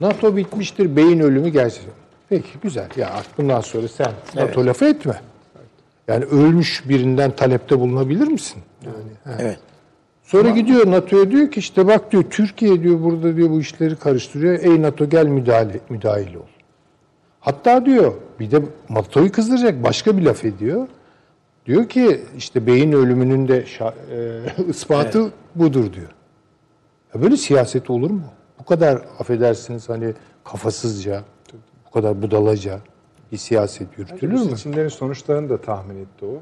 [0.00, 1.84] NATO bitmiştir beyin ölümü gerçek.
[2.28, 5.20] Peki güzel ya bundan sonra sen NATO lafı etme.
[6.08, 8.62] Yani ölmüş birinden talepte bulunabilir misin?
[8.84, 9.42] Yani, he.
[9.42, 9.58] Evet.
[10.22, 14.58] Sonra gidiyor NATO'ya diyor ki işte bak diyor Türkiye diyor burada diyor bu işleri karıştırıyor.
[14.62, 16.42] Ey NATO gel müdahale müdahil ol.
[17.40, 20.88] Hatta diyor bir de NATO'yu kızdıracak başka bir laf ediyor.
[21.66, 26.10] Diyor ki işte beyin ölümünün de şa- e, ispatı budur diyor.
[27.14, 28.24] Ya böyle siyaset olur mu?
[28.60, 31.22] Bu kadar affedersiniz hani kafasızca,
[31.86, 32.80] bu kadar budalaca
[33.32, 34.38] bir siyaset yürütülür mü?
[34.50, 36.40] seçimlerin sonuçlarını da tahmin etti o.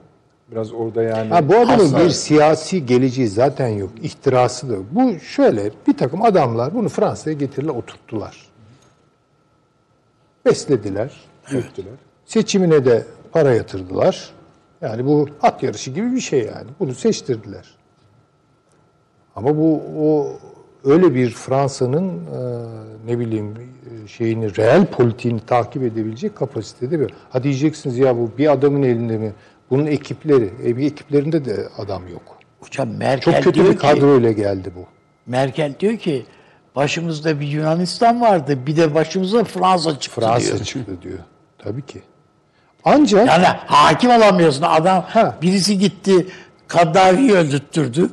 [0.51, 1.29] Biraz orada yani.
[1.31, 3.91] Ha, bu adamın Aslında- bir siyasi geleceği zaten yok.
[4.03, 4.85] İhtirası da yok.
[4.91, 8.47] Bu şöyle bir takım adamlar bunu Fransa'ya getirdiler oturttular.
[10.47, 11.12] Beslediler.
[11.51, 11.93] büyüttüler.
[12.25, 14.31] Seçimine de para yatırdılar.
[14.83, 16.70] Yani bu at yarışı gibi bir şey yani.
[16.81, 17.64] Bunu seçtirdiler.
[19.37, 20.33] Ama bu o
[20.85, 22.41] öyle bir Fransa'nın e,
[23.07, 27.14] ne bileyim e, şeyini reel politiğini takip edebilecek kapasitede bir.
[27.31, 29.33] Ha diyeceksiniz ya bu bir adamın elinde mi?
[29.70, 32.39] Bunun ekipleri, e, bir ekiplerinde de adam yok.
[32.61, 34.85] Hocam Merkel Çok kötü bir ki, kadroyla geldi bu.
[35.27, 36.27] Merkel diyor ki
[36.77, 40.65] başımızda bir Yunanistan vardı bir de başımıza Fransa çıktı Fransa diyor.
[40.65, 41.19] çıktı diyor.
[41.59, 42.02] Tabii ki.
[42.85, 45.36] Ancak Yani hakim olamıyorsun adam Ha.
[45.43, 46.27] birisi gitti
[46.69, 48.11] Kaddafi'yi öldürttürdü.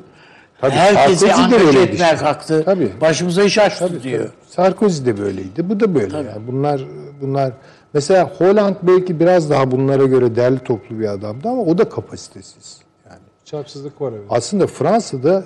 [0.61, 1.26] Tabii, Herkesi
[1.56, 2.64] öyleydi etmeye kalktı.
[2.65, 2.91] Tabii.
[3.02, 4.30] Başımıza iş açtı diyor.
[4.49, 5.69] Sarkozy de böyleydi.
[5.69, 6.18] Bu da böyle.
[6.18, 6.81] Yani bunlar
[7.22, 7.52] bunlar
[7.94, 12.77] mesela Holland belki biraz daha bunlara göre derli toplu bir adamdı ama o da kapasitesiz.
[13.10, 14.26] Yani Çarpsızlık var evet.
[14.30, 15.44] aslında Fransa'da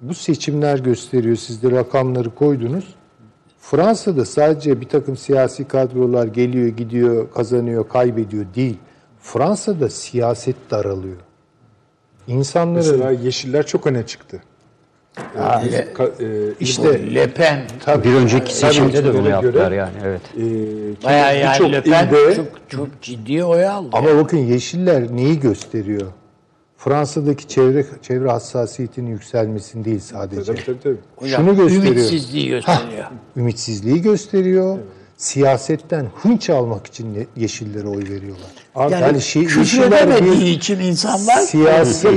[0.00, 1.36] bu seçimler gösteriyor.
[1.36, 2.84] Siz de rakamları koydunuz.
[3.70, 8.76] Fransa'da sadece bir takım siyasi kadrolar geliyor, gidiyor, kazanıyor, kaybediyor değil.
[9.20, 11.16] Fransa'da siyaset daralıyor.
[12.26, 14.42] İnsanların Mesela Yeşiller çok öne çıktı.
[15.36, 17.60] Ha, Bizim Le- ka- e, işte Le Pen
[18.04, 20.20] Bir önceki seçimde de bunu Tabii, yaptılar göre- yani evet.
[20.36, 20.42] e,
[21.04, 23.88] bayağı yani Le Pen ilde- çok, çok ciddi oy aldı.
[23.92, 26.06] Ama bakın Yeşiller neyi gösteriyor?
[26.78, 30.52] Fransa'daki çevre çevre hassasiyetinin yükselmesini değil sadece.
[30.52, 30.96] Tabii tabii tabii.
[31.16, 31.84] Hocam, şunu gösteriyor.
[31.96, 33.04] Ümitsizliği gösteriyor.
[33.36, 34.78] Ümitsizliği gösteriyor.
[35.16, 38.50] Siyasetten hınç almak için ye- Yeşillere oy veriyorlar.
[38.74, 42.16] Abi, Yani, şey- küfür Yeşiller edemediği bir için insanlar siyasi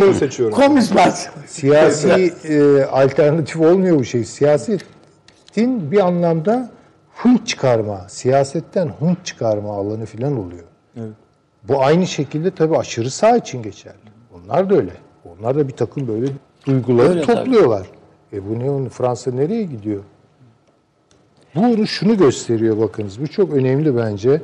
[0.52, 1.30] konuşmaz.
[1.48, 4.24] siyasi e, alternatif olmuyor bu şey.
[4.26, 6.72] Siyasetin bir anlamda
[7.16, 10.64] hınç çıkarma, siyasetten hınç çıkarma alanı falan oluyor.
[11.64, 14.11] Bu aynı şekilde tabii aşırı sağ için geçerli.
[14.46, 14.94] Onlar da öyle.
[15.26, 16.28] Onlar da bir takım böyle
[16.66, 17.36] duyguları Öyle tabii.
[17.38, 17.88] topluyorlar.
[18.34, 18.90] E bu ne?
[18.90, 20.04] Fransa nereye gidiyor?
[21.56, 23.22] Bu şunu gösteriyor bakınız.
[23.22, 24.42] Bu çok önemli bence.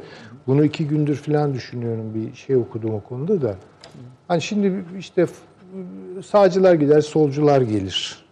[0.47, 2.13] Bunu iki gündür falan düşünüyorum.
[2.15, 3.55] Bir şey okudum o konuda da.
[4.27, 5.27] Hani şimdi işte
[6.25, 8.25] sağcılar gider, solcular gelir.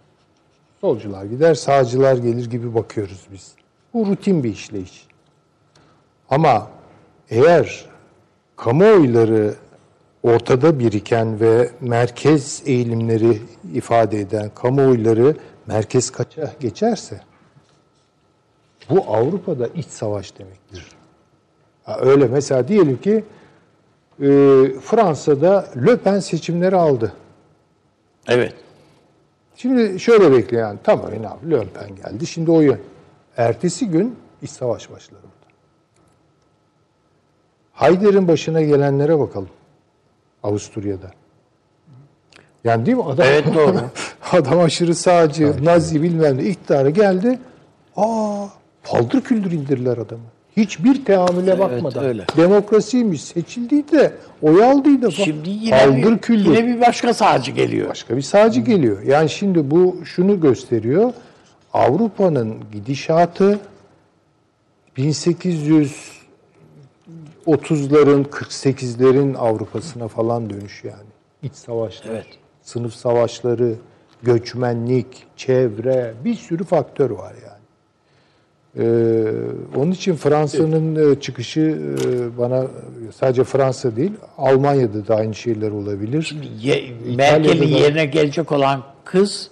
[0.81, 3.53] Solcular gider, sağcılar gelir gibi bakıyoruz biz.
[3.93, 5.07] Bu rutin bir işleyiş.
[6.29, 6.67] Ama
[7.29, 7.85] eğer
[8.55, 9.53] kamuoyları
[10.25, 13.41] ortada biriken ve merkez eğilimleri
[13.73, 15.35] ifade eden kamuoyları
[15.67, 17.21] merkez kaça geçerse
[18.89, 20.87] bu Avrupa'da iç savaş demektir.
[21.83, 23.23] Ha, öyle mesela diyelim ki
[24.19, 24.25] e,
[24.81, 27.13] Fransa'da Le Pen seçimleri aldı.
[28.27, 28.53] Evet.
[29.55, 32.79] Şimdi şöyle bekleyen tamam abi Le Pen geldi şimdi o yön.
[33.37, 35.29] Ertesi gün iç savaş başlar orada.
[37.73, 39.49] Hayder'in başına gelenlere bakalım.
[40.45, 41.11] Avusturya'da.
[42.63, 43.03] Yani değil mi?
[43.03, 43.79] Adam, Evet, doğru.
[44.31, 47.39] adam aşırı sağcı, nazi bilmem ne iktidara geldi.
[47.95, 48.45] Aa,
[48.83, 50.23] paldır küldür indirdiler adamı.
[50.57, 52.03] Hiçbir teamüle bakmadan.
[52.05, 52.25] öyle.
[52.37, 55.11] Demokrasiymiş, seçildiydi de, oy aldıydı.
[55.11, 57.89] Şimdi yine paldır bir, küldür yine bir başka sağcı geliyor.
[57.89, 59.01] başka bir sağcı geliyor.
[59.01, 61.13] Yani şimdi bu şunu gösteriyor.
[61.73, 63.59] Avrupa'nın gidişatı
[67.47, 71.09] 1830'ların 48'lerin Avrupa'sına falan dönüş yani.
[71.43, 72.25] İç savaşlar, Evet.
[72.61, 73.75] sınıf savaşları,
[74.23, 75.07] göçmenlik,
[75.37, 77.55] çevre bir sürü faktör var yani.
[78.77, 79.31] Ee,
[79.75, 82.67] onun için Fransa'nın e, çıkışı e, bana
[83.15, 86.37] sadece Fransa değil, Almanya'da da aynı şeyler olabilir.
[86.61, 86.83] Ye,
[87.15, 89.49] Merkel'in da- yerine gelecek olan kız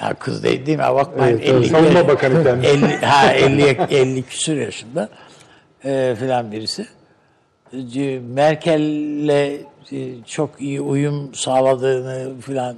[0.00, 0.84] ya kız değil değil mi?
[0.84, 1.60] Bakmayın Evet, evet.
[1.64, 2.68] 50, Savunma Bakanı kendisi.
[2.70, 5.08] 50, ha 50, 50 küsur yaşında
[5.84, 6.86] e, filan birisi.
[7.72, 12.76] E, Merkel'le e, çok iyi uyum sağladığını filan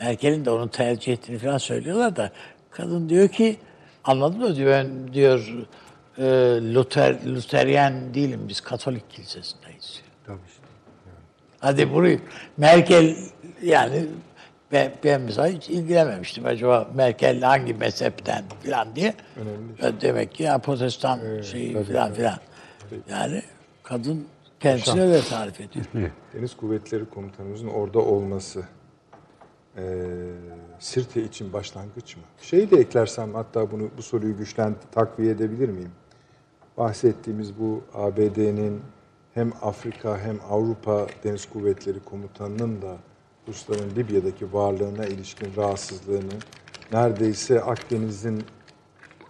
[0.00, 2.30] Merkel'in de onu tercih ettiğini filan söylüyorlar da
[2.70, 3.56] kadın diyor ki
[4.04, 5.52] anladın mı diyor ben diyor
[6.18, 6.24] e,
[6.74, 10.02] Luther, Luteryen değilim biz Katolik kilisesindeyiz.
[10.26, 10.62] Tabii işte.
[11.60, 12.20] Hadi burayı.
[12.56, 13.16] Merkel
[13.62, 14.06] yani
[14.72, 16.46] ben, ben mesela hiç ilgilenmemiştim.
[16.46, 19.14] Acaba Merkel hangi mezhepten falan diye.
[19.36, 20.00] Önemli.
[20.00, 22.38] Demek ki ya protestan şeyi falan filan.
[23.10, 23.42] Yani
[23.84, 24.26] kadın
[24.60, 25.86] kendisini öyle tarif ediyor.
[26.34, 28.64] Deniz Kuvvetleri Komutanımızın orada olması
[29.76, 29.84] eee
[30.78, 32.22] Sirte için başlangıç mı?
[32.42, 35.90] Şeyi de eklersem hatta bunu bu soruyu güçlen takviye edebilir miyim?
[36.78, 38.80] Bahsettiğimiz bu ABD'nin
[39.34, 42.96] hem Afrika hem Avrupa Deniz Kuvvetleri Komutanı'nın da
[43.48, 46.32] Rusların Libya'daki varlığına ilişkin rahatsızlığını
[46.92, 48.44] neredeyse Akdeniz'in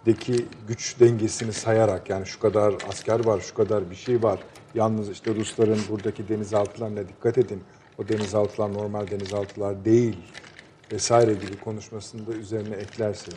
[0.05, 4.39] deki güç dengesini sayarak yani şu kadar asker var, şu kadar bir şey var.
[4.75, 7.63] Yalnız işte Rusların buradaki denizaltılarına dikkat edin.
[7.97, 10.17] O denizaltılar normal denizaltılar değil
[10.91, 13.31] vesaire gibi konuşmasını da üzerine eklerse.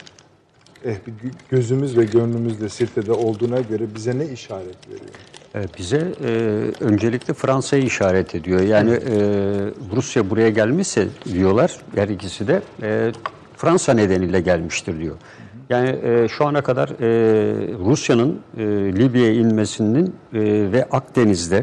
[0.84, 5.10] Eh bir gö- gözümüz ve gönlümüz de Sirte'de olduğuna göre bize ne işaret veriyor?
[5.54, 6.28] E, Bize e,
[6.80, 8.60] öncelikle Fransa'yı işaret ediyor.
[8.60, 9.16] Yani e,
[9.96, 13.12] Rusya buraya gelmişse diyorlar her ikisi de e,
[13.56, 15.16] Fransa nedeniyle gelmiştir diyor.
[15.70, 17.08] Yani e, şu ana kadar e,
[17.78, 18.62] Rusya'nın e,
[18.92, 20.12] Libya'ya inmesinin e,
[20.72, 21.62] ve Akdeniz'de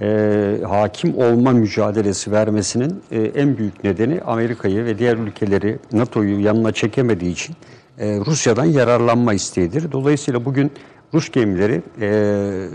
[0.00, 6.72] e, hakim olma mücadelesi vermesinin e, en büyük nedeni Amerika'yı ve diğer ülkeleri NATO'yu yanına
[6.72, 7.56] çekemediği için
[7.98, 9.92] e, Rusya'dan yararlanma isteğidir.
[9.92, 10.72] Dolayısıyla bugün
[11.14, 12.68] Rus gemileri e,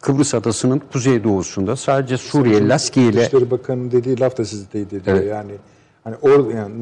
[0.00, 5.16] Kıbrıs adasının kuzeydoğusunda sadece Suriye, Laskiye ile Dışişleri Bakanı'nın dediği laf da sizi teyit ediyor.
[5.16, 5.28] Evet.
[5.30, 5.52] Yani
[6.04, 6.74] hani or, yani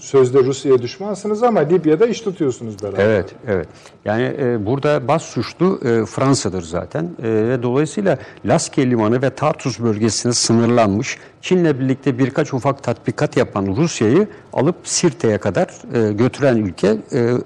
[0.00, 3.04] sözde Rusya'ya düşmansınız ama Libya'da iş tutuyorsunuz beraber.
[3.04, 3.68] Evet, evet.
[4.04, 9.80] Yani e, burada bas suçlu e, Fransa'dır zaten E, ve dolayısıyla Laskiye Limanı ve Tartus
[9.80, 16.88] bölgesine sınırlanmış Çin'le birlikte birkaç ufak tatbikat yapan Rusya'yı alıp Sirte'ye kadar e, götüren ülke
[16.88, 16.98] e,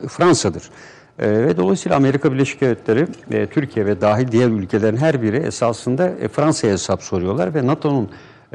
[0.09, 0.71] Fransa'dır.
[1.19, 6.09] E, ve dolayısıyla Amerika Birleşik Devletleri, e, Türkiye ve dahil diğer ülkelerin her biri esasında
[6.09, 8.09] e, Fransa'ya hesap soruyorlar ve NATO'nun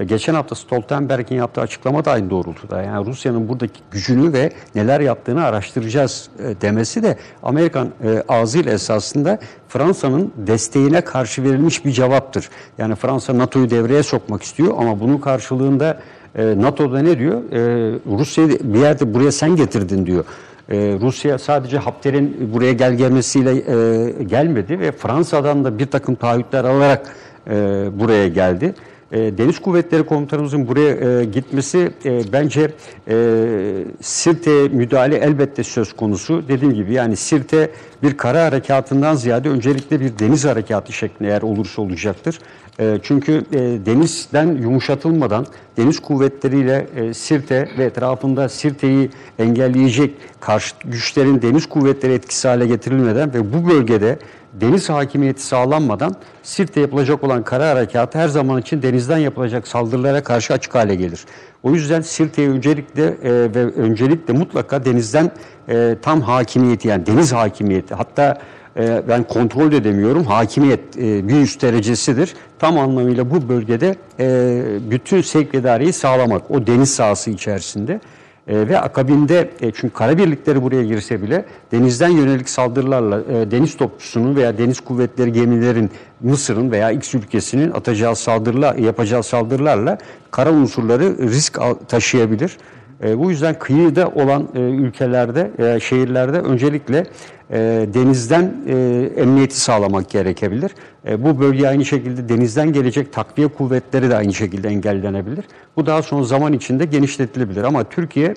[0.03, 2.81] Geçen hafta Stoltenberg'in yaptığı açıklama da aynı doğrultuda.
[2.81, 9.39] Yani Rusya'nın buradaki gücünü ve neler yaptığını araştıracağız e, demesi de Amerikan e, ağzıyla esasında
[9.67, 12.49] Fransa'nın desteğine karşı verilmiş bir cevaptır.
[12.77, 15.99] Yani Fransa NATO'yu devreye sokmak istiyor ama bunun karşılığında
[16.35, 17.51] e, NATO'da ne diyor?
[17.51, 17.59] E,
[18.17, 20.25] Rusya'yı bir yerde buraya sen getirdin diyor.
[20.69, 26.63] E, Rusya sadece Hafter'in buraya gel gelmesiyle e, gelmedi ve Fransa'dan da bir takım taahhütler
[26.63, 27.15] alarak
[27.47, 27.53] e,
[27.99, 28.73] buraya geldi.
[29.15, 32.71] E, Deniz Kuvvetleri Komutanımızın buraya e, gitmesi e, bence
[33.07, 33.15] e,
[34.01, 36.43] Sirte müdahale elbette söz konusu.
[36.47, 37.71] Dediğim gibi yani Sirte
[38.03, 42.39] bir kara harekatından ziyade öncelikle bir deniz harekatı şeklinde eğer olursa olacaktır.
[42.79, 45.45] E, çünkü e, denizden yumuşatılmadan
[45.77, 53.33] deniz kuvvetleriyle e, Sirte ve etrafında Sirte'yi engelleyecek karşı güçlerin deniz kuvvetleri etkisi hale getirilmeden
[53.33, 54.19] ve bu bölgede
[54.61, 60.53] deniz hakimiyeti sağlanmadan Sirt'te yapılacak olan kara harekatı her zaman için denizden yapılacak saldırılara karşı
[60.53, 61.25] açık hale gelir.
[61.63, 65.31] O yüzden Sirte'ye öncelikle e, ve öncelikle mutlaka denizden
[65.69, 68.37] e, tam hakimiyeti yani deniz hakimiyeti hatta
[68.77, 72.33] e, ben kontrol de demiyorum hakimiyet e, bir üst derecesidir.
[72.59, 74.61] Tam anlamıyla bu bölgede e,
[74.91, 77.99] bütün sevk ve sağlamak o deniz sahası içerisinde.
[78.47, 83.21] Ve akabinde çünkü kara birlikleri buraya girse bile denizden yönelik saldırılarla
[83.51, 85.91] deniz topçusunun veya deniz kuvvetleri gemilerin
[86.21, 89.97] Mısır'ın veya X ülkesinin atacağı saldırılar yapacağı saldırılarla
[90.31, 92.57] kara unsurları risk taşıyabilir.
[93.15, 97.05] Bu yüzden kıyıda olan ülkelerde, şehirlerde öncelikle
[97.51, 97.57] e,
[97.93, 98.73] denizden e,
[99.17, 100.71] emniyeti sağlamak gerekebilir.
[101.07, 105.45] E, bu bölge aynı şekilde denizden gelecek takviye kuvvetleri de aynı şekilde engellenebilir.
[105.77, 107.63] Bu daha sonra zaman içinde genişletilebilir.
[107.63, 108.33] Ama Türkiye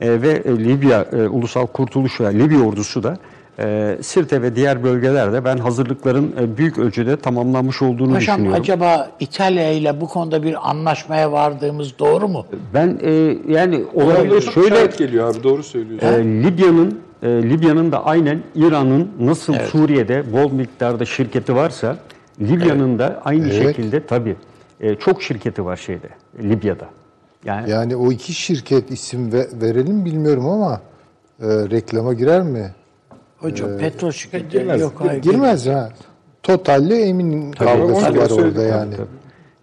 [0.00, 3.18] e, ve e, Libya e, Ulusal Kurtuluş ve Libya ordusu da
[3.58, 8.62] e, Sirte ve diğer bölgelerde ben hazırlıkların e, büyük ölçüde tamamlanmış olduğunu Paşam düşünüyorum.
[8.62, 12.46] acaba İtalya ile bu konuda bir anlaşmaya vardığımız doğru mu?
[12.74, 13.10] Ben e,
[13.48, 16.06] yani olabilir şöyle geliyor abi doğru söylüyorsun.
[16.08, 21.96] Ee, Libya'nın e, Libya'nın da aynen İran'ın nasıl Suriye'de bol miktarda şirketi varsa
[22.40, 23.62] Libya'nın da aynı Evet.
[23.62, 24.36] şekilde tabii
[24.80, 26.08] e, çok şirketi var şeyde
[26.42, 26.86] Libya'da.
[27.44, 30.80] Yani Yani o iki şirket isim ve- verelim bilmiyorum ama
[31.40, 32.70] e, reklama girer mi?
[33.38, 34.80] Hocam petrol şirketleri girmez.
[34.80, 34.92] yok.
[34.98, 35.90] hayır, Girmez ha.
[36.42, 38.96] Total'le onu kavgası da var orada tabii, yani.
[38.96, 39.06] tabii.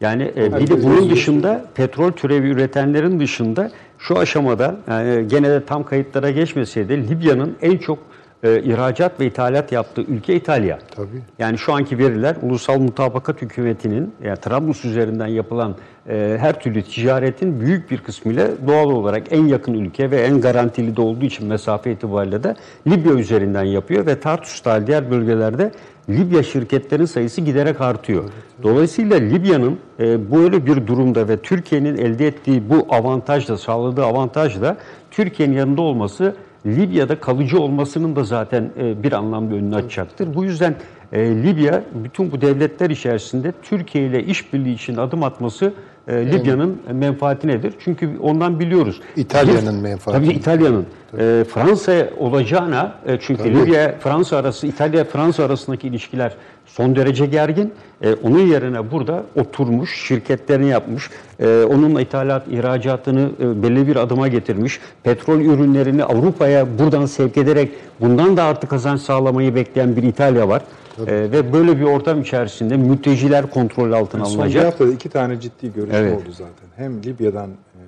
[0.01, 5.65] Yani e, bir de bunun dışında petrol türevi üretenlerin dışında şu aşamada yani gene de
[5.65, 7.99] tam kayıtlara geçmese de Libya'nın en çok
[8.45, 10.79] e, ihracat ve ithalat yaptığı ülke İtalya.
[10.95, 11.21] Tabii.
[11.39, 15.75] Yani şu anki veriler Ulusal Mutabakat Hükümeti'nin yani Trablus üzerinden yapılan
[16.09, 20.95] e, her türlü ticaretin büyük bir kısmıyla doğal olarak en yakın ülke ve en garantili
[20.95, 22.55] de olduğu için mesafe itibariyle de
[22.87, 25.71] Libya üzerinden yapıyor ve Tartus dahil diğer bölgelerde
[26.09, 28.23] Libya şirketlerin sayısı giderek artıyor.
[28.63, 34.77] Dolayısıyla Libya'nın e, böyle bir durumda ve Türkiye'nin elde ettiği bu avantajla, sağladığı avantajla
[35.11, 36.35] Türkiye'nin yanında olması
[36.65, 40.35] Libya'da kalıcı olmasının da zaten e, bir anlamda önünü açacaktır.
[40.35, 40.75] Bu yüzden
[41.13, 45.73] e, Libya bütün bu devletler içerisinde Türkiye ile işbirliği için adım atması
[46.07, 47.73] e, Libya'nın menfaatinedir.
[47.79, 49.01] Çünkü ondan biliyoruz.
[49.15, 50.19] İtalya'nın menfaati.
[50.19, 50.85] Tabii İtalya'nın.
[51.19, 56.35] E, Fransa olacağına e, çünkü Libya Fransa arası İtalya Fransa arasındaki ilişkiler
[56.65, 57.73] son derece gergin.
[58.01, 61.09] E, onun yerine burada oturmuş, şirketlerini yapmış,
[61.39, 67.71] e, onunla ithalat, ihracatını e, belli bir adıma getirmiş, petrol ürünlerini Avrupa'ya buradan sevk ederek
[68.01, 70.61] bundan da artı kazanç sağlamayı bekleyen bir İtalya var.
[71.07, 74.65] E, ve böyle bir ortam içerisinde mülteciler kontrol altına Son bir alınacak.
[74.65, 76.13] haftada iki tane ciddi görüşme Evet.
[76.17, 76.67] oldu zaten.
[76.75, 77.81] Hem Libya'dan e,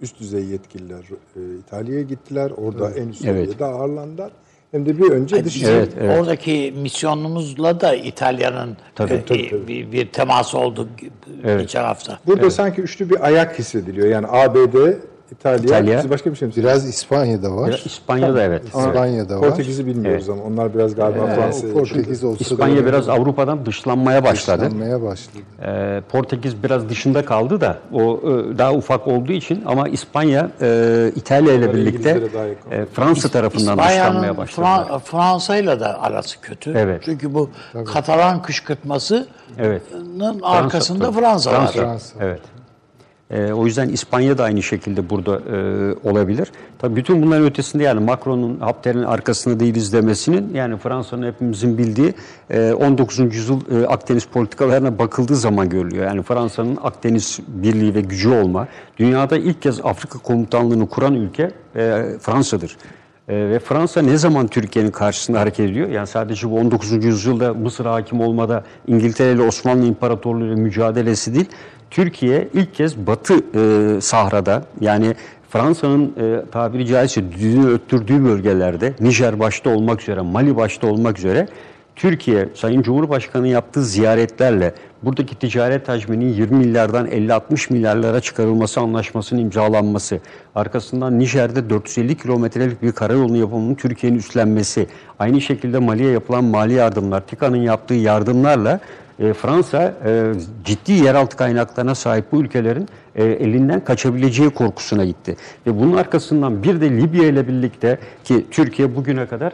[0.00, 1.00] üst düzey yetkililer
[1.36, 2.50] e, İtalya'ya gittiler.
[2.56, 3.34] Orada en üst Evet.
[3.44, 4.30] seviyede ağırlandılar.
[4.74, 6.20] Hem de bir önce dış Evet, evet.
[6.20, 9.14] Oradaki misyonumuzla da İtalya'nın Tabii.
[9.14, 10.88] e, Tabii, Bir, bir teması oldu
[11.44, 11.60] Evet.
[11.60, 12.18] geçen hafta.
[12.26, 14.08] Burada sanki üçlü bir ayak hissediliyor.
[14.08, 14.76] Yani ABD,
[15.32, 16.00] İtalya, İtalya.
[16.02, 17.82] siz başka bir şey mi Biraz İspanya'da var.
[17.84, 18.64] İspanya'da evet.
[18.64, 19.48] İspanya'da var.
[19.48, 24.24] Portekiz'i bilmiyoruz ama onlar biraz galiba O Fransa'ya Portekiz olsa İspanya da biraz Avrupa'dan dışlanmaya
[24.24, 24.64] başladı.
[24.66, 25.38] dışlanmaya başladı.
[25.62, 31.12] Ee, Portekiz biraz dışında kaldı da o e, daha ufak olduğu için ama İspanya e,
[31.16, 32.10] İtalya ile birlikte
[32.70, 34.66] e, Fransa tarafından dışlanmaya başladı.
[34.66, 36.72] Fra- Fransa'yla da arası kötü.
[36.76, 37.02] Evet.
[37.04, 37.50] Çünkü bu
[37.86, 39.26] Katalan kışkırtmasının
[39.58, 39.82] Evet.
[40.42, 41.20] arkasında tabii.
[41.20, 41.56] Fransa, var.
[41.56, 41.72] Fransa.
[41.82, 42.14] Fransa.
[42.20, 42.40] Evet.
[43.30, 46.52] E, o yüzden İspanya da aynı şekilde burada e, olabilir.
[46.78, 52.14] Tabii bütün bunların ötesinde yani Macron'un Hafter'in arkasında değiliz demesinin yani Fransa'nın hepimizin bildiği
[52.50, 53.18] e, 19.
[53.18, 56.06] yüzyıl e, Akdeniz politikalarına bakıldığı zaman görülüyor.
[56.06, 58.68] Yani Fransa'nın Akdeniz birliği ve gücü olma,
[58.98, 62.76] dünyada ilk kez Afrika komutanlığını kuran ülke e, Fransa'dır.
[63.28, 65.88] E, ve Fransa ne zaman Türkiye'nin karşısında hareket ediyor?
[65.88, 67.04] Yani sadece bu 19.
[67.04, 71.48] yüzyılda Mısır hakim olmada İngiltere ile Osmanlı İmparatorluğu ile mücadelesi değil.
[71.94, 75.14] Türkiye ilk kez Batı e, Sahra'da yani
[75.50, 81.48] Fransa'nın e, tabiri caizse düdüğünü öttürdüğü bölgelerde Nijer başta olmak üzere, Mali başta olmak üzere
[81.96, 90.20] Türkiye Sayın Cumhurbaşkanı yaptığı ziyaretlerle buradaki ticaret hacminin 20 milyardan 50-60 milyarlara çıkarılması anlaşmasının imzalanması,
[90.54, 94.86] arkasından Nijer'de 450 kilometrelik bir karayolunun yapımının Türkiye'nin üstlenmesi,
[95.18, 98.80] aynı şekilde Mali'ye yapılan mali yardımlar, TİKA'nın yaptığı yardımlarla
[99.18, 100.32] e, Fransa e,
[100.64, 105.36] ciddi yeraltı kaynaklarına sahip bu ülkelerin e, elinden kaçabileceği korkusuna gitti.
[105.66, 109.52] Ve bunun arkasından bir de Libya ile birlikte ki Türkiye bugüne kadar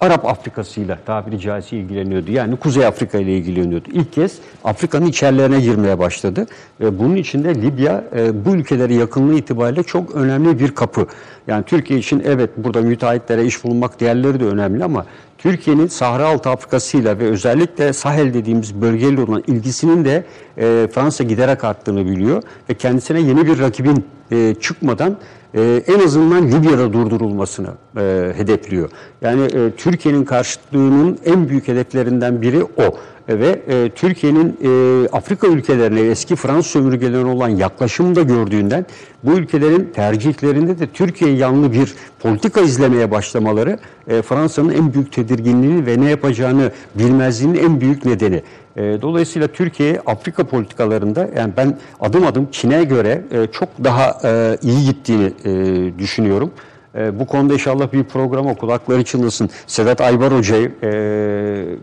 [0.00, 2.32] Arap Afrika'sıyla tabiri caizse ilgileniyordu.
[2.32, 3.88] Yani Kuzey Afrika ile ilgileniyordu.
[3.92, 6.46] İlk kez Afrika'nın içerilerine girmeye başladı.
[6.80, 11.06] Ve bunun içinde Libya e, bu ülkelere yakınlığı itibariyle çok önemli bir kapı.
[11.46, 15.06] Yani Türkiye için evet burada müteahhitlere iş bulunmak diğerleri de önemli ama
[15.38, 20.24] Türkiye'nin Sahra Altı Afrika'sıyla ve özellikle Sahel dediğimiz bölgeyle olan ilgisinin de
[20.58, 25.16] e, Fransa giderek arttığını biliyor ve kendisine yeni bir rakibin e, çıkmadan
[25.54, 28.90] e, en azından Libya'da durdurulmasını e, hedefliyor.
[29.22, 32.98] Yani e, Türkiye'nin karşıtlığının en büyük hedeflerinden biri o.
[33.28, 38.86] Ve e, Türkiye'nin e, Afrika ülkelerine eski Fransız sömürgelerine olan yaklaşımı da gördüğünden
[39.22, 43.78] bu ülkelerin tercihlerinde de Türkiye yanlı bir politika izlemeye başlamaları
[44.08, 48.42] e, Fransa'nın en büyük tedirginliği ve ne yapacağını bilmezliğinin en büyük nedeni.
[48.76, 54.58] E, Dolayısıyla Türkiye Afrika politikalarında yani ben adım adım Çin'e göre e, çok daha e,
[54.62, 56.50] iyi gittiğini e, düşünüyorum.
[56.94, 59.50] E, Bu konuda inşallah bir programa kulakları çınlasın.
[59.66, 60.88] Sedat Aybar Hoca'yı, e,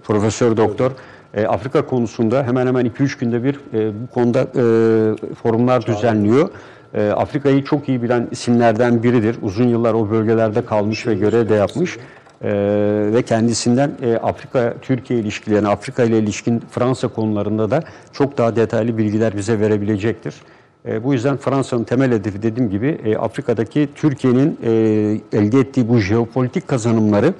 [0.04, 0.92] Profesör Doktor,
[1.34, 6.50] e, Afrika konusunda hemen hemen 2-3 günde bir e, bu konuda e, forumlar düzenliyor.
[6.94, 9.38] E, Afrika'yı çok iyi bilen isimlerden biridir.
[9.42, 11.98] Uzun yıllar o bölgelerde kalmış ve görev de yapmış.
[12.44, 12.50] Ee,
[13.14, 17.84] ve kendisinden e, Afrika-Türkiye ilişkilerine, Afrika ile ilişkin Fransa konularında da
[18.14, 20.36] çok daha detaylı bilgiler bize verebilecektir.
[20.86, 24.72] E, bu yüzden Fransa'nın temel hedefi dediğim gibi e, Afrika'daki Türkiye'nin e,
[25.38, 27.34] elde ettiği bu jeopolitik kazanımları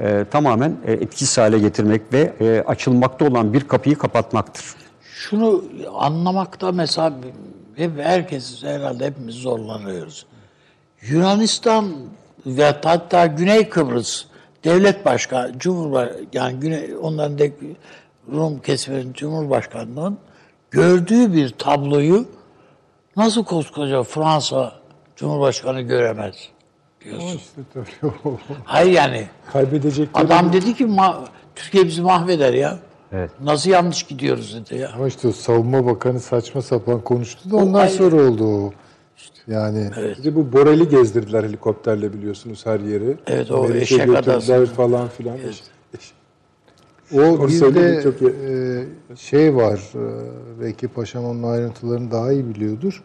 [0.00, 4.64] e, tamamen e, etkisiz hale getirmek ve e, açılmakta olan bir kapıyı kapatmaktır.
[5.02, 5.64] Şunu
[5.94, 7.12] anlamakta mesela
[7.76, 10.26] hep herkes herhalde hepimiz zorlanıyoruz.
[11.02, 11.92] Yunanistan
[12.46, 14.24] ve hatta Güney Kıbrıs
[14.64, 17.44] devlet başkanı, cumhurbaşkanı yani Güney, onların da
[18.32, 20.18] Rum kesiminin cumhurbaşkanının
[20.70, 22.28] gördüğü bir tabloyu
[23.16, 24.72] nasıl koskoca Fransa
[25.16, 26.34] Cumhurbaşkanı göremez
[27.04, 27.28] diyorsun.
[27.88, 28.38] İşte o.
[28.64, 31.24] Hayır yani Kaybedecekleri adam dedi ki "Ma-
[31.54, 32.78] Türkiye bizi mahveder ya.
[33.12, 33.30] Evet.
[33.42, 34.90] Nasıl yanlış gidiyoruz dedi ya.
[34.94, 37.92] Ama işte savunma bakanı saçma sapan konuştu da ondan ayrı.
[37.92, 38.72] sonra oldu o.
[39.48, 43.16] Yani Bir de bu Borel'i gezdirdiler helikopterle biliyorsunuz her yeri.
[43.26, 44.66] Evet, o eşek adası.
[44.66, 45.36] falan filan.
[47.14, 48.30] o Onu bir de çok iyi.
[48.30, 49.80] e, şey var.
[49.94, 53.02] E, belki Paşam onun ayrıntılarını daha iyi biliyordur.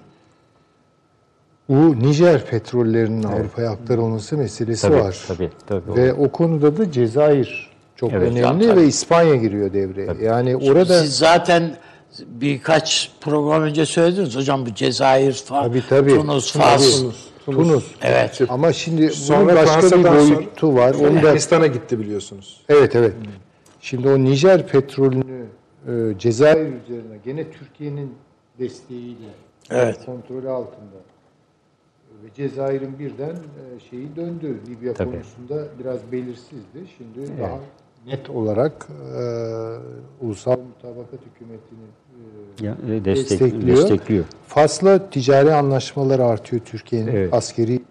[1.70, 5.18] Bu Nijer petrollerinin Avrupa'ya aktarılması meselesi Tabii, var.
[5.28, 5.96] tabii, tabii.
[5.96, 8.32] Ve o konuda da Cezayir çok Evet.
[8.32, 8.82] önemli Tabii.
[8.82, 10.08] ve İspanya giriyor devreye.
[10.24, 11.76] Yani orada Siz zaten
[12.28, 16.16] birkaç program önce söylediniz hocam bu Cezayir, Fa- Tabii, tabii.
[16.16, 16.64] Tunus, Tabii.
[16.64, 17.04] Fas.
[17.46, 17.86] Tunus.
[18.02, 18.42] Evet.
[18.50, 20.94] Ama şimdi Sonra bunun başka bir Fransa'dan boyutu var.
[20.96, 22.62] Onu da Yunanistan'a gitti biliyorsunuz.
[22.70, 23.14] Evet evet.
[23.82, 25.46] Şimdi o Nijer petrolünü
[25.88, 28.14] e, Cezayir üzerine gene Türkiye'nin
[28.60, 29.28] desteğiyle
[29.70, 29.98] Evet.
[30.06, 30.96] kontrolü altında
[32.24, 34.58] ve Cezayir'in birden e, şeyi döndü.
[34.68, 35.12] Libya Tabii.
[35.12, 36.80] konusunda biraz belirsizdi.
[36.98, 37.60] Şimdi daha
[38.06, 38.88] net olarak
[39.18, 39.22] e,
[40.26, 41.86] ulusal mutabakat hükümetini
[42.62, 43.78] e, e, destek, destekliyor.
[43.78, 44.26] destekliyor.
[44.48, 47.12] Fas'la ticari anlaşmalar artıyor Türkiye'nin.
[47.16, 47.34] Evet.
[47.34, 47.82] Askeri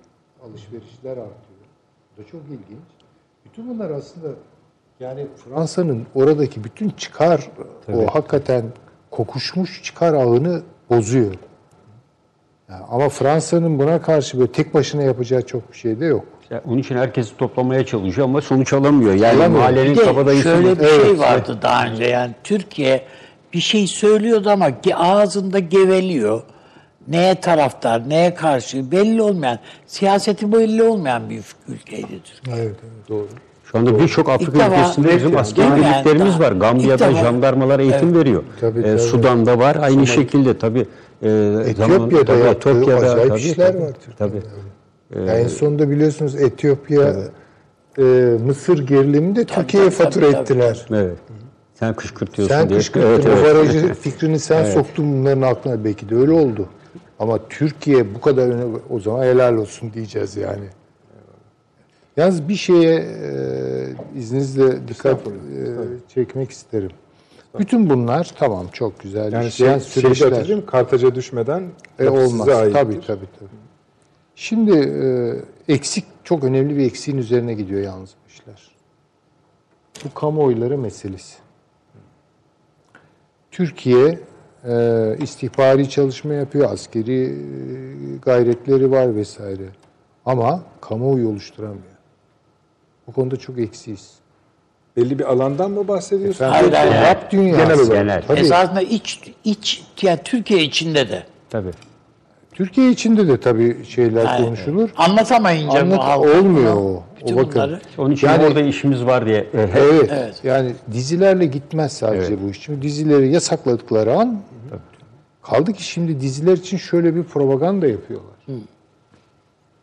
[0.42, 1.34] alışverişler artıyor.
[2.16, 2.88] Bu da çok ilginç.
[3.44, 4.28] Bütün bunlar aslında
[5.00, 7.50] yani Fransa'nın oradaki bütün çıkar
[7.94, 8.64] o hakikaten
[9.10, 11.34] kokuşmuş çıkar ağını bozuyor.
[12.70, 16.24] Yani ama Fransa'nın buna karşı böyle tek başına yapacağı çok bir şey de yok.
[16.50, 19.14] Ya Onun için herkesi toplamaya çalışıyor ama sonuç alamıyor.
[19.14, 19.60] Yani Alamıyor.
[19.60, 23.04] mahallenin kabadayısı şöyle bir Evet, şey vardı daha önce yani Türkiye
[23.52, 26.42] bir şey söylüyordu ama ağzında geveliyor.
[27.08, 32.56] Neye taraftar, neye karşı belli olmayan, siyaseti belli olmayan bir ülkeydi Türkiye.
[32.56, 32.74] Evet,
[33.08, 33.26] doğru.
[33.72, 35.80] Şu anda birçok İlk Afrika defa- ülkesinde bizim Evet, askeri yani.
[35.84, 36.52] birliklerimiz var.
[36.52, 38.42] İlk Gambiya'da defa- jandarmalar eğitim veriyor.
[38.60, 38.98] Tabii, Ee, tabii.
[38.98, 40.86] Sudan'da var aynı şekilde tabii.
[41.22, 44.40] Ee, Etiyopya'da tabii, yaptığı Etiyopya'da, acayip tabii, işler tabii, var Türkiye'de.
[45.10, 45.28] Tabii.
[45.28, 47.14] Yani en sonunda biliyorsunuz Etiyopya
[47.98, 48.02] e,
[48.46, 50.86] Mısır geriliminde Türkiye'ye tabii, fatura tabii, ettiler.
[50.90, 51.18] Evet.
[51.74, 52.78] Sen kışkırtıyorsun Sen diye.
[52.78, 53.44] kışkırttın Evet, evet.
[53.44, 55.84] barajı fikrini sen soktun bunların aklına.
[55.84, 56.68] Belki de öyle oldu.
[57.18, 60.64] Ama Türkiye bu kadar öne o zaman helal olsun diyeceğiz yani.
[62.16, 65.30] Yalnız bir şeye e, izninizle dikkat e,
[66.14, 66.90] çekmek isterim.
[67.58, 70.32] Bütün bunlar tamam çok güzel Yani şey, şeyi de süreçler.
[70.32, 71.64] hatırlayayım, Kartaca düşmeden
[71.98, 72.30] E, olmaz.
[72.30, 72.72] size aittir.
[72.72, 73.48] Tabii tabii tabii.
[74.36, 74.72] Şimdi
[75.68, 78.70] e, eksik çok önemli bir eksiğin üzerine gidiyor yalnız bu işler.
[80.04, 81.36] Bu kamuoyları meselesi.
[83.50, 84.18] Türkiye
[84.64, 87.36] e, istihbari çalışma yapıyor, askeri e,
[88.22, 89.68] gayretleri var vesaire.
[90.26, 91.94] Ama kamuoyu oluşturamıyor.
[93.06, 94.14] Bu konuda çok eksiyiz.
[94.96, 96.50] Belli bir alandan mı bahsediyorsunuz?
[96.52, 97.02] Hayır, hayır, hayır.
[97.02, 97.62] Arap dünyası.
[97.62, 97.92] Genel olarak.
[98.02, 98.22] Genel.
[98.26, 98.40] Tabii.
[98.40, 101.22] Esasında iç, iç yani Türkiye içinde de.
[101.50, 101.70] Tabii.
[102.52, 104.90] Türkiye içinde de tabii şeyler Yani konuşulur.
[104.96, 107.02] Anlatamayınca Anlat- halka olmuyor o.
[107.20, 107.52] bütün O bakın.
[107.54, 107.80] bunları.
[107.98, 109.38] Onun için Yani- orada işimiz var diye.
[109.38, 110.34] e, hep- Evet, Evet.
[110.44, 112.60] Yani dizilerle gitmez sadece bu iş.
[112.62, 114.40] Çünkü dizileri yasakladıkları an
[115.42, 118.30] kaldı ki şimdi diziler için şöyle bir propaganda yapıyorlar.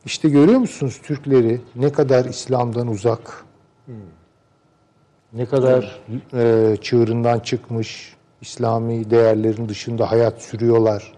[0.05, 3.43] İşte görüyor musunuz Türkleri ne kadar İslam'dan uzak,
[5.33, 5.99] ne kadar
[6.33, 11.13] e, çığırından çıkmış, İslami değerlerin dışında hayat sürüyorlar.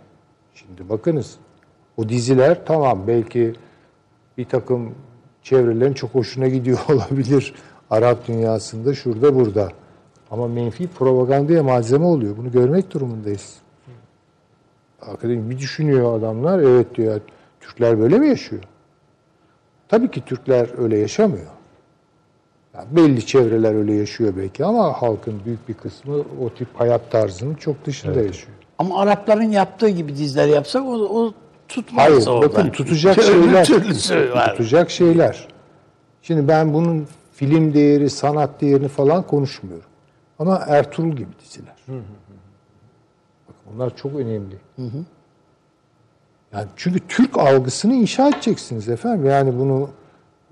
[0.56, 1.36] Şimdi bakınız
[1.98, 3.54] o diziler tamam belki
[4.38, 4.96] bir takım
[5.44, 7.54] çevrelerin çok hoşuna gidiyor olabilir
[7.90, 9.70] Arap dünyasında şurada burada.
[10.32, 12.38] Ama menfi propagandaya malzeme oluyor.
[12.38, 13.58] Bunu görmek durumundayız.
[15.02, 16.60] Akademi bir düşünüyor adamlar.
[16.60, 17.22] Evet diyor
[17.62, 18.64] Türkler böyle mi yaşıyor?
[19.88, 21.48] Tabii ki Türkler öyle yaşamıyor.
[22.74, 27.56] Yani belli çevreler öyle yaşıyor belki ama halkın büyük bir kısmı o tip hayat tarzının
[27.56, 28.58] çok dışında yaşıyor.
[28.78, 31.34] Ama Arapların yaptığı gibi diziler yapsak o, o
[31.68, 32.50] tutmaz Hayır, orada.
[32.50, 33.66] bakın tutacak Türlü şeyler.
[33.66, 34.52] türlüsü var.
[34.52, 35.48] Tutacak şeyler.
[36.22, 39.86] Şimdi ben bunun film değeri, sanat değerini falan konuşmuyorum.
[40.40, 41.76] Ama Ertuğrul gibi diziler.
[43.48, 44.56] Bakın bunlar çok önemli.
[46.54, 49.26] Yani çünkü Türk algısını inşa edeceksiniz efendim.
[49.26, 49.90] Yani bunu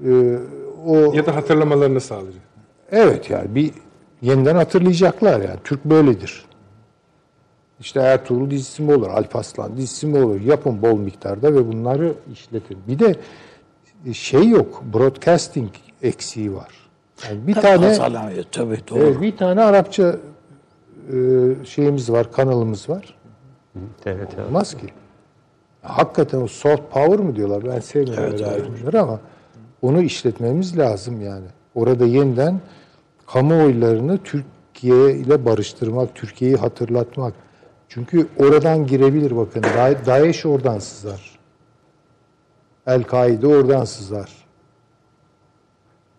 [0.05, 0.37] e,
[0.85, 2.41] o Ya da hatırlamalarını sağlayacak.
[2.91, 3.71] Evet yani bir
[4.21, 5.59] yeniden hatırlayacaklar yani.
[5.63, 6.45] Türk böyledir.
[7.79, 10.41] İşte Ertuğrul dizisi mi olur, Alparslan dizisi mi olur?
[10.41, 12.77] Yapın bol miktarda ve bunları işletin.
[12.87, 13.15] Bir de
[14.13, 15.69] şey yok, broadcasting
[16.01, 16.69] eksiği var.
[17.29, 18.99] Yani bir tane Pazarlamıyor tabii doğru.
[18.99, 20.15] evet, bir tane Arapça
[21.13, 21.15] e,
[21.65, 23.15] şeyimiz var, kanalımız var.
[24.05, 24.47] Evet, evet.
[24.47, 24.87] Olmaz ki.
[25.81, 27.65] Hakikaten o soft power mı diyorlar?
[27.65, 29.19] Ben sevmiyorum öyle ayrımları ama
[29.81, 31.45] onu işletmemiz lazım yani.
[31.75, 32.61] Orada yeniden
[33.27, 37.33] kamuoylarını Türkiye ile barıştırmak, Türkiye'yi hatırlatmak.
[37.89, 39.63] Çünkü oradan girebilir bakın.
[39.63, 41.39] Da- Daesh oradan sızar.
[42.87, 44.31] El-Kaide oradan sızar.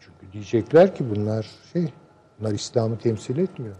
[0.00, 1.92] Çünkü diyecekler ki bunlar şey,
[2.40, 3.76] bunlar İslam'ı temsil etmiyor.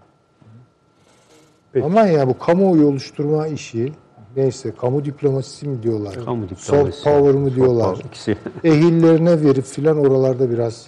[1.84, 3.92] Aman ya bu kamuoyu oluşturma işi
[4.36, 6.24] neyse kamu diplomasisi mi diyorlar?
[6.24, 7.04] Kamu Soft diplomasisi.
[7.04, 7.86] power mı Soft diyorlar?
[7.90, 8.36] power, ikisi.
[8.64, 10.86] Ehillerine verip filan oralarda biraz.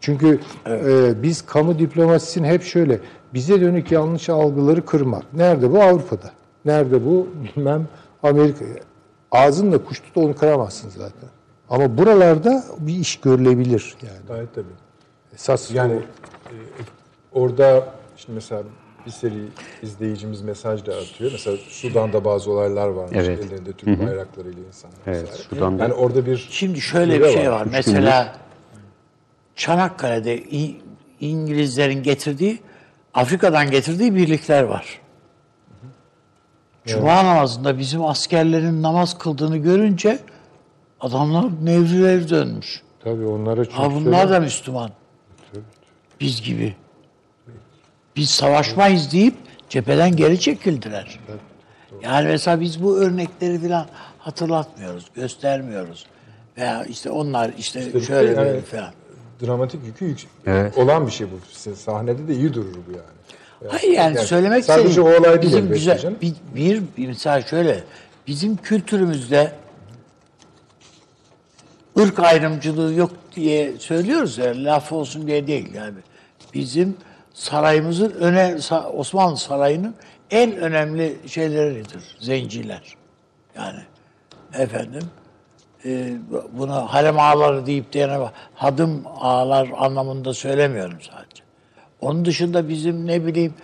[0.00, 3.00] Çünkü e, biz kamu diplomasisini hep şöyle
[3.34, 5.32] bize dönük yanlış algıları kırmak.
[5.32, 5.82] Nerede bu?
[5.82, 6.30] Avrupa'da.
[6.64, 7.28] Nerede bu?
[7.56, 7.88] Bilmem
[8.22, 8.64] Amerika.
[9.32, 11.28] Ağzınla kuş tut onu kıramazsın zaten.
[11.70, 14.26] Ama buralarda bir iş görülebilir yani.
[14.28, 14.66] Gayet tabii.
[15.34, 16.02] Esas Yani yani
[16.46, 16.54] e,
[17.32, 18.62] orada şimdi mesela
[19.06, 19.34] bir seri
[19.82, 21.32] izleyicimiz mesaj da atıyor.
[21.32, 23.12] Mesela Sudan'da bazı olaylar varmış.
[23.16, 23.44] Evet.
[23.44, 24.96] Ellerinde Türk bayraklarıyla insanlar.
[25.06, 25.42] Evet, vesaire.
[25.42, 27.60] Sudan'da- Yani orada bir Şimdi şöyle bir şey var.
[27.60, 27.66] var.
[27.72, 28.36] Mesela
[29.56, 30.42] Çanakkale'de
[31.20, 32.58] İngilizlerin getirdiği,
[33.14, 35.00] Afrika'dan getirdiği birlikler var.
[36.86, 40.18] Cuma namazında bizim askerlerin namaz kıldığını görünce
[41.00, 42.82] adamlar nevrileri dönmüş.
[43.04, 44.90] tabii onlara çok Ha bunlar da Müslüman.
[46.20, 46.76] Biz gibi.
[48.16, 49.34] Biz savaşmayız deyip
[49.68, 51.20] cepheden geri çekildiler.
[52.02, 53.86] Yani mesela biz bu örnekleri falan
[54.18, 56.06] hatırlatmıyoruz, göstermiyoruz.
[56.58, 58.90] Veya işte onlar işte şöyle yani- böyle falan.
[59.42, 60.78] dramatik yükü yük- Evet.
[60.78, 61.74] olan bir şey bu.
[61.76, 63.72] Sahnede de iyi durur bu yani.
[63.72, 67.42] Hayır yani, yani söylemek sadece istediğim, o olay değil bizim güzel bir, bir, bir mesela
[67.42, 67.84] şöyle
[68.26, 69.52] bizim kültürümüzde
[71.98, 75.98] ırk ayrımcılığı yok diye söylüyoruz ya laf olsun diye değil yani.
[76.54, 76.96] Bizim
[77.36, 78.56] sarayımızın öne
[78.92, 79.94] Osmanlı sarayının
[80.30, 82.94] en önemli şeyleridir zenciler.
[83.56, 83.80] Yani
[84.54, 85.02] efendim
[85.84, 86.12] e,
[86.52, 91.42] buna harem ağaları deyip de yani hadım ağalar anlamında söylemiyorum sadece.
[92.00, 93.54] Onun dışında bizim ne bileyim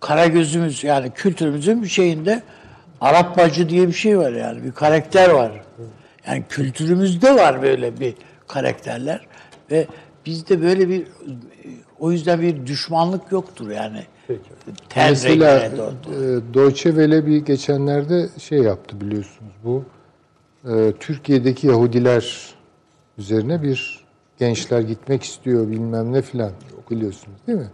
[0.00, 2.42] kara gözümüz yani kültürümüzün bir şeyinde
[3.00, 5.52] Arap bacı diye bir şey var yani bir karakter var.
[6.26, 8.14] Yani kültürümüzde var böyle bir
[8.48, 9.20] karakterler
[9.70, 9.86] ve
[10.26, 11.06] bizde böyle bir
[12.00, 14.02] o yüzden bir düşmanlık yoktur yani.
[14.88, 15.70] Ten Mesela e,
[16.54, 19.84] Deutsche Welle bir geçenlerde şey yaptı biliyorsunuz bu
[20.68, 22.54] e, Türkiye'deki Yahudiler
[23.18, 24.04] üzerine bir
[24.38, 26.50] gençler gitmek istiyor bilmem ne filan
[26.90, 27.70] biliyorsunuz değil mi?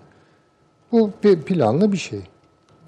[0.93, 2.21] Bu bir planlı bir şey.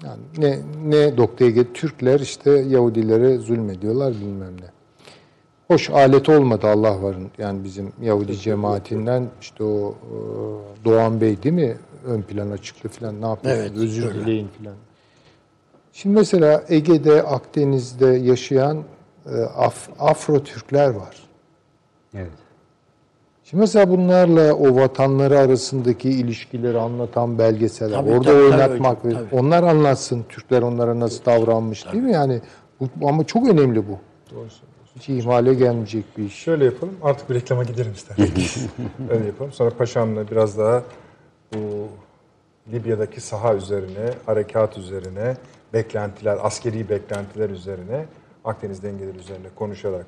[0.03, 4.78] Yani ne ne noktaya get Türkler işte Yahudilere zulmediyorlar bilmem ne.
[5.69, 7.27] Hoş alet olmadı Allah varın.
[7.37, 10.15] Yani bizim Yahudi cemaatinden işte o e,
[10.85, 14.19] Doğan Bey değil mi ön plana çıktı filan ne yapıyorsunuz Evet, özür öyle.
[14.19, 14.73] dileyin filan.
[15.93, 18.77] Şimdi mesela Ege'de, Akdeniz'de yaşayan
[19.25, 21.15] e, Af- Afro Türkler var.
[22.13, 22.29] Evet.
[23.43, 29.17] Şimdi mesela bunlarla o vatanları arasındaki ilişkileri anlatan belgeseller, Tabii, orada tabii, oynatmak tabii, ve
[29.17, 29.35] tabii.
[29.41, 32.11] onlar anlatsın Türkler onlara nasıl davranmış değil mi?
[32.11, 32.41] Yani
[32.79, 33.97] bu, ama çok önemli bu.
[34.99, 36.35] Hiç ihmale gelmeyecek bir iş.
[36.35, 36.95] Şöyle yapalım.
[37.03, 38.65] Artık bir reklama gidelim isterseniz.
[39.09, 39.51] Öyle yapalım.
[39.51, 40.83] Sonra paşamla biraz daha
[41.53, 41.87] bu
[42.71, 45.37] Libya'daki saha üzerine, harekat üzerine,
[45.73, 48.05] beklentiler, askeri beklentiler üzerine,
[48.45, 50.05] Akdeniz dengeleri üzerine konuşarak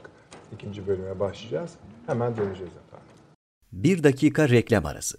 [0.54, 1.72] ikinci bölüme başlayacağız.
[2.08, 3.08] Hemen döneceğiz efendim.
[3.72, 5.18] Bir dakika reklam arası.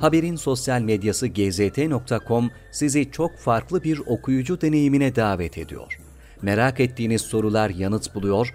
[0.00, 5.98] Haberin sosyal medyası gzt.com sizi çok farklı bir okuyucu deneyimine davet ediyor.
[6.42, 8.54] Merak ettiğiniz sorular yanıt buluyor,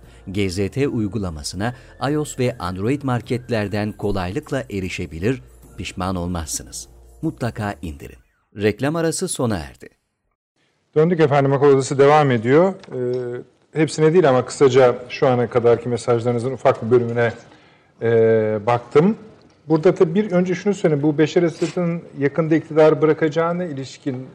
[0.33, 1.73] GZT uygulamasına
[2.11, 5.41] iOS ve Android marketlerden kolaylıkla erişebilir,
[5.77, 6.87] pişman olmazsınız.
[7.21, 8.19] Mutlaka indirin.
[8.55, 9.89] Reklam arası sona erdi.
[10.95, 12.73] Döndük efendim akıl odası devam ediyor.
[12.95, 17.33] Ee, hepsine değil ama kısaca şu ana kadarki mesajlarınızın ufak bir bölümüne
[18.01, 19.17] e, baktım.
[19.69, 21.03] Burada tabii bir önce şunu söyleyeyim.
[21.03, 24.27] Bu Beşer Esad'ın yakında iktidar bırakacağına ilişkin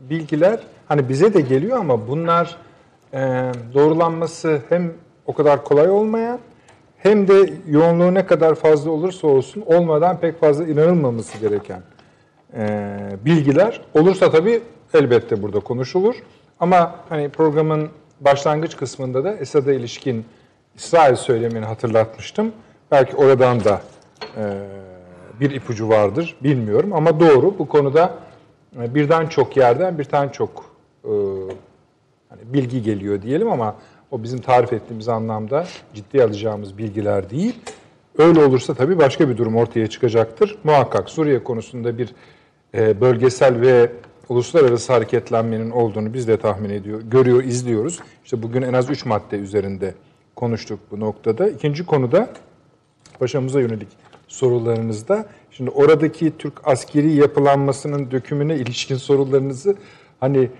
[0.00, 2.56] bilgiler hani bize de geliyor ama bunlar
[3.12, 3.18] e,
[3.74, 4.92] doğrulanması hem
[5.26, 6.38] o kadar kolay olmayan
[6.96, 11.82] hem de yoğunluğu ne kadar fazla olursa olsun olmadan pek fazla inanılmaması gereken
[12.56, 13.80] e, bilgiler.
[13.94, 14.62] Olursa tabii
[14.94, 16.14] elbette burada konuşulur.
[16.60, 17.88] Ama hani programın
[18.20, 20.24] başlangıç kısmında da Esad'a ilişkin
[20.74, 22.52] İsrail söylemini hatırlatmıştım.
[22.90, 23.80] Belki oradan da
[24.36, 24.42] e,
[25.40, 28.14] bir ipucu vardır bilmiyorum ama doğru bu konuda
[28.82, 30.64] e, birden çok yerden bir tane çok
[31.04, 31.10] e,
[32.28, 33.76] hani bilgi geliyor diyelim ama
[34.10, 37.54] o bizim tarif ettiğimiz anlamda ciddi alacağımız bilgiler değil.
[38.18, 40.58] Öyle olursa tabii başka bir durum ortaya çıkacaktır.
[40.64, 42.14] Muhakkak Suriye konusunda bir
[42.74, 43.92] e, bölgesel ve
[44.28, 48.00] uluslararası hareketlenmenin olduğunu biz de tahmin ediyor, görüyor, izliyoruz.
[48.24, 49.94] İşte bugün en az 3 madde üzerinde
[50.36, 51.48] konuştuk bu noktada.
[51.48, 52.30] İkinci konuda
[53.18, 53.88] paşamıza yönelik
[54.28, 59.76] sorularınızda şimdi oradaki Türk askeri yapılanmasının dökümüne ilişkin sorularınızı
[60.20, 60.50] hani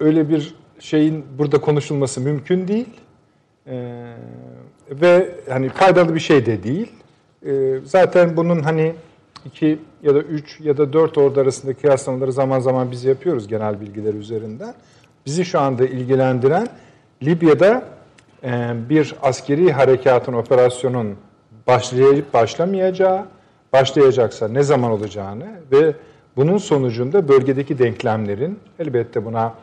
[0.00, 2.88] öyle bir şeyin burada konuşulması mümkün değil.
[3.66, 4.14] Ee,
[4.90, 6.92] ve hani faydalı bir şey de değil.
[7.46, 8.94] Ee, zaten bunun hani
[9.44, 13.80] iki ya da üç ya da dört ordu arasındaki kıyaslamaları zaman zaman biz yapıyoruz genel
[13.80, 14.74] bilgiler üzerinden.
[15.26, 16.68] Bizi şu anda ilgilendiren
[17.22, 17.82] Libya'da
[18.44, 21.16] e, bir askeri harekatın, operasyonun
[21.66, 23.24] başlayıp başlamayacağı,
[23.72, 25.94] başlayacaksa ne zaman olacağını ve
[26.36, 29.54] bunun sonucunda bölgedeki denklemlerin elbette buna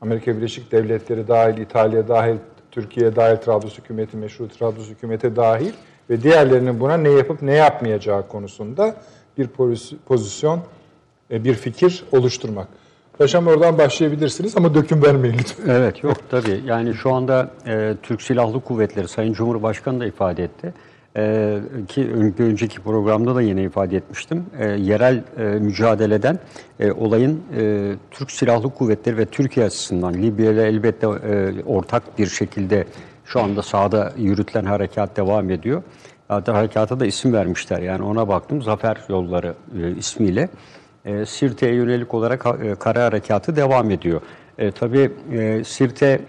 [0.00, 2.36] Amerika Birleşik Devletleri dahil, İtalya dahil,
[2.70, 5.72] Türkiye dahil, Trablus hükümeti, meşru Trablus hükümeti dahil
[6.10, 8.94] ve diğerlerinin buna ne yapıp ne yapmayacağı konusunda
[9.38, 10.60] bir poz- pozisyon,
[11.30, 12.68] e, bir fikir oluşturmak.
[13.18, 15.74] Paşam oradan başlayabilirsiniz ama döküm vermeyin lütfen.
[15.74, 16.62] Evet yok tabii.
[16.66, 20.74] Yani şu anda e, Türk Silahlı Kuvvetleri Sayın Cumhurbaşkanı da ifade etti.
[21.16, 24.46] E, ki bir önceki programda da yine ifade etmiştim.
[24.58, 26.38] E, yerel e, mücadeleden
[26.80, 32.26] e, olayın e, Türk Silahlı Kuvvetleri ve Türkiye açısından Libya ile elbette e, ortak bir
[32.26, 32.86] şekilde
[33.24, 35.82] şu anda sahada yürütülen harekat devam ediyor.
[36.28, 37.78] Hatta harekata da isim vermişler.
[37.78, 38.62] Yani ona baktım.
[38.62, 40.48] Zafer Yolları e, ismiyle.
[41.04, 44.20] E, Sirte'ye yönelik olarak e, kara harekatı devam ediyor.
[44.58, 46.20] E, tabii e, Sirte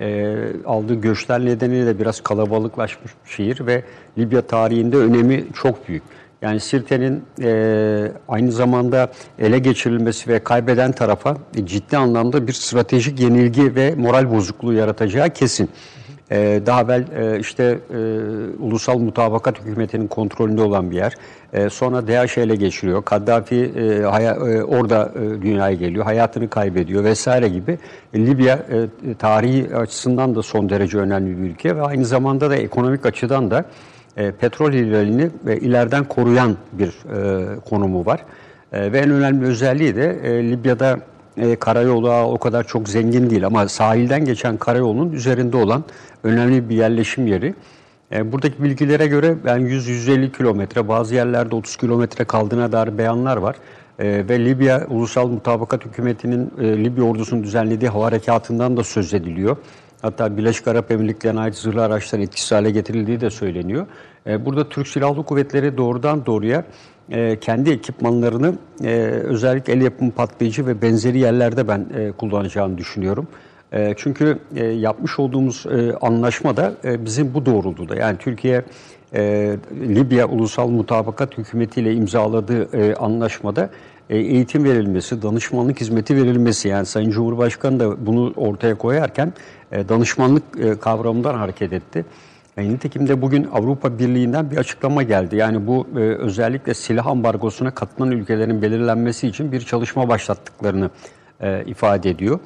[0.00, 0.36] e,
[0.66, 3.82] aldığı göçler nedeniyle de biraz kalabalıklaşmış bir şehir ve
[4.18, 6.02] Libya tarihinde önemi çok büyük.
[6.42, 13.20] Yani Sirte'nin e, aynı zamanda ele geçirilmesi ve kaybeden tarafa e, ciddi anlamda bir stratejik
[13.20, 15.70] yenilgi ve moral bozukluğu yaratacağı kesin.
[16.30, 17.96] Ee, daha evvel e, işte e,
[18.58, 21.12] ulusal mutabakat hükümetinin kontrolünde olan bir yer.
[21.52, 23.02] E, sonra DAEŞ ele geçiriyor.
[23.04, 26.04] Kaddafi e, haya- e, orada e, dünyaya geliyor.
[26.04, 27.78] Hayatını kaybediyor vesaire gibi.
[28.14, 32.56] E, Libya e, tarihi açısından da son derece önemli bir ülke ve aynı zamanda da
[32.56, 33.64] ekonomik açıdan da
[34.16, 38.20] e, petrol ihlalini e, ileriden koruyan bir e, konumu var.
[38.72, 40.98] E, ve en önemli özelliği de e, Libya'da
[41.36, 45.84] e, karayolu ağı o kadar çok zengin değil ama sahilden geçen karayolunun üzerinde olan
[46.24, 47.54] önemli bir yerleşim yeri.
[48.12, 53.56] E, buradaki bilgilere göre ben 100-150 kilometre bazı yerlerde 30 kilometre kaldığına dair beyanlar var.
[53.98, 59.56] E, ve Libya Ulusal Mutabakat Hükümeti'nin e, Libya ordusunun düzenlediği hava harekatından da söz ediliyor.
[60.02, 63.86] Hatta Birleşik Arap Emirlikleri'ne ait zırhlı araçların etkisiz hale getirildiği de söyleniyor.
[64.26, 66.64] E, burada Türk Silahlı Kuvvetleri doğrudan doğruya
[67.10, 68.54] e, kendi ekipmanlarını
[68.84, 68.90] e,
[69.24, 73.28] özellikle el yapımı patlayıcı ve benzeri yerlerde ben e, kullanacağını düşünüyorum.
[73.72, 77.96] E, çünkü e, yapmış olduğumuz e, anlaşma da e, bizim bu doğrultuda.
[77.96, 78.64] Yani Türkiye
[79.14, 79.56] e,
[79.88, 83.70] Libya Ulusal Mutabakat Hükümeti ile imzaladığı e, anlaşmada
[84.10, 89.32] e, eğitim verilmesi, danışmanlık hizmeti verilmesi yani Sayın Cumhurbaşkanı da bunu ortaya koyarken
[89.72, 92.04] e, danışmanlık e, kavramından hareket etti.
[92.56, 95.36] E, nitekim de bugün Avrupa Birliği'nden bir açıklama geldi.
[95.36, 100.90] Yani bu e, özellikle silah ambargosuna katılan ülkelerin belirlenmesi için bir çalışma başlattıklarını
[101.40, 102.40] e, ifade ediyor.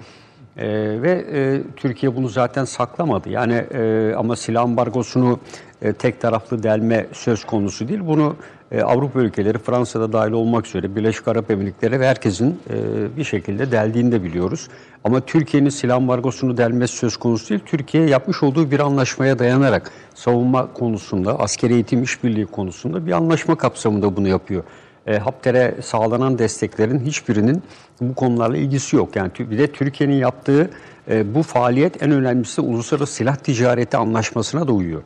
[0.57, 0.69] E,
[1.03, 3.29] ve e, Türkiye bunu zaten saklamadı.
[3.29, 5.41] Yani e, ama silah ambargosunu
[5.83, 8.01] e, tek taraflı delme söz konusu değil.
[8.07, 8.37] Bunu
[8.71, 13.73] e, Avrupa ülkeleri, Fransa'da dahil olmak üzere Birleşik Arap Emirlikleri ve herkesin e, bir şekilde
[13.73, 14.69] deldiğini de biliyoruz.
[15.05, 17.61] Ama Türkiye'nin silah ambargosunu delmesi söz konusu değil.
[17.67, 24.17] Türkiye yapmış olduğu bir anlaşmaya dayanarak savunma konusunda, askeri eğitim işbirliği konusunda bir anlaşma kapsamında
[24.17, 24.65] bunu yapıyor.
[25.07, 27.63] E, Hapter'e sağlanan desteklerin hiçbirinin
[28.01, 29.17] bu konularla ilgisi yok.
[29.17, 30.71] Yani bir de Türkiye'nin yaptığı
[31.09, 35.03] e, bu faaliyet en önemlisi uluslararası silah ticareti anlaşmasına da uyuyor.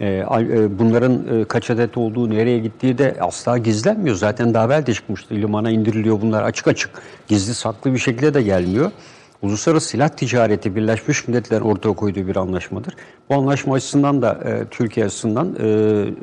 [0.00, 4.16] E, e, bunların e, kaç adet olduğu, nereye gittiği de asla gizlenmiyor.
[4.16, 5.34] Zaten daha evvel de çıkmıştı.
[5.34, 6.90] Limana indiriliyor bunlar açık açık.
[7.28, 8.90] Gizli saklı bir şekilde de gelmiyor.
[9.42, 12.94] Uluslararası silah ticareti Birleşmiş Milletler'in ortaya koyduğu bir anlaşmadır.
[13.30, 15.48] Bu anlaşma açısından da e, Türkiye açısından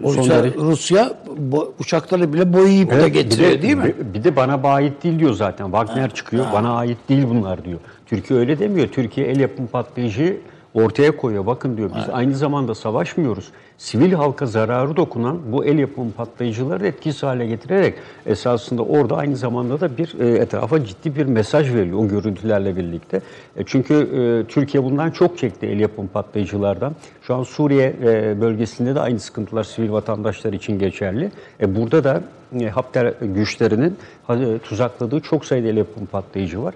[0.03, 3.83] e, son derece- Rusya bu, uçakları bile boyayıp da Evet, getiriyor bir de, değil mi?
[3.83, 5.65] Bir, bir de bana ait değil diyor zaten.
[5.65, 6.45] Wagner çıkıyor.
[6.53, 7.79] Bana ait değil bunlar diyor.
[8.11, 8.87] Türkiye öyle demiyor.
[8.87, 10.37] Türkiye el yapımı patlayıcı
[10.73, 11.45] ortaya koyuyor.
[11.45, 13.51] Bakın diyor biz aynı zamanda savaşmıyoruz.
[13.77, 17.95] Sivil halka zararı dokunan bu el yapımı patlayıcıları etkisiz hale getirerek
[18.25, 23.21] esasında orada aynı zamanda da bir e, etrafa ciddi bir mesaj veriliyor o görüntülerle birlikte.
[23.57, 26.95] E, çünkü e, Türkiye bundan çok çekti el yapımı patlayıcılardan.
[27.21, 27.95] Şu an Suriye
[28.41, 31.31] bölgesinde de aynı sıkıntılar sivil vatandaşlar için geçerli.
[31.61, 32.21] E, burada da
[32.73, 33.97] Hafter güçlerinin
[34.63, 36.73] tuzakladığı çok sayıda el yapımı patlayıcı var.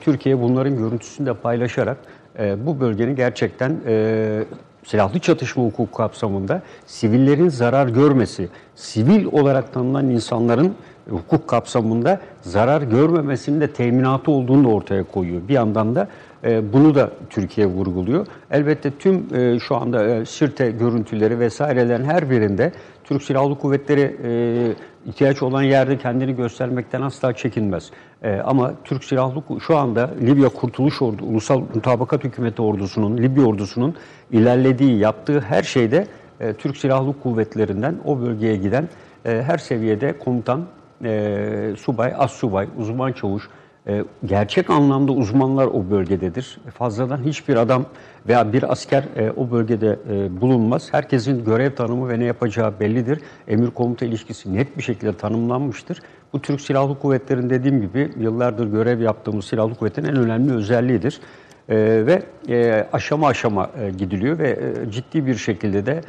[0.00, 1.96] Türkiye bunların görüntüsünü de paylaşarak
[2.38, 4.44] e, bu bölgenin gerçekten e,
[4.84, 10.74] silahlı çatışma hukuku kapsamında sivillerin zarar görmesi, sivil olarak tanınan insanların
[11.10, 15.40] hukuk kapsamında zarar görmemesinin de teminatı olduğunu da ortaya koyuyor.
[15.48, 16.08] Bir yandan da
[16.44, 18.26] e, bunu da Türkiye vurguluyor.
[18.50, 22.72] Elbette tüm e, şu anda e, Sirte görüntüleri vesairelerin her birinde
[23.04, 24.72] Türk Silahlı Kuvvetleri e,
[25.06, 27.90] ihtiyaç olan yerde kendini göstermekten asla çekinmez.
[28.22, 33.94] E, ama Türk Silahlı şu anda Libya Kurtuluş Ordu, Ulusal Mutabakat Hükümeti ordusunun, Libya ordusunun
[34.30, 36.06] ilerlediği, yaptığı her şeyde
[36.40, 38.88] e, Türk Silahlı Kuvvetlerinden o bölgeye giden
[39.24, 40.64] e, her seviyede komutan,
[41.04, 43.48] e, subay, as subay, uzman çavuş,
[43.86, 46.58] e, gerçek anlamda uzmanlar o bölgededir.
[46.74, 47.84] Fazladan hiçbir adam
[48.28, 50.92] veya bir asker e, o bölgede e, bulunmaz.
[50.92, 53.20] Herkesin görev tanımı ve ne yapacağı bellidir.
[53.48, 56.02] Emir komuta ilişkisi net bir şekilde tanımlanmıştır.
[56.32, 61.20] Bu Türk Silahlı Kuvvetleri'nin dediğim gibi yıllardır görev yaptığımız silahlı kuvvetin en önemli özelliğidir.
[61.68, 61.76] E,
[62.06, 66.00] ve e, aşama aşama e, gidiliyor ve e, ciddi bir şekilde de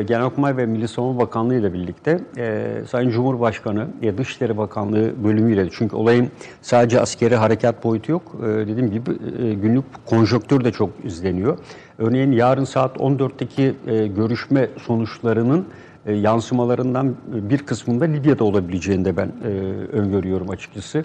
[0.00, 5.96] Genelkurmay ve Milli Savunma Bakanlığı ile birlikte e, Sayın Cumhurbaşkanı e, Dışişleri Bakanlığı bölümüyle çünkü
[5.96, 6.30] olayın
[6.62, 8.22] sadece askeri harekat boyutu yok.
[8.42, 11.58] E, dediğim gibi e, günlük konjonktür de çok izleniyor.
[11.98, 15.66] Örneğin yarın saat 14'teki e, görüşme sonuçlarının
[16.06, 19.48] e, yansımalarından bir kısmında Libya'da olabileceğini de ben e,
[19.92, 21.04] öngörüyorum açıkçası.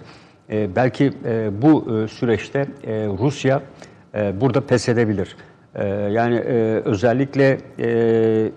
[0.50, 3.62] E, belki e, bu e, süreçte e, Rusya
[4.16, 5.36] e, burada pes edebilir.
[5.76, 8.52] E, yani e, özellikle e,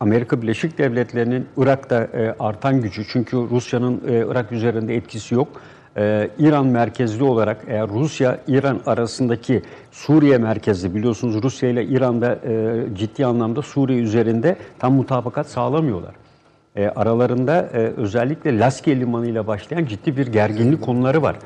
[0.00, 5.48] Amerika Birleşik Devletleri'nin Irak'ta e, artan gücü çünkü Rusya'nın e, Irak üzerinde etkisi yok.
[5.96, 13.26] E, İran merkezli olarak eğer Rusya-İran arasındaki Suriye merkezli biliyorsunuz Rusya ile İran'da e, ciddi
[13.26, 16.14] anlamda Suriye üzerinde tam mutabakat sağlamıyorlar.
[16.76, 21.36] E, aralarında e, özellikle Laskiye Limanı ile başlayan ciddi bir gerginlik konuları var.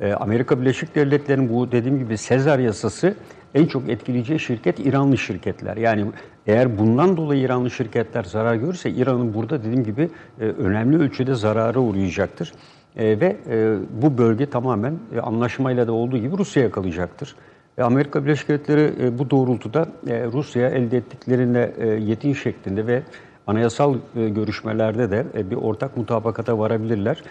[0.00, 3.14] E, Amerika Birleşik Devletleri'nin bu dediğim gibi Sezar yasası
[3.54, 5.76] en çok etkileyeceği şirket İranlı şirketler.
[5.76, 6.06] Yani
[6.46, 10.10] eğer bundan dolayı İranlı şirketler zarar görürse İran'ın burada dediğim gibi
[10.40, 12.52] e, önemli ölçüde zarara uğrayacaktır.
[12.96, 17.34] E, ve e, bu bölge tamamen anlaşmayla da olduğu gibi Rusya'ya kalacaktır.
[17.78, 21.70] Amerika Birleşik Devletleri bu doğrultuda Rusya'ya elde ettiklerine
[22.00, 23.02] yetin şeklinde ve
[23.46, 27.22] anayasal görüşmelerde de bir ortak mutabakata varabilirler.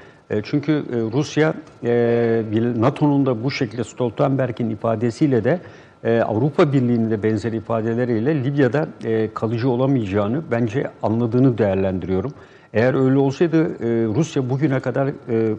[0.44, 0.84] Çünkü
[1.14, 1.54] Rusya
[2.82, 5.60] NATO'nun da bu şekilde Stoltenberg'in ifadesiyle de
[6.04, 12.34] e, Avrupa Birliği'nin de benzer ifadeleriyle Libya'da e, kalıcı olamayacağını bence anladığını değerlendiriyorum.
[12.74, 15.10] Eğer öyle olsaydı e, Rusya bugüne kadar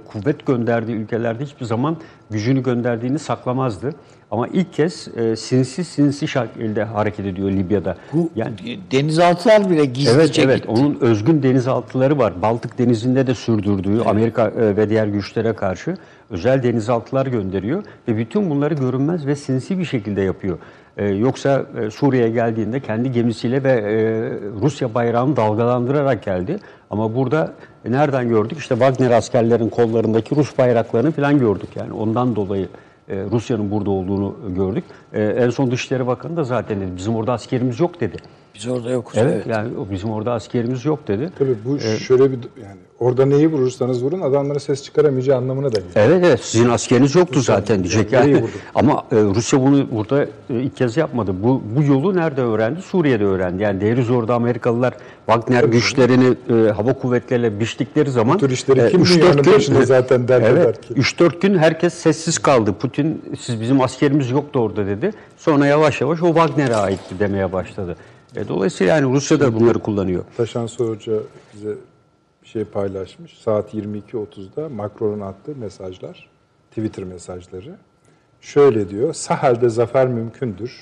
[0.08, 1.96] kuvvet gönderdiği ülkelerde hiçbir zaman
[2.30, 3.94] gücünü gönderdiğini saklamazdı.
[4.32, 7.96] Ama ilk kez e, sinsi sinsi şekilde hareket ediyor Libya'da.
[8.12, 8.52] Bu yani
[8.92, 10.68] denizaltılar bile gizlice Evet evet gitti.
[10.68, 12.42] onun özgün denizaltıları var.
[12.42, 15.96] Baltık denizinde de sürdürdüğü Amerika e, ve diğer güçlere karşı
[16.30, 20.58] özel denizaltılar gönderiyor ve bütün bunları görünmez ve sinsi bir şekilde yapıyor.
[20.96, 23.94] E, yoksa e, Suriye'ye geldiğinde kendi gemisiyle ve e,
[24.62, 26.58] Rusya bayrağını dalgalandırarak geldi.
[26.90, 27.52] Ama burada
[27.84, 28.58] e, nereden gördük?
[28.58, 31.68] İşte Wagner askerlerin kollarındaki Rus bayraklarını falan gördük.
[31.76, 34.84] Yani ondan dolayı e, Rusya'nın burada olduğunu gördük.
[35.12, 38.16] E, en son Dışişleri Bakanı da zaten dedi bizim orada askerimiz yok dedi.
[38.54, 39.18] Biz orada yokuz.
[39.18, 39.46] Evet, evet.
[39.46, 41.30] yani o bizim orada askerimiz yok dedi.
[41.38, 45.92] Tabii bu şöyle bir yani orada neyi vurursanız vurun adamların ses çıkaramayacağı anlamına da geliyor.
[45.94, 48.44] Evet evet sizin askeriniz yoktu zaten diyecek yani.
[48.74, 51.34] Ama e, Rusya bunu burada e, ilk kez yapmadı.
[51.42, 52.82] Bu bu yolu nerede öğrendi?
[52.82, 53.62] Suriye'de öğrendi.
[53.62, 54.94] Yani Dehri Zor'da Amerikalılar
[55.26, 59.54] Wagner güçlerini e, hava kuvvetleriyle biçtikleri zaman Bu tür işleri kim üç, dünyanın dört gün-
[59.54, 60.94] başında zaten dert eder evet, ki?
[60.94, 62.72] 3-4 gün herkes sessiz kaldı.
[62.72, 65.10] Putin siz bizim askerimiz yoktu orada dedi.
[65.36, 67.96] Sonra yavaş yavaş o Wagner'e aitti demeye başladı.
[68.36, 70.24] E, dolayısıyla yani Rusya da bunları kullanıyor.
[70.36, 71.12] Taşan Hoca
[71.54, 71.74] bize
[72.42, 73.38] bir şey paylaşmış.
[73.38, 76.28] Saat 22.30'da Macron'un attığı mesajlar,
[76.70, 77.76] Twitter mesajları.
[78.40, 80.80] Şöyle diyor, Sahel'de zafer mümkündür.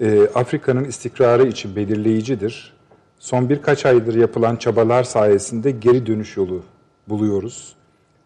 [0.00, 2.72] Ee, Afrika'nın istikrarı için belirleyicidir.
[3.18, 6.62] Son birkaç aydır yapılan çabalar sayesinde geri dönüş yolu
[7.08, 7.74] buluyoruz.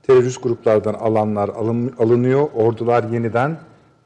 [0.03, 3.59] Terörist gruplardan alanlar alın- alınıyor, ordular yeniden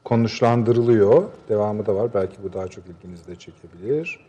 [0.07, 1.23] konuşlandırılıyor.
[1.49, 4.19] Devamı da var, belki bu daha çok ilginizi de çekebilir.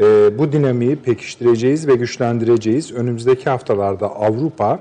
[0.00, 2.92] Ee, bu dinamiği pekiştireceğiz ve güçlendireceğiz.
[2.92, 4.78] Önümüzdeki haftalarda Avrupa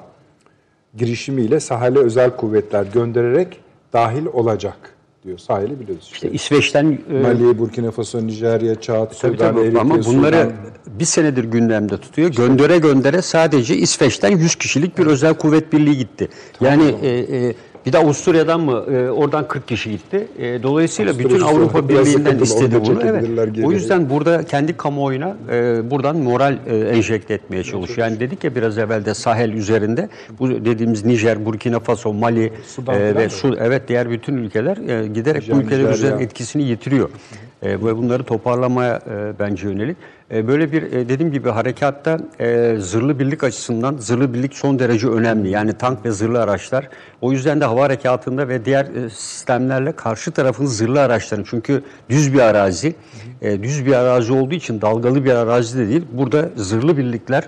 [0.98, 3.60] girişimiyle sahile özel kuvvetler göndererek
[3.94, 4.78] dahil olacak
[5.24, 5.38] diyor.
[5.38, 6.32] Sahili biliyoruz işte.
[6.32, 10.52] İşte İsveç'ten e, Mali, Burkina Faso, Nijerya, Çad, Tabii Sudan, tabii Eritrea, ama bunları Sudan.
[11.00, 12.30] bir senedir gündemde tutuyor.
[12.30, 16.30] Göndere göndere sadece İsveç'ten 100 kişilik bir özel kuvvet birliği gitti.
[16.62, 17.56] yani e, e,
[17.86, 20.28] bir de Avusturya'dan mı e, oradan 40 kişi gitti.
[20.40, 23.02] E, dolayısıyla Avusturya bütün Avrupa Birliği'nden istedi bunu.
[23.06, 23.56] Evet.
[23.56, 23.66] geri.
[23.66, 28.08] O yüzden burada kendi kamuoyuna e, buradan moral e, enjekte etmeye çalışıyor.
[28.08, 32.96] Yani dedik ya biraz evvel de Sahel üzerinde bu dediğimiz Nijer, Burkina Faso, Mali Sudan
[32.96, 37.10] e, ve Su, evet diğer bütün ülkeler e, giderek Nijer, bu ülkeler üzerine etkisini yitiriyor.
[37.62, 39.98] E, ve bunları toparlamaya e, bence yönelik.
[40.32, 45.08] E, böyle bir e, dediğim gibi harekatta e, zırhlı birlik açısından zırhlı birlik son derece
[45.08, 45.50] önemli.
[45.50, 46.90] Yani tank ve zırhlı araçlar.
[47.22, 52.34] O yüzden de hava harekatında ve diğer e, sistemlerle karşı tarafın zırhlı araçlarını çünkü düz
[52.34, 52.96] bir arazi,
[53.42, 56.06] e, düz bir arazi olduğu için dalgalı bir arazi de değil.
[56.12, 57.44] Burada zırhlı birlikler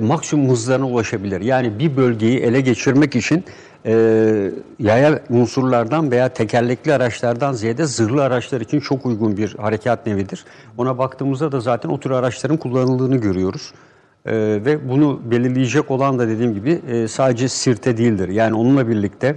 [0.00, 1.40] maksimum hızlarına ulaşabilir.
[1.40, 3.44] Yani bir bölgeyi ele geçirmek için
[3.86, 10.44] e, yaya unsurlardan veya tekerlekli araçlardan ziyade zırhlı araçlar için çok uygun bir harekat nevidir.
[10.78, 13.72] Ona baktığımızda da zaten o tür araçların kullanıldığını görüyoruz.
[14.26, 18.28] E, ve bunu belirleyecek olan da dediğim gibi e, sadece Sirte değildir.
[18.28, 19.36] Yani onunla birlikte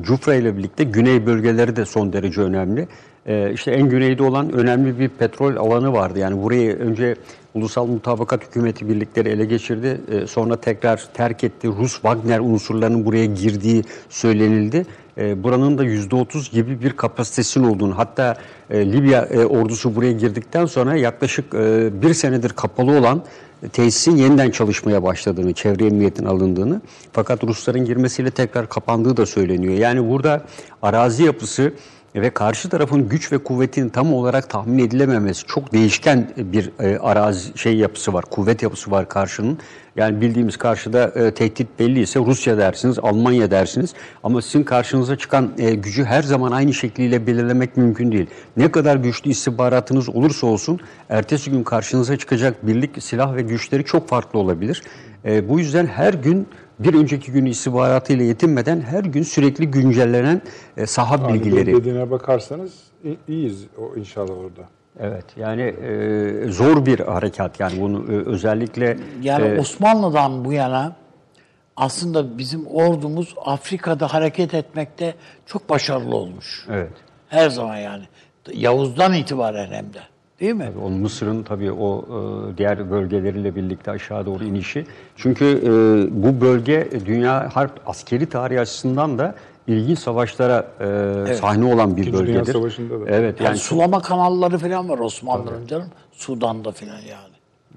[0.00, 2.88] Cufra ile birlikte güney bölgeleri de son derece önemli.
[3.26, 6.18] E, işte en güneyde olan önemli bir petrol alanı vardı.
[6.18, 7.16] Yani burayı önce
[7.54, 10.00] Ulusal Mutabakat Hükümeti birlikleri ele geçirdi.
[10.10, 11.68] E, sonra tekrar terk etti.
[11.68, 14.86] Rus Wagner unsurlarının buraya girdiği söylenildi.
[15.18, 18.36] E, buranın da %30 gibi bir kapasitesinin olduğunu hatta
[18.70, 23.22] e, Libya e, ordusu buraya girdikten sonra yaklaşık e, bir senedir kapalı olan
[23.72, 26.80] tesisin yeniden çalışmaya başladığını, çevre emniyetin alındığını
[27.12, 29.74] fakat Rusların girmesiyle tekrar kapandığı da söyleniyor.
[29.74, 30.44] Yani burada
[30.82, 31.72] arazi yapısı
[32.14, 37.58] ve karşı tarafın güç ve kuvvetinin tam olarak tahmin edilememesi çok değişken bir e, arazi
[37.58, 39.58] şey yapısı var, kuvvet yapısı var karşının.
[39.96, 45.52] Yani bildiğimiz karşıda e, tehdit belli ise Rusya dersiniz, Almanya dersiniz ama sizin karşınıza çıkan
[45.58, 48.26] e, gücü her zaman aynı şekliyle belirlemek mümkün değil.
[48.56, 54.08] Ne kadar güçlü istihbaratınız olursa olsun ertesi gün karşınıza çıkacak birlik, silah ve güçleri çok
[54.08, 54.82] farklı olabilir.
[55.24, 56.46] E, bu yüzden her gün
[56.78, 60.42] bir önceki gün istihbaratıyla yetinmeden her gün sürekli güncellenen
[60.76, 61.66] e, saha Yani bilgileri.
[61.76, 62.72] dediğine bakarsanız
[63.28, 64.68] iyiyiz o inşallah orada.
[65.00, 70.96] Evet yani e, zor bir harekat yani bunu e, özellikle Yani e, Osmanlı'dan bu yana
[71.76, 75.14] aslında bizim ordumuz Afrika'da hareket etmekte
[75.46, 76.66] çok başarılı olmuş.
[76.70, 76.92] evet.
[77.28, 78.04] Her zaman yani.
[78.52, 79.98] Yavuz'dan itibaren hem de.
[80.42, 80.68] Değil mi?
[80.84, 82.04] O Mısır'ın tabii o
[82.54, 84.86] e, diğer bölgeleriyle birlikte aşağı doğru inişi.
[85.16, 85.70] Çünkü e,
[86.22, 89.34] bu bölge dünya harp askeri tarihi açısından da
[89.66, 90.66] ilginç savaşlara
[91.30, 92.52] e, sahne olan bir İkinci Dünya bölgedir.
[92.52, 93.04] Savaşı'nda da.
[93.06, 95.88] Evet Yani yani sulama kanalları falan var Osmanlı'nın canım.
[96.12, 97.32] Sudan'da falan yani.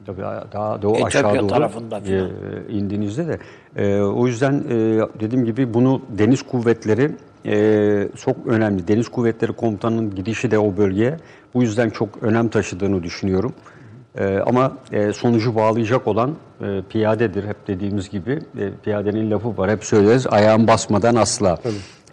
[0.05, 0.21] Tabii
[0.53, 2.27] daha doğu Etiyopya aşağı doğru tarafında filan.
[2.27, 2.31] e,
[2.71, 3.39] indiğinizde de
[3.75, 4.73] e, o yüzden e,
[5.19, 7.11] dediğim gibi bunu deniz kuvvetleri
[7.45, 8.87] e, çok önemli.
[8.87, 11.17] Deniz kuvvetleri komutanının gidişi de o bölgeye
[11.55, 13.53] bu yüzden çok önem taşıdığını düşünüyorum.
[14.17, 18.31] E, ama e, sonucu bağlayacak olan e, piyadedir hep dediğimiz gibi.
[18.31, 21.57] E, piyadenin lafı var hep söyleriz ayağın basmadan asla.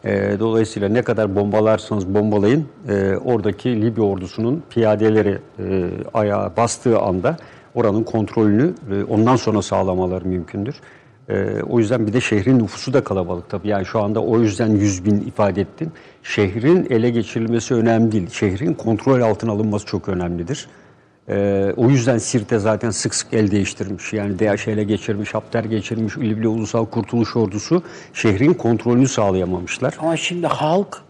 [0.05, 7.37] E, dolayısıyla ne kadar bombalarsanız bombalayın e, oradaki Libya ordusunun piyadeleri e, ayağa bastığı anda
[7.75, 10.75] oranın kontrolünü e, ondan sonra sağlamaları mümkündür.
[11.29, 13.69] E, o yüzden bir de şehrin nüfusu da kalabalık tabii.
[13.69, 15.93] Yani şu anda o yüzden 100 bin ifade ettim.
[16.23, 18.31] Şehrin ele geçirilmesi önemli değil.
[18.31, 20.69] Şehrin kontrol altına alınması çok önemlidir.
[21.29, 24.13] Ee, o yüzden Sirte zaten sık sık el değiştirmiş.
[24.13, 27.83] Yani DAEŞ ele geçirmiş, Hapter geçirmiş, Libya Ulusal Kurtuluş Ordusu
[28.13, 29.95] şehrin kontrolünü sağlayamamışlar.
[29.99, 31.03] Ama şimdi halk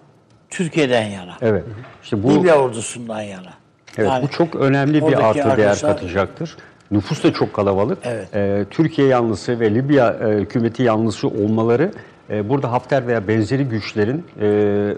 [0.51, 1.37] Türkiye'den yana.
[1.41, 1.65] Evet.
[2.03, 3.53] İşte bu Libya ordusundan yana.
[3.99, 6.57] Evet, Yani bu çok önemli bir artı değer katacaktır.
[6.93, 7.99] Nüfus da çok kalabalık.
[8.05, 8.29] Evet.
[8.35, 11.93] Ee, Türkiye yanlısı ve Libya e, hükümeti yanlısı olmaları
[12.31, 14.45] e, burada Hafter veya benzeri güçlerin e,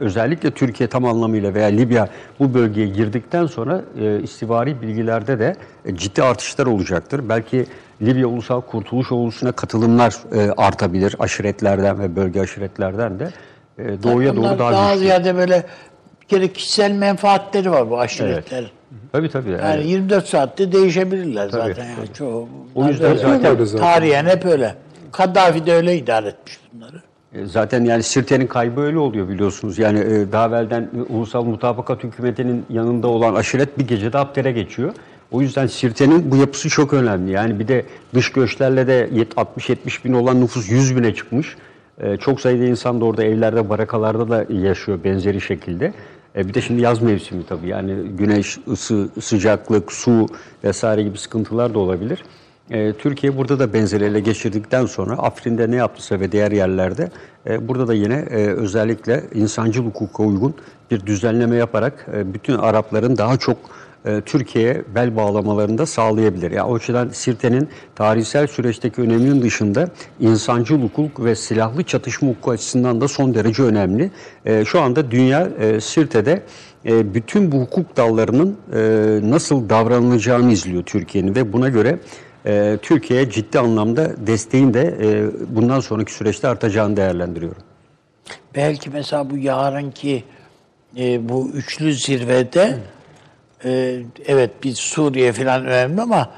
[0.00, 2.08] özellikle Türkiye tam anlamıyla veya Libya
[2.40, 7.28] bu bölgeye girdikten sonra e, istivari bilgilerde de e, ciddi artışlar olacaktır.
[7.28, 7.66] Belki
[8.02, 13.30] Libya Ulusal Kurtuluş Ordusu'na katılımlar e, artabilir aşiretlerden ve bölge aşiretlerden de.
[13.78, 15.06] E, doğuya doğru daha, daha güçlü.
[15.06, 15.64] ziyade böyle
[16.34, 18.68] kere kişisel menfaatleri var bu aşiretlerin.
[19.12, 19.50] Tabii tabii.
[19.50, 21.84] Yani Yani, 24 saatte değişebilirler zaten.
[21.84, 22.12] Yani.
[22.14, 23.76] Çoğu, O yüzden bunlar zaten- öyle.
[23.76, 24.74] Tarihen hep öyle.
[25.12, 26.96] Kaddafi de öyle idare etmiş bunları.
[27.34, 29.78] E, Zaten yani Sirte'nin kaybı öyle oluyor biliyorsunuz.
[29.78, 34.92] Yani e, daha evvelden e, Ulusal Mutabakat Hükümeti'nin yanında olan aşiret bir gecede Hapter'e geçiyor.
[35.32, 37.30] O yüzden Sirte'nin bu yapısı çok önemli.
[37.30, 37.84] Yani bir de
[38.14, 41.56] dış göçlerle de yet- 60-70 bin olan nüfus 100 bine çıkmış.
[42.20, 45.92] Çok sayıda insan da orada evlerde, barakalarda da yaşıyor benzeri şekilde.
[46.36, 47.68] E, Bir de şimdi yaz mevsimi tabii.
[47.68, 50.26] Yani güneş, ısı, sıcaklık, su
[50.64, 52.24] vesaire gibi sıkıntılar da olabilir.
[52.70, 57.10] E, Türkiye burada da benzer ele geçirdikten sonra Afrin'de ne yaptıysa ve diğer yerlerde
[57.46, 60.54] e, burada da yine e, özellikle insancıl hukuka uygun
[60.90, 63.56] bir düzenleme yaparak e, bütün Arapların daha çok
[64.04, 66.50] e, Türkiye'ye bel bağlamalarını da sağlayabilir.
[66.50, 69.88] Yani o açıdan Sirte'nin tarihsel süreçteki öneminin dışında
[70.20, 74.10] insancıl hukuk ve silahlı çatışma hukuku açısından da son derece önemli.
[74.44, 76.42] E, şu anda dünya e, Sirte'de
[76.86, 78.80] e, bütün bu hukuk dallarının e,
[79.30, 81.98] nasıl davranılacağını izliyor Türkiye'nin ve buna göre
[82.46, 85.26] e, Türkiye'ye ciddi anlamda desteğin de e,
[85.56, 87.62] bundan sonraki süreçte artacağını değerlendiriyorum.
[88.54, 90.24] Belki mesela bu yarınki
[90.98, 92.78] e, bu üçlü zirvede
[93.64, 96.30] e, evet bir Suriye falan önemli ama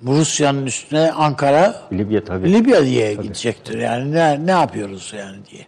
[0.00, 2.52] bu Rusya'nın üstüne Ankara Libya tabii.
[2.52, 3.78] Libya diye gidecektir.
[3.78, 5.66] Yani ne, ne yapıyoruz yani diye.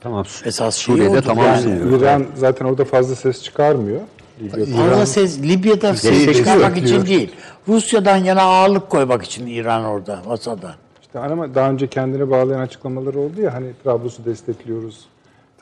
[0.00, 0.24] Tamam.
[0.44, 1.96] Esas Suriye'de tamamsın yani.
[1.96, 4.00] İran zaten orada fazla ses çıkarmıyor.
[4.42, 7.32] Libya- Ama ses, Libya'da ses çıkarmak için değil.
[7.68, 10.74] Rusya'dan yana ağırlık koymak için İran orada masada.
[11.02, 15.06] İşte ama daha önce kendini bağlayan açıklamaları oldu ya hani Trablus'u destekliyoruz.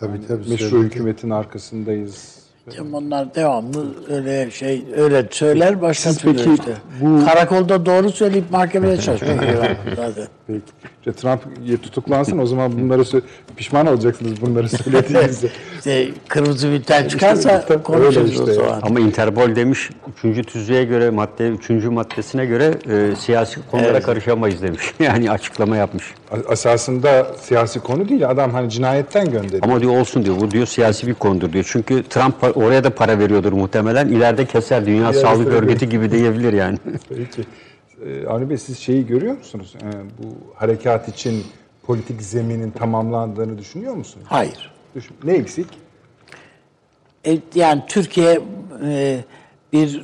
[0.01, 0.49] Tabii tabii.
[0.49, 2.35] Meşru hükümetin arkasındayız.
[2.77, 6.73] Canım onlar devamlı öyle şey öyle söyler başka Siz türlü peki işte.
[7.01, 10.27] bu- Karakolda doğru söyleyip mahkemede çalışıyor İran zaten.
[10.47, 10.61] Peki.
[10.99, 11.41] İşte Trump
[11.83, 13.03] tutuklansın o zaman bunları
[13.57, 15.49] pişman olacaksınız bunları söylediğinizde.
[15.79, 18.81] İşte kırmızı bülten çıkarsa Tabii, konuşuruz işte o zaman.
[18.83, 19.91] Ama Interpol demiş
[20.25, 20.47] 3.
[20.47, 21.71] tüzüğe göre madde 3.
[21.71, 24.03] maddesine göre e, siyasi konulara Evet.
[24.07, 24.95] karışamayız demiş.
[25.01, 26.05] Yani açıklama yapmış.
[26.33, 29.63] A- Esasında siyasi konu değil adam hani cinayetten gönderiyor.
[29.63, 30.37] Ama diyor olsun diyor.
[30.41, 31.65] Bu diyor siyasi bir konudur diyor.
[31.73, 34.09] Çünkü Trump oraya da para veriyordur muhtemelen.
[34.09, 35.49] İleride keser Dünya İleride Sağlık.
[35.49, 36.79] Örgütü gibi diyebilir yani.
[37.09, 37.43] Peki.
[38.07, 39.75] Ee, Avni Bey siz şeyi görüyor musunuz?
[39.83, 39.87] Ee,
[40.19, 41.45] bu harekat için
[41.87, 44.27] politik zeminin tamamlandığını düşünüyor musunuz?
[44.29, 44.73] Hayır.
[44.95, 45.67] Düşün- Ne eksik?
[47.27, 48.41] E, yani Türkiye
[48.85, 49.21] e,
[49.73, 50.01] bir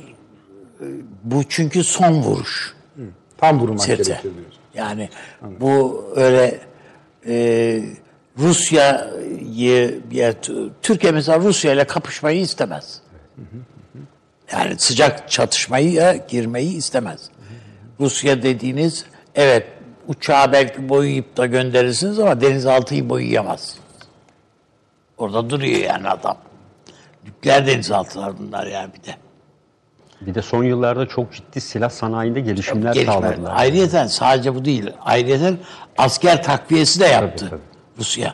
[0.81, 0.85] e,
[1.23, 2.73] bu çünkü son vuruş.
[3.37, 4.61] Tam vurmak gerekiyor diyorsun.
[4.73, 5.09] Yani
[5.59, 6.59] bu öyle
[7.27, 7.81] e,
[8.39, 13.01] Rusya'yı ya, T- Türkiye mesela Rusya ile kapışmayı istemez.
[14.51, 17.29] Yani sıcak çatışmayı girmeyi istemez.
[17.99, 19.05] Rusya dediğiniz
[19.35, 19.67] evet
[20.07, 23.75] uçağı belki boyayıp da gönderirsiniz ama denizaltıyı boyayamaz.
[25.17, 26.37] Orada duruyor yani adam.
[27.25, 29.15] Nükleer denizaltılar bunlar yani bir de.
[30.21, 33.13] Bir de son yıllarda çok ciddi silah sanayinde gelişimler Gelişme.
[33.13, 33.53] sağladılar.
[33.55, 34.89] Ayrıyeten sadece bu değil.
[35.01, 35.57] Ayrıyeten
[35.97, 37.61] asker takviyesi de yaptı tabii.
[37.99, 38.33] Rusya.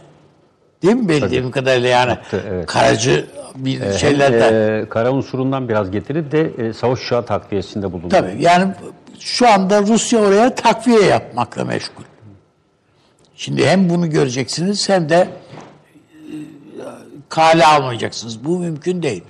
[0.83, 2.65] Değil mi bildiğim kadarıyla yani evet.
[2.65, 3.25] karacı
[3.55, 4.81] bir Hem, şeylerden.
[4.81, 8.09] e, kara unsurundan biraz getirip de e, savaş uçağı takviyesinde bulundu.
[8.09, 8.73] Tabii yani
[9.19, 12.03] şu anda Rusya oraya takviye yapmakla meşgul.
[13.35, 15.27] Şimdi hem bunu göreceksiniz hem de e,
[17.29, 18.45] kale almayacaksınız.
[18.45, 19.23] Bu mümkün değil.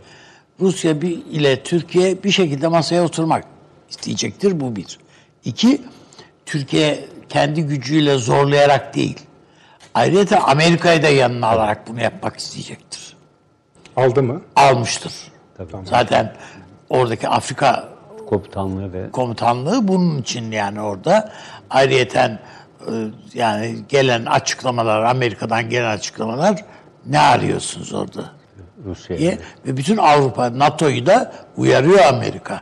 [0.60, 3.44] Rusya bir ile Türkiye bir şekilde masaya oturmak
[3.90, 4.60] isteyecektir.
[4.60, 5.00] Bu bir.
[5.46, 5.82] İki,
[6.46, 9.20] Türkiye kendi gücüyle zorlayarak değil.
[9.94, 13.18] Ayrıca Amerika'yı da yanına alarak bunu yapmak isteyecektir.
[13.96, 14.42] Aldı mı?
[14.56, 15.14] Almıştır.
[15.84, 16.34] Zaten
[16.90, 17.90] oradaki Afrika
[18.30, 21.32] Komutanlığı ve komutanlığı bunun için yani orada
[21.70, 22.40] ayrıyeten
[23.34, 26.66] yani gelen açıklamalar Amerika'dan gelen açıklamalar
[27.06, 28.24] ne arıyorsunuz orada
[28.86, 29.20] Rusya'ya.
[29.20, 32.62] diye ve bütün Avrupa NATO'yu da uyarıyor Amerika.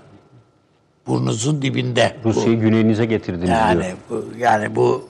[1.07, 2.15] Burnunuzun dibinde.
[2.23, 2.29] bu.
[2.29, 3.97] Rusya'yı güneyinize getirdiniz Yani diyor.
[4.09, 5.09] bu, yani bu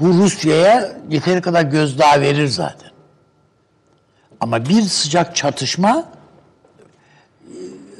[0.00, 2.90] bu Rusya'ya yeteri kadar gözdağı verir zaten.
[4.40, 6.04] Ama bir sıcak çatışma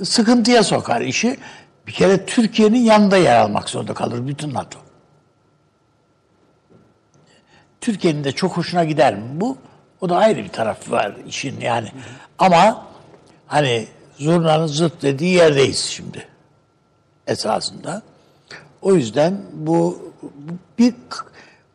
[0.01, 1.39] e, sıkıntıya sokar işi.
[1.87, 4.79] Bir kere Türkiye'nin yanında yer almak zorunda kalır bütün NATO.
[7.81, 9.59] Türkiye'nin de çok hoşuna gider mi bu?
[10.01, 11.89] O da ayrı bir tarafı var işin yani.
[12.39, 12.87] Ama
[13.47, 13.89] hani
[14.19, 16.29] zurnanın zırt dediği yerdeyiz şimdi
[17.27, 18.03] esasında.
[18.83, 20.13] O yüzden bu,
[20.79, 20.95] bir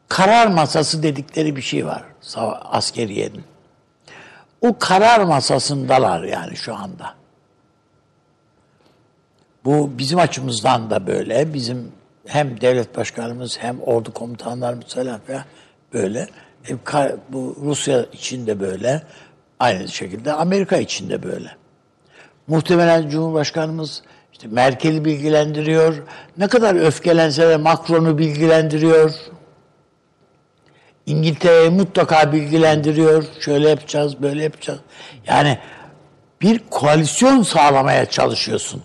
[0.07, 2.03] karar masası dedikleri bir şey var
[2.71, 3.43] askeriyenin.
[4.61, 7.15] O karar masasındalar yani şu anda.
[9.65, 11.53] Bu bizim açımızdan da böyle.
[11.53, 11.91] Bizim
[12.25, 15.43] hem devlet başkanımız hem ordu komutanlarımız falan filan
[15.93, 16.27] böyle.
[16.69, 16.75] E,
[17.29, 19.01] bu Rusya için de böyle.
[19.59, 21.55] Aynı şekilde Amerika için de böyle.
[22.47, 24.03] Muhtemelen Cumhurbaşkanımız
[24.33, 26.03] işte Merkel'i bilgilendiriyor.
[26.37, 29.11] Ne kadar öfkelense de Macron'u bilgilendiriyor.
[31.07, 33.25] İngiltere'yi mutlaka bilgilendiriyor.
[33.39, 34.79] Şöyle yapacağız, böyle yapacağız.
[35.27, 35.57] Yani
[36.41, 38.83] bir koalisyon sağlamaya çalışıyorsun.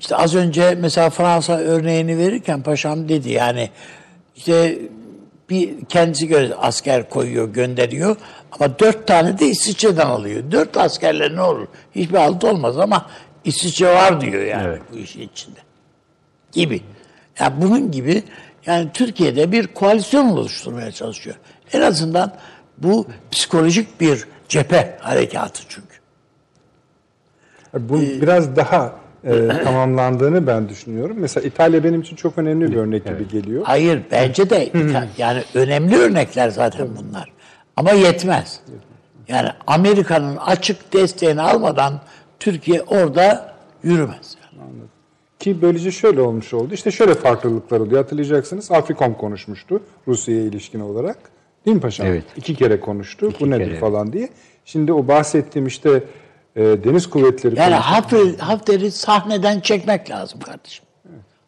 [0.00, 3.70] İşte az önce mesela Fransa örneğini verirken paşam dedi yani
[4.36, 4.78] işte
[5.50, 8.16] bir kendisi göre asker koyuyor, gönderiyor
[8.52, 10.50] ama dört tane de İsviçre'den alıyor.
[10.50, 11.66] Dört askerle ne olur?
[11.94, 13.10] Hiçbir alt olmaz ama
[13.44, 15.60] İsviçre var diyor yani bu işin içinde.
[16.52, 16.82] Gibi.
[17.40, 18.22] Yani bunun gibi
[18.66, 21.36] yani Türkiye'de bir koalisyon oluşturmaya çalışıyor.
[21.72, 22.32] En azından
[22.78, 26.00] bu psikolojik bir cephe harekatı çünkü.
[27.74, 28.92] Bu biraz daha
[29.24, 31.16] e, tamamlandığını ben düşünüyorum.
[31.20, 33.62] Mesela İtalya benim için çok önemli bir örnek gibi geliyor.
[33.66, 34.70] Hayır bence de
[35.18, 37.32] yani önemli örnekler zaten bunlar.
[37.76, 38.60] Ama yetmez.
[39.28, 42.00] Yani Amerika'nın açık desteğini almadan
[42.40, 44.36] Türkiye orada yürümez.
[45.40, 46.74] Ki böylece şöyle olmuş oldu.
[46.74, 48.02] İşte şöyle farklılıklar oluyor.
[48.02, 51.18] Hatırlayacaksınız Afrikom konuşmuştu Rusya'ya ilişkin olarak.
[51.66, 52.06] Değil mi paşam?
[52.06, 52.24] Evet.
[52.36, 53.32] İki kere konuştu.
[53.40, 53.78] Bu nedir kere.
[53.78, 54.28] falan diye.
[54.64, 56.04] Şimdi o bahsettiğim işte
[56.56, 60.84] e, deniz kuvvetleri Yani konusu- Hafter, Hafter'i sahneden çekmek lazım kardeşim.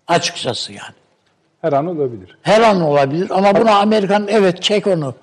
[0.09, 0.95] Açıkçası yani.
[1.61, 2.39] her an olabilir.
[2.43, 5.15] Her an olabilir ama buna Amerika'nın evet çek onu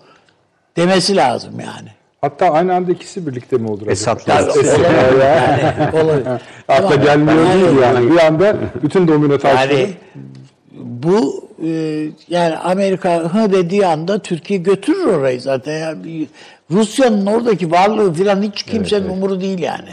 [0.78, 1.90] demesi lazım yani.
[2.22, 3.82] Hatta aynı anda ikisi birlikte mi olur?
[3.82, 3.91] acaba?
[3.91, 4.34] Esad'la
[5.24, 6.41] Yani olabilir.
[6.68, 8.12] Akla gelmiyor değil yani.
[8.12, 9.74] Bir anda bütün domino taşları.
[9.74, 9.94] Yani
[10.72, 11.70] bu e,
[12.30, 15.80] yani Amerika hı dediği anda Türkiye götürür orayı zaten.
[15.80, 16.28] Yani
[16.72, 19.90] Rusya'nın oradaki varlığı falan hiç kimsenin umuru değil yani.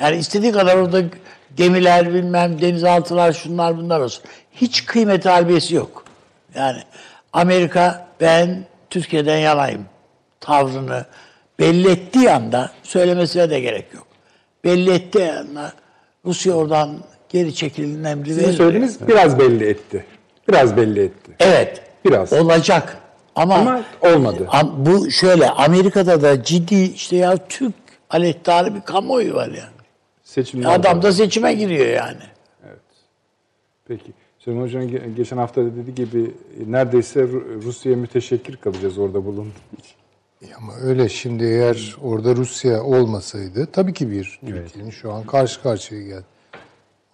[0.00, 1.02] Yani istediği kadar orada
[1.56, 4.24] gemiler bilmem denizaltılar şunlar bunlar olsun.
[4.52, 6.04] Hiç kıymeti harbiyesi yok.
[6.54, 6.78] Yani
[7.32, 9.84] Amerika ben Türkiye'den yanayım
[10.42, 11.04] tavrını
[11.58, 14.06] belli ettiği anda söylemesine de gerek yok.
[14.64, 15.72] Belli ettiği anda
[16.24, 16.98] Rusya oradan
[17.28, 18.52] geri çekilin emri Sizin verir.
[18.56, 20.04] söylediğiniz biraz belli etti.
[20.48, 21.32] Biraz belli etti.
[21.40, 21.82] Evet.
[22.04, 22.32] Biraz.
[22.32, 22.96] Olacak.
[23.34, 24.48] Ama, Ama olmadı.
[24.76, 27.74] Bu şöyle Amerika'da da ciddi işte ya Türk
[28.10, 29.68] aleyhtarı bir kamuoyu var ya.
[30.22, 31.02] Seçimler Adam var.
[31.02, 32.20] da seçime giriyor yani.
[33.88, 34.12] Peki.
[34.38, 36.30] Süleyman Hoca'nın ge- geçen hafta dediği gibi
[36.66, 39.96] neredeyse Ru- Rusya'ya müteşekkir kalacağız orada bulunduğu için.
[40.58, 46.02] Ama öyle şimdi eğer orada Rusya olmasaydı tabii ki bir Türkiye'nin şu an karşı karşıya
[46.02, 46.24] geldi.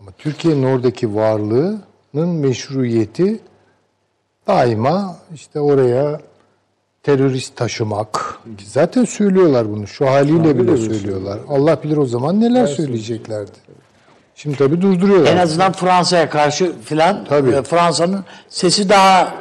[0.01, 3.41] Ama Türkiye'nin oradaki varlığının meşruiyeti
[4.47, 6.21] daima işte oraya
[7.03, 8.39] terörist taşımak.
[8.59, 9.87] Ki Zaten söylüyorlar bunu.
[9.87, 11.39] Şu haliyle bile söylüyorlar.
[11.49, 13.51] Allah bilir o zaman neler söyleyeceklerdi.
[14.35, 15.33] Şimdi tabii durduruyorlar.
[15.33, 17.51] En azından Fransa'ya karşı filan Tabii.
[17.51, 19.35] e, Fransa'nın sesi daha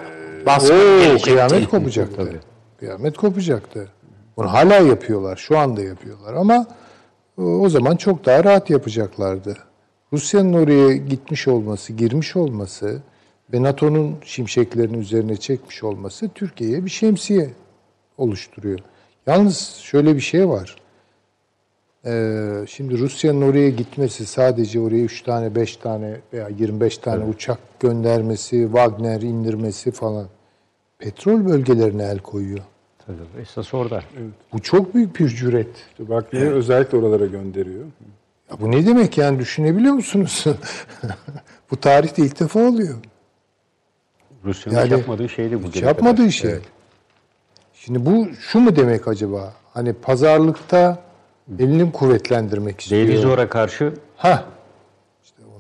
[0.46, 1.32] baskın Oo, gelecekti.
[1.32, 2.40] kıyamet kopacaktı.
[2.80, 3.90] Kıyamet kopacaktı.
[4.38, 5.36] Bunu hala yapıyorlar.
[5.36, 6.34] Şu anda yapıyorlar.
[6.34, 6.66] Ama
[7.38, 9.58] e, o zaman çok daha rahat yapacaklardı.
[10.14, 13.02] Rusya'nın oraya gitmiş olması, girmiş olması
[13.54, 17.50] ve NATO'nun şimşeklerini üzerine çekmiş olması Türkiye'ye bir şemsiye
[18.18, 18.80] oluşturuyor.
[19.28, 20.76] Yalnız şöyle bir şey var.
[22.06, 27.80] Ee, şimdi Rusya'nın oraya gitmesi sadece oraya 3 tane, 5 tane veya 25 tane uçak
[27.80, 30.28] göndermesi, Wagner indirmesi falan
[31.00, 32.60] petrol bölgelerine el koyuyor.
[33.06, 34.04] Tabii, Esas orada.
[34.54, 35.70] Bu çok büyük bir cüret.
[35.92, 37.86] İşte bak niye özellikle oralara gönderiyor.
[38.52, 40.46] Ya bu ne demek yani düşünebiliyor musunuz?
[41.72, 42.96] bu tarihte ilk defa oluyor.
[44.46, 45.68] Rusya'nın Yani yapmadığı şeydi bu.
[45.68, 46.30] Hiç yapmadığı kadar.
[46.30, 46.56] şey.
[47.74, 49.54] Şimdi bu şu mu demek acaba?
[49.74, 51.00] Hani pazarlıkta
[51.60, 53.08] elini kuvvetlendirmek istiyor.
[53.08, 54.46] Deirizor'a karşı Ha.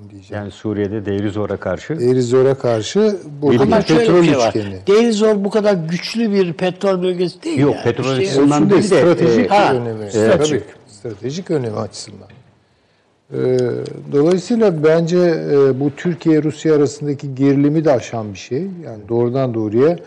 [0.10, 0.44] Diyeceğim.
[0.44, 4.48] yani Suriye'de Deirizor'a karşı Deirizor'a karşı burada Ama şöyle petrol bir şey var.
[4.50, 4.80] üçgeni.
[4.88, 7.60] Deirizor bu kadar güçlü bir petrol bölgesi değil.
[7.60, 7.84] Yok, yani.
[7.84, 10.12] petrol İşte- açısından değil de, stratejik e, önemi.
[10.12, 10.64] stratejik.
[10.68, 12.28] Tabii, stratejik önemi açısından.
[13.34, 13.58] Ee,
[14.12, 15.18] dolayısıyla bence
[15.52, 18.62] e, bu Türkiye-Rusya arasındaki gerilimi de aşan bir şey.
[18.62, 19.98] Yani doğrudan doğruya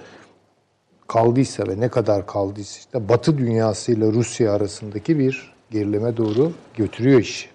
[1.06, 7.48] kaldıysa ve ne kadar kaldıysa işte Batı dünyasıyla Rusya arasındaki bir gerilime doğru götürüyor işi.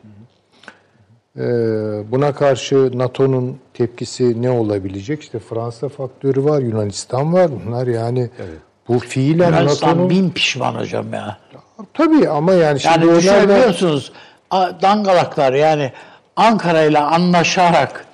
[1.37, 1.41] Ee,
[2.11, 5.21] buna karşı NATO'nun tepkisi ne olabilecek?
[5.21, 7.49] İşte Fransa faktörü var, Yunanistan var.
[7.65, 8.29] Bunlar yani
[8.87, 10.09] bu fiilen Yunanistan NATO'nun...
[10.09, 11.37] bin pişman hocam ya.
[11.93, 14.11] Tabii ama yani şimdi Yani da- düşünebiliyorsunuz
[14.51, 15.91] a- dangalaklar yani
[16.35, 18.05] Ankara ile anlaşarak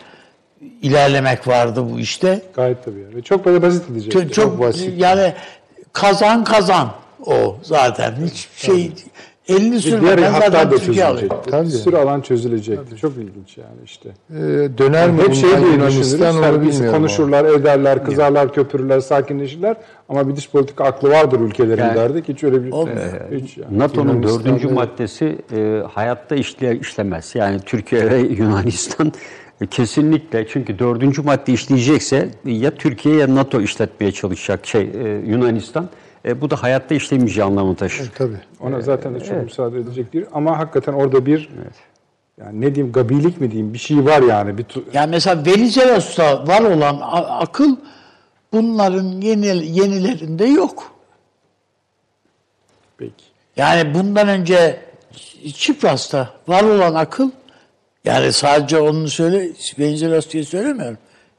[0.81, 2.41] ilerlemek vardı bu işte.
[2.55, 2.99] Gayet tabii.
[2.99, 3.23] Yani.
[3.23, 4.11] Çok böyle basit gidecek.
[4.11, 4.93] Çok, çok basit.
[4.97, 5.33] yani
[5.93, 6.91] kazan kazan
[7.25, 8.13] o zaten.
[8.25, 8.91] Hiç şey
[9.51, 11.05] elini sürmeden zaten Türkiye.
[11.51, 11.65] Tabii.
[11.65, 12.95] Bir sürü alan çözülecekti.
[12.97, 14.09] Çok ilginç yani işte.
[14.29, 14.37] Ee,
[14.77, 16.55] döner mi Hep şey diye Yunanistan düşünürüz.
[16.55, 16.97] onu bilmiyorum.
[16.97, 19.75] konuşurlar, ederler, kızarlar, köpürürler, sakinleşirler.
[20.09, 22.27] Ama bir dış politika aklı vardır ülkelerin Yani- derdik.
[22.29, 22.71] Hiç öyle bir...
[22.71, 22.99] Olmuyor.
[23.31, 23.79] Hiç yani.
[23.79, 27.31] NATO'nun dördüncü maddesi e, hayatta işle, işlemez.
[27.35, 29.13] Yani Türkiye ve Yunanistan
[29.61, 35.89] e, kesinlikle çünkü dördüncü madde işleyecekse ya Türkiye ya NATO işletmeye çalışacak şey e, Yunanistan.
[36.25, 38.11] E, bu da hayatta işlemeyeceği anlamı taşır.
[38.17, 38.37] Tabii.
[38.59, 40.25] Ona zaten de çok müsaade edecek değil.
[40.33, 41.49] Ama hakikaten orada bir
[42.39, 44.57] yani ne diyeyim gabilik mi diyeyim bir şey var yani.
[44.57, 47.75] Bir tu- Yani mesela Venizelos'ta var olan a- akıl
[48.53, 49.47] bunların yeni,
[49.79, 50.91] yenilerinde yok.
[52.97, 53.23] Peki.
[53.57, 54.79] Yani bundan önce
[55.53, 57.31] Çipras'ta var olan akıl
[58.05, 59.49] yani sadece onu söyle
[59.79, 60.97] Venizelos diye söylemiyorum.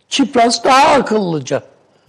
[0.08, 1.62] Çipras daha akıllıca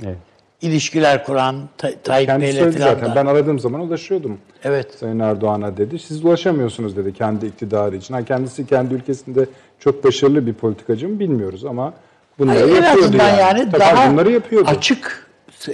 [0.05, 0.17] Evet.
[0.63, 3.11] İlişkiler kuran Ta- Tayyip Kendisi Bey'le söyledi falan zaten.
[3.11, 3.15] da.
[3.15, 4.37] Ben aradığım zaman ulaşıyordum.
[4.63, 4.93] Evet.
[4.99, 5.99] Sayın Erdoğan'a dedi.
[5.99, 8.13] Siz ulaşamıyorsunuz dedi kendi iktidarı için.
[8.13, 9.45] Ha, kendisi kendi ülkesinde
[9.79, 11.93] çok başarılı bir politikacı mı bilmiyoruz ama
[12.39, 14.69] bunları Hayır, yapıyordu azından yani, Tabii daha bunları yapıyordu.
[14.69, 15.27] açık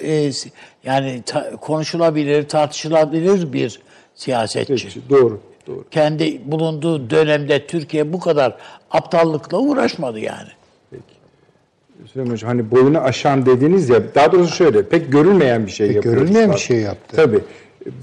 [0.03, 0.31] e,
[0.83, 3.79] yani ta- konuşulabilir, tartışılabilir bir
[4.15, 4.73] siyasetçi.
[4.87, 5.85] Peki, doğru, doğru.
[5.91, 8.55] Kendi bulunduğu dönemde Türkiye bu kadar
[8.91, 10.49] aptallıkla uğraşmadı yani.
[12.05, 15.95] Süleyman Hocam hani boyunu aşan dediğiniz ya daha doğrusu şöyle pek görülmeyen bir şey Pek
[15.95, 16.21] yapıyoruz.
[16.21, 17.15] görülmeyen bir şey yaptı.
[17.15, 17.39] Tabii.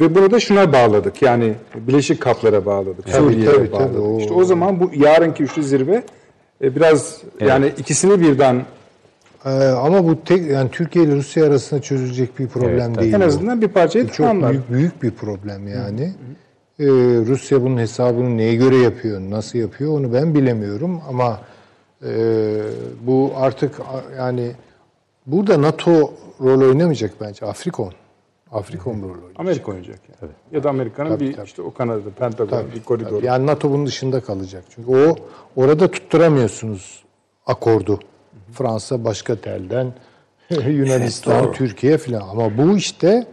[0.01, 1.23] Ve bunu da şuna bağladık.
[1.23, 3.07] Yani Bileşik Kaplara bağladık.
[3.07, 3.93] Tabii, Suriye'ye tabii, bağladık.
[3.95, 4.01] tabii.
[4.03, 6.03] O- İşte o zaman bu yarınki üçlü zirve
[6.63, 8.63] e, biraz yani ikisini birden
[9.47, 13.15] Ee, ama bu tek yani Türkiye ile Rusya arasında çözülecek bir problem Evet, değil.
[13.15, 13.25] en bu.
[13.25, 14.51] azından bir parçayı çok tamamlar.
[14.53, 16.03] büyük büyük bir problem yani.
[16.81, 16.85] Ee,
[17.27, 21.41] Rusya bunun hesabını neye göre yapıyor, nasıl yapıyor onu ben bilemiyorum ama
[22.07, 22.63] e,
[23.01, 23.81] bu artık
[24.19, 24.53] yani
[25.27, 27.47] burada NATO rol oynamayacak bence.
[27.47, 27.93] Afrikon.
[28.53, 29.41] Afrikon rol oynayacak.
[29.41, 30.33] Amerika oynayacak yani.
[30.53, 31.47] Ya da Amerika'nın bir tabii.
[31.47, 33.11] işte o Kanada, Pentagon bir koridor.
[33.11, 33.27] Tabii.
[33.27, 34.65] Yani NATO bunun dışında kalacak.
[34.71, 35.17] Çünkü o
[35.57, 37.05] orada tutturamıyorsunuz
[37.47, 38.01] akordu.
[38.53, 39.93] Fransa başka telden,
[40.51, 42.29] Yunanistan, Türkiye falan.
[42.29, 43.27] Ama bu işte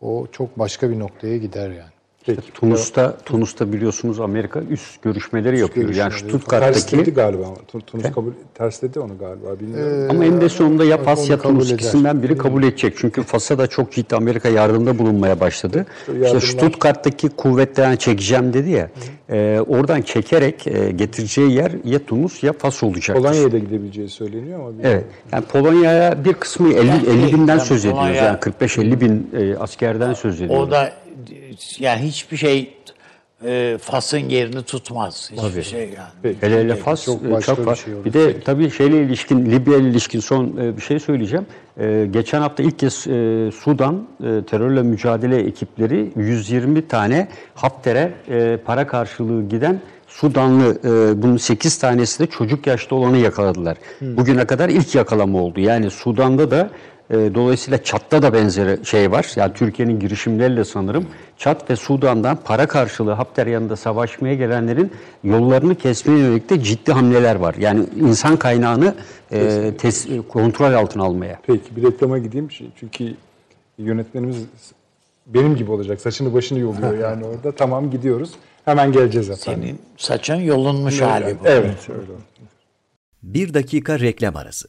[0.00, 1.91] o çok başka bir noktaya gider yani.
[2.26, 2.40] Peki.
[2.54, 5.94] Tunus'ta Tunus'ta biliyorsunuz Amerika üst görüşmeleri yapıyor.
[5.94, 6.38] Yani görüşmeleri.
[6.44, 7.56] Tersledi Stuttgart'taki galiba ama.
[7.72, 10.06] Tun- Tunus kabul tersledi onu galiba bilmiyorum.
[10.10, 11.74] ama eninde sonunda ya Fas ya Tunus eder.
[11.74, 12.94] ikisinden biri kabul edecek.
[12.96, 15.86] Çünkü Fas'a da çok ciddi Amerika yardımda bulunmaya başladı.
[16.00, 18.90] İşte yardımlar- Stuttgart'taki kuvvetlerden çekeceğim dedi ya.
[19.30, 23.22] e, oradan çekerek e, getireceği yer ya Tunus ya Fas olacaktır.
[23.24, 24.92] Polonya'ya da gidebileceği söyleniyor ama bilmiyorum.
[24.94, 25.04] Evet.
[25.32, 28.00] Yani Polonya'ya bir kısmı 50, Yani 50 binden yani söz ediyoruz.
[28.00, 30.68] Polonya- Yani 45-50 bin e, askerden söz ediyoruz.
[30.68, 30.92] O da
[31.78, 32.74] yani hiçbir şey
[33.44, 35.30] e, Fas'ın yerini tutmaz.
[35.32, 35.64] Hiçbir Tabii.
[35.64, 36.10] şey yani.
[36.22, 36.36] Peki.
[36.40, 38.04] Hele hele Fas Çok e, başka çok bir şey olur.
[38.04, 41.46] Bir de tabii şeyle ilişkin, Libya ile ilişkin son e, bir şey söyleyeceğim.
[41.80, 48.58] E, geçen hafta ilk kez e, Sudan e, terörle mücadele ekipleri 120 tane Hafter'e e,
[48.64, 53.76] para karşılığı giden Sudanlı e, bunun 8 tanesi de çocuk yaşta olanı yakaladılar.
[54.00, 55.60] Bugüne kadar ilk yakalama oldu.
[55.60, 56.70] Yani Sudan'da da
[57.12, 59.32] e, dolayısıyla Çat'ta da benzeri şey var.
[59.36, 61.06] Yani Türkiye'nin girişimleriyle sanırım
[61.38, 64.92] Çat ve Sudan'dan para karşılığı Hafter yanında savaşmaya gelenlerin
[65.24, 67.54] yollarını kesmeye yönelik de ciddi hamleler var.
[67.58, 68.94] Yani insan kaynağını
[69.32, 69.38] e,
[69.78, 71.38] tes- kontrol altına almaya.
[71.46, 72.48] Peki bir reklama gideyim.
[72.80, 73.14] Çünkü
[73.78, 74.46] yönetmenimiz
[75.26, 76.00] benim gibi olacak.
[76.00, 77.52] Saçını başını yoluyor yani orada.
[77.52, 78.30] Tamam gidiyoruz.
[78.64, 79.62] Hemen geleceğiz efendim.
[79.62, 81.46] Senin saçın yolunmuş hali bu.
[81.46, 82.12] Evet öyle.
[83.22, 84.68] Bir dakika reklam arası.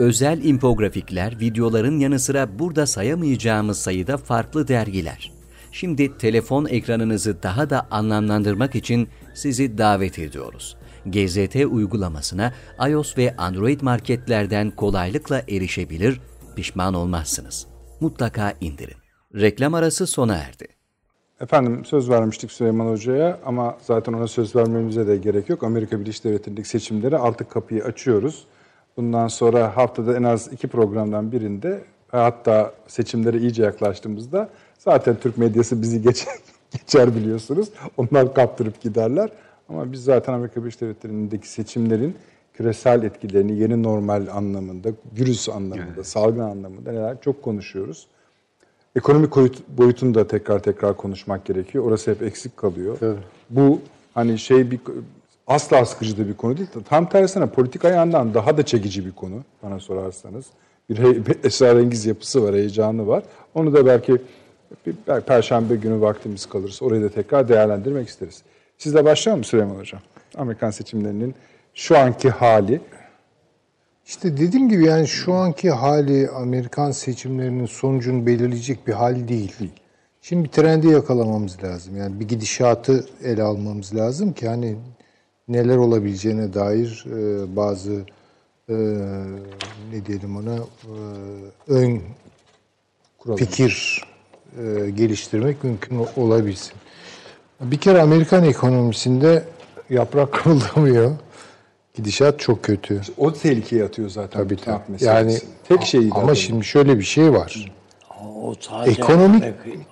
[0.00, 5.32] Özel infografikler, videoların yanı sıra burada sayamayacağımız sayıda farklı dergiler.
[5.72, 10.76] Şimdi telefon ekranınızı daha da anlamlandırmak için sizi davet ediyoruz.
[11.06, 12.52] GZT uygulamasına
[12.88, 16.20] iOS ve Android marketlerden kolaylıkla erişebilir,
[16.56, 17.66] pişman olmazsınız.
[18.00, 18.96] Mutlaka indirin.
[19.34, 20.68] Reklam arası sona erdi.
[21.40, 25.62] Efendim söz vermiştik Süleyman Hoca'ya ama zaten ona söz vermemize de gerek yok.
[25.62, 28.44] Amerika Birleşik Devletleri'ndeki seçimlere artık kapıyı açıyoruz.
[29.00, 34.48] Bundan sonra haftada en az iki programdan birinde hatta seçimlere iyice yaklaştığımızda
[34.78, 36.34] zaten Türk medyası bizi geçer,
[36.72, 37.68] geçer biliyorsunuz.
[37.96, 39.30] Onlar kaptırıp giderler.
[39.68, 42.16] Ama biz zaten Amerika Birleşik Devletleri'ndeki seçimlerin
[42.54, 46.06] küresel etkilerini yeni normal anlamında, virüs anlamında, evet.
[46.06, 48.06] salgın anlamında neler çok konuşuyoruz.
[48.96, 49.32] Ekonomik
[49.78, 51.84] boyutunu da tekrar tekrar konuşmak gerekiyor.
[51.84, 52.98] Orası hep eksik kalıyor.
[53.02, 53.18] Evet.
[53.50, 53.80] Bu
[54.14, 54.80] hani şey bir
[55.50, 56.68] asla sıkıcı da bir konu değil.
[56.88, 60.46] Tam tersine politik ayağından daha da çekici bir konu bana sorarsanız.
[60.90, 63.22] Bir, bir esrarengiz yapısı var, heyecanı var.
[63.54, 64.12] Onu da belki
[64.86, 68.42] bir, belki Perşembe günü vaktimiz kalırsa orayı da tekrar değerlendirmek isteriz.
[68.78, 70.00] Sizle başlayalım mı Süleyman Hocam?
[70.36, 71.34] Amerikan seçimlerinin
[71.74, 72.80] şu anki hali.
[74.06, 79.28] İşte dediğim gibi yani şu anki hali Amerikan seçimlerinin sonucunu belirleyecek bir hal değil.
[79.28, 79.72] değil.
[80.22, 81.96] Şimdi bir trendi yakalamamız lazım.
[81.96, 84.76] Yani bir gidişatı ele almamız lazım ki hani
[85.50, 87.92] neler olabileceğine dair e, bazı
[88.68, 88.74] e,
[89.92, 90.62] ne diyelim ona e,
[91.68, 92.00] ön
[93.18, 93.38] Kuralım.
[93.38, 94.04] fikir
[94.58, 96.72] e, geliştirmek mümkün olabilsin.
[97.60, 99.44] Bir kere Amerikan ekonomisinde
[99.90, 101.10] yaprak kımıldamıyor.
[101.94, 103.00] Gidişat çok kötü.
[103.16, 104.42] O tehlikeye atıyor zaten.
[104.42, 105.04] Tabii tabii.
[105.04, 107.72] Yani tek şey ama şimdi şöyle bir şey var.
[108.42, 109.44] O sadece ekonomik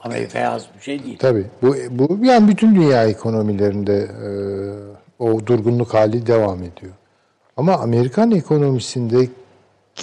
[0.02, 1.18] Amerika'ya az bir şey değil.
[1.18, 1.44] Tabii.
[1.62, 4.28] Bu bu yani bütün dünya ekonomilerinde e,
[5.18, 6.92] o durgunluk hali devam ediyor.
[7.56, 9.28] Ama Amerikan ekonomisinde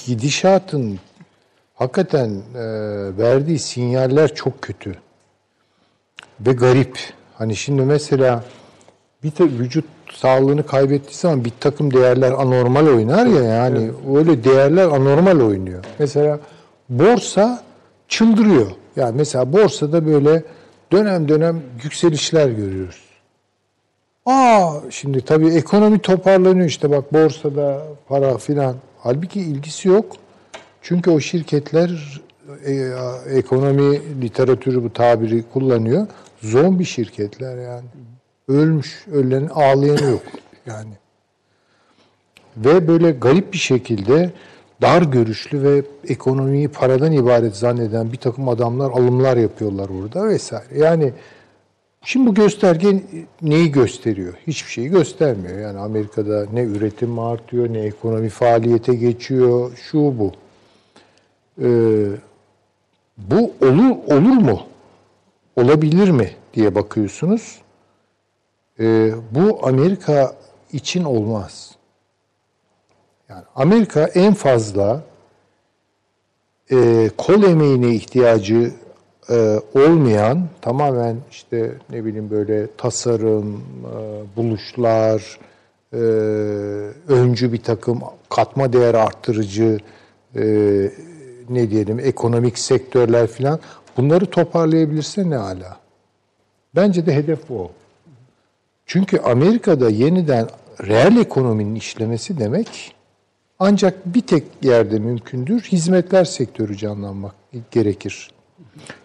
[0.05, 0.99] gidişatın
[1.75, 2.63] hakikaten e,
[3.17, 4.95] verdiği sinyaller çok kötü.
[6.39, 6.99] Ve garip.
[7.33, 8.43] Hani şimdi mesela
[9.23, 14.17] bir de vücut sağlığını kaybettiği zaman bir takım değerler anormal oynar ya yani evet.
[14.17, 15.85] öyle değerler anormal oynuyor.
[15.99, 16.39] Mesela
[16.89, 17.63] borsa
[18.07, 18.71] çıldırıyor.
[18.95, 20.43] Yani mesela borsada böyle
[20.91, 23.04] dönem dönem yükselişler görüyoruz.
[24.25, 28.75] Aa şimdi tabii ekonomi toparlanıyor işte bak borsada para filan.
[28.99, 30.15] Halbuki ilgisi yok.
[30.81, 32.21] Çünkü o şirketler
[32.65, 32.73] e,
[33.29, 36.07] ekonomi literatürü bu tabiri kullanıyor.
[36.41, 37.85] Zombi şirketler yani.
[38.47, 40.21] Ölmüş, ölen ağlayanı yok
[40.65, 40.93] yani.
[42.57, 44.31] Ve böyle garip bir şekilde
[44.81, 50.79] dar görüşlü ve ekonomiyi paradan ibaret zanneden bir takım adamlar alımlar yapıyorlar orada vesaire.
[50.79, 51.13] Yani
[52.05, 53.03] Şimdi bu gösterge
[53.41, 54.33] neyi gösteriyor?
[54.47, 55.59] Hiçbir şeyi göstermiyor.
[55.59, 60.31] Yani Amerika'da ne üretim artıyor, ne ekonomi faaliyete geçiyor, şu bu.
[61.61, 62.07] Ee,
[63.17, 64.61] bu olur olur mu?
[65.55, 67.61] Olabilir mi diye bakıyorsunuz.
[68.79, 70.35] Ee, bu Amerika
[70.73, 71.75] için olmaz.
[73.29, 75.03] Yani Amerika en fazla
[76.71, 78.73] e, kol emeğine ihtiyacı
[79.29, 85.39] e, olmayan tamamen işte ne bileyim böyle tasarım, e, buluşlar,
[85.93, 85.97] e,
[87.07, 87.99] öncü bir takım
[88.29, 89.77] katma değer arttırıcı
[91.49, 93.59] ne diyelim ekonomik sektörler filan
[93.97, 95.77] bunları toparlayabilirse ne ala.
[96.75, 97.71] Bence de hedef o.
[98.85, 100.47] Çünkü Amerika'da yeniden
[100.87, 102.95] reel ekonominin işlemesi demek
[103.59, 105.61] ancak bir tek yerde mümkündür.
[105.61, 107.35] Hizmetler sektörü canlanmak
[107.71, 108.34] gerekir.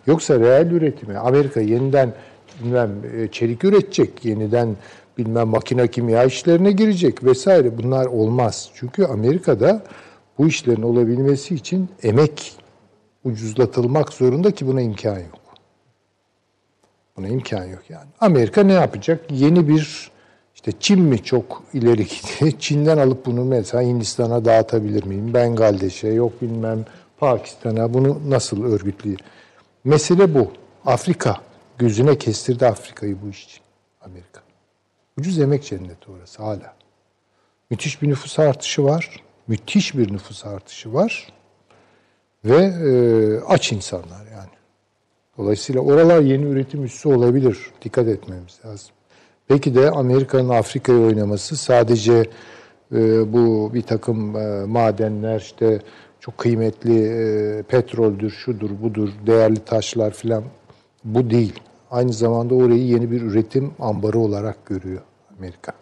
[0.07, 2.13] Yoksa reel üretimi Amerika yeniden
[2.61, 4.77] bilmem e, çelik üretecek, yeniden
[5.19, 8.71] bilmem makine kimya işlerine girecek vesaire bunlar olmaz.
[8.75, 9.83] Çünkü Amerika'da
[10.39, 12.53] bu işlerin olabilmesi için emek
[13.25, 15.41] ucuzlatılmak zorunda ki buna imkan yok.
[17.17, 18.09] Buna imkan yok yani.
[18.21, 19.21] Amerika ne yapacak?
[19.31, 20.11] Yeni bir
[20.55, 22.53] işte Çin mi çok ileri gitti?
[22.59, 25.35] Çin'den alıp bunu mesela Hindistan'a dağıtabilir miyim?
[25.35, 26.85] Bengaldeş'e yok bilmem
[27.19, 29.21] Pakistan'a bunu nasıl örgütleyir?
[29.85, 30.53] Mesele bu.
[30.87, 31.37] Afrika.
[31.79, 33.61] Gözüne kestirdi Afrika'yı bu iş için.
[34.01, 34.41] Amerika.
[35.19, 36.75] Ucuz emek cenneti orası hala.
[37.71, 39.23] Müthiş bir nüfus artışı var.
[39.49, 41.33] Müthiş bir nüfus artışı var.
[42.45, 42.91] Ve e,
[43.41, 44.51] aç insanlar yani.
[45.39, 47.59] Dolayısıyla oralar yeni üretim üssü olabilir.
[47.83, 48.91] Dikkat etmemiz lazım.
[49.49, 52.31] Peki de Amerika'nın Afrika'ya oynaması sadece
[52.93, 55.81] e, bu bir takım e, madenler işte
[56.21, 60.45] çok kıymetli e, petroldür, şudur, budur, değerli taşlar filan
[61.05, 61.61] bu değil.
[61.91, 65.01] Aynı zamanda orayı yeni bir üretim ambarı olarak görüyor
[65.39, 65.73] Amerika.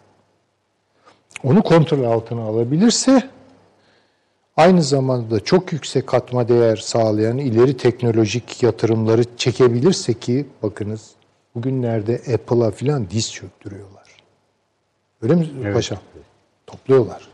[1.43, 3.29] Onu kontrol altına alabilirse
[4.57, 11.11] aynı zamanda da çok yüksek katma değer sağlayan ileri teknolojik yatırımları çekebilirse ki bakınız
[11.55, 14.07] bugünlerde Apple'a filan diz çöktürüyorlar.
[15.21, 15.99] Öyle mi paşam?
[16.67, 17.29] Topluyorlar.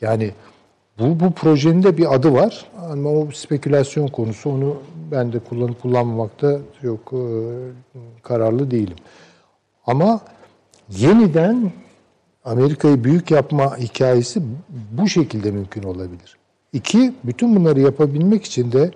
[0.00, 0.30] Yani
[1.00, 2.66] bu, bu projenin de bir adı var.
[2.90, 4.50] Ama o spekülasyon konusu.
[4.50, 4.76] Onu
[5.10, 7.22] ben de kullanıp kullanmamakta çok e,
[8.22, 8.96] kararlı değilim.
[9.86, 10.20] Ama
[10.88, 11.72] yeniden
[12.44, 14.42] Amerika'yı büyük yapma hikayesi
[14.92, 16.36] bu şekilde mümkün olabilir.
[16.72, 18.90] İki, bütün bunları yapabilmek için de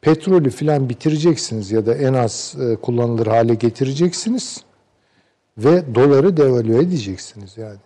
[0.00, 4.64] petrolü filan bitireceksiniz ya da en az e, kullanılır hale getireceksiniz
[5.58, 7.78] ve doları devalüe edeceksiniz yani.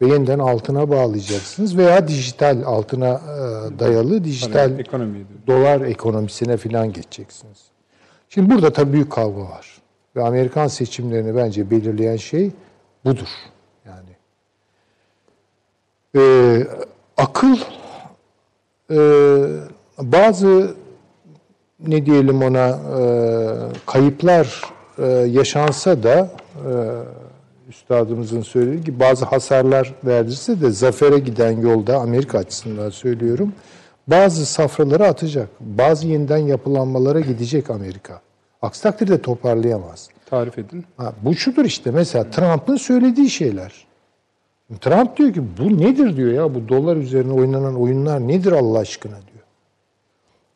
[0.00, 7.58] Ve yeniden altına bağlayacaksınız veya dijital altına e, dayalı dijital Ekonomi dolar ekonomisine filan geçeceksiniz.
[8.28, 9.82] Şimdi burada tabii büyük kavga var.
[10.16, 12.50] Ve Amerikan seçimlerini bence belirleyen şey
[13.04, 13.28] budur.
[13.86, 14.08] Yani
[16.16, 16.66] Ee,
[17.16, 17.56] akıl
[18.90, 18.98] e,
[19.98, 20.74] bazı
[21.86, 23.00] ne diyelim ona e,
[23.86, 24.62] kayıplar
[24.98, 26.72] e, yaşansa da e,
[27.68, 33.52] üstadımızın söylediği gibi bazı hasarlar verdirse de zafere giden yolda Amerika açısından söylüyorum
[34.08, 35.48] bazı safraları atacak.
[35.60, 38.20] Bazı yeniden yapılanmalara gidecek Amerika.
[38.62, 40.08] Aksi takdirde toparlayamaz.
[40.26, 40.84] Tarif edin.
[40.96, 43.86] Ha, bu şudur işte mesela Trump'ın söylediği şeyler.
[44.80, 49.12] Trump diyor ki bu nedir diyor ya bu dolar üzerine oynanan oyunlar nedir Allah aşkına
[49.12, 49.44] diyor.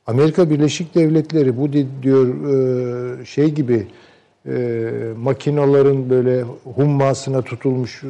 [0.06, 2.26] Amerika Birleşik Devletleri bu di- diyor
[3.20, 3.86] e, şey gibi
[4.47, 6.43] e, makinaların böyle
[6.74, 8.09] hummasına tutulmuş e,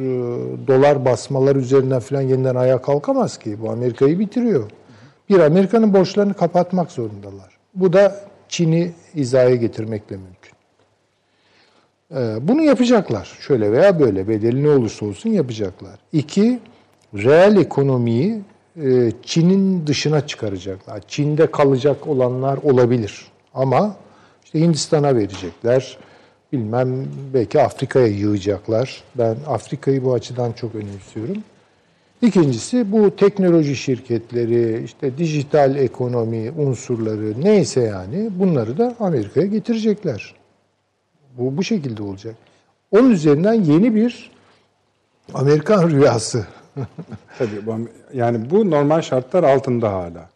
[0.67, 3.61] dolar basmalar üzerinden falan yeniden ayağa kalkamaz ki.
[3.61, 4.71] Bu Amerika'yı bitiriyor.
[5.29, 7.57] Bir Amerika'nın borçlarını kapatmak zorundalar.
[7.75, 8.15] Bu da
[8.49, 10.53] Çin'i hizaya getirmekle mümkün.
[12.15, 13.37] Ee, Bunu yapacaklar.
[13.39, 15.99] Şöyle veya böyle bedeli ne olursa olsun yapacaklar.
[16.11, 16.59] İki,
[17.13, 18.41] reel ekonomiyi
[18.83, 21.01] e, Çin'in dışına çıkaracaklar.
[21.07, 23.27] Çin'de kalacak olanlar olabilir.
[23.53, 23.95] Ama
[24.45, 25.97] işte Hindistan'a verecekler.
[26.53, 29.03] Bilmem belki Afrika'ya yığacaklar.
[29.15, 31.43] Ben Afrika'yı bu açıdan çok önemsiyorum.
[32.21, 40.35] İkincisi bu teknoloji şirketleri, işte dijital ekonomi unsurları neyse yani bunları da Amerika'ya getirecekler.
[41.37, 42.35] Bu bu şekilde olacak.
[42.91, 44.31] Onun üzerinden yeni bir
[45.33, 46.47] Amerikan rüyası.
[47.37, 50.29] Tabii yani bu normal şartlar altında hala.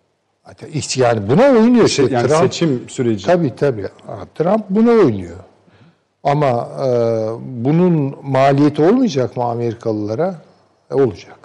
[0.95, 1.87] Yani buna oynuyor.
[1.87, 2.41] Şey, yani Trump.
[2.41, 3.25] seçim süreci.
[3.25, 3.87] Tabii tabii.
[4.35, 5.37] Trump buna oynuyor.
[6.27, 6.89] Ama e,
[7.65, 10.35] bunun maliyeti olmayacak mı Amerikalılara?
[10.91, 11.39] E, olacak.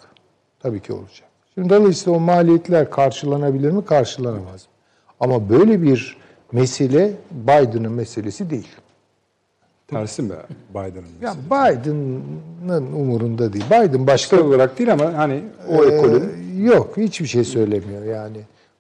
[0.60, 1.28] Tabii ki olacak.
[1.54, 3.84] Şimdi dolayısıyla o maliyetler karşılanabilir mi?
[3.84, 4.62] Karşılanamaz.
[4.62, 4.72] mı?
[5.20, 6.16] Ama böyle bir
[6.52, 8.68] mesele Biden'ın meselesi değil.
[9.88, 10.34] Tersi mi
[10.70, 11.06] Biden'ın?
[11.22, 13.64] Ya Biden'ın umurunda değil.
[13.66, 18.38] Biden başka Kişisel olarak değil ama hani o ekolün Ee, yok hiçbir şey söylemiyor yani.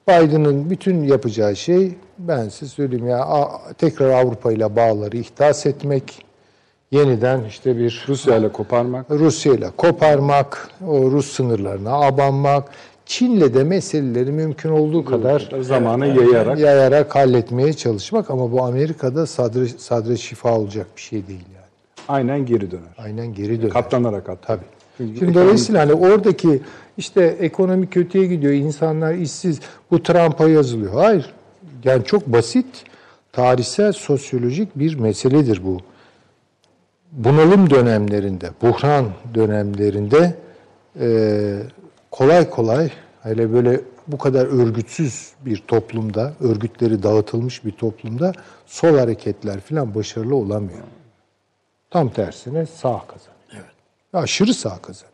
[0.08, 1.94] Biden'ın bütün yapacağı şey
[2.28, 6.24] ben size söyleyeyim ya tekrar Avrupa ile bağları ihdas etmek,
[6.90, 9.10] yeniden işte bir Rusya ile koparmak.
[9.10, 12.68] Rusya ile koparmak, o Rus sınırlarına abanmak,
[13.06, 19.66] Çin'le de meseleleri mümkün olduğu kadar zamanı yayarak yayarak halletmeye çalışmak ama bu Amerika'da sadre,
[19.66, 21.66] sadre şifa olacak bir şey değil yani.
[22.08, 22.94] aynen geri döner.
[22.98, 23.72] Aynen geri döner.
[23.72, 24.46] Katlanarak hatta.
[24.46, 24.64] Tabii.
[24.98, 26.60] Çünkü Şimdi dolayısıyla hani oradaki
[26.96, 30.94] işte ekonomi kötüye gidiyor, insanlar işsiz, bu Trump'a yazılıyor.
[30.94, 31.32] Hayır.
[31.84, 32.84] Yani çok basit,
[33.32, 35.80] tarihsel, sosyolojik bir meseledir bu.
[37.12, 40.34] Bunalım dönemlerinde, buhran dönemlerinde
[41.00, 41.58] e,
[42.10, 42.90] kolay kolay,
[43.22, 48.32] hele böyle bu kadar örgütsüz bir toplumda, örgütleri dağıtılmış bir toplumda
[48.66, 50.82] sol hareketler falan başarılı olamıyor.
[51.90, 53.72] Tam tersine sağ kazanıyor.
[54.12, 55.12] Aşırı sağ kazanıyor.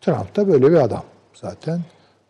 [0.00, 1.04] Trump da böyle bir adam
[1.34, 1.80] zaten.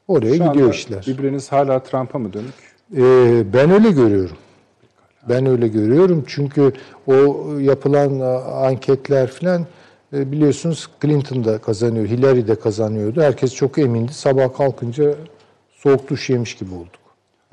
[0.09, 1.05] Oraya Şu gidiyor işler.
[1.07, 2.74] Birbiriniz hala Trump'a mı dönük?
[2.97, 4.37] Ee, ben öyle görüyorum.
[5.29, 6.73] Ben öyle görüyorum çünkü
[7.07, 8.21] o yapılan
[8.69, 9.62] anketler filan
[10.12, 13.23] e, biliyorsunuz Clinton da kazanıyor, Hillary de kazanıyordu.
[13.23, 14.12] Herkes çok emindi.
[14.15, 15.15] Sabah kalkınca
[15.73, 17.01] soğuk duş yemiş gibi olduk.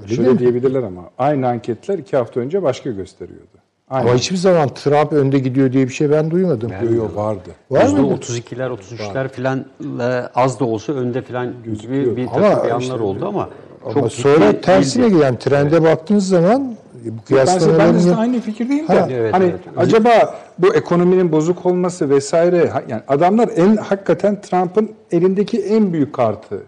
[0.04, 3.46] Öyle Şöyle diyebilirler ama aynı anketler iki hafta önce başka gösteriyordu.
[3.90, 4.10] Aynı.
[4.10, 6.72] Ama hiçbir zaman Trump önde gidiyor diye bir şey ben duymadım.
[6.84, 7.50] Yo, yo, vardı.
[7.72, 8.00] Var mı?
[8.00, 9.66] %32'ler, 33'ler falan
[10.00, 10.04] e,
[10.36, 13.50] az da olsa önde falan gibi bir Ama takım beyanlar işte- oldu ama
[13.86, 15.16] Ama çok sonra ciddi tersine değildi.
[15.16, 16.76] giden trende baktığınız zaman
[17.06, 18.94] Bu Ben, kıyaslamaların ben de size yap- aynı fikirdeyim de.
[19.00, 19.60] Ha, evet, hani evet.
[19.78, 26.64] acaba bu ekonominin bozuk olması vesaire yani adamlar en hakikaten Trump'ın elindeki en büyük kartı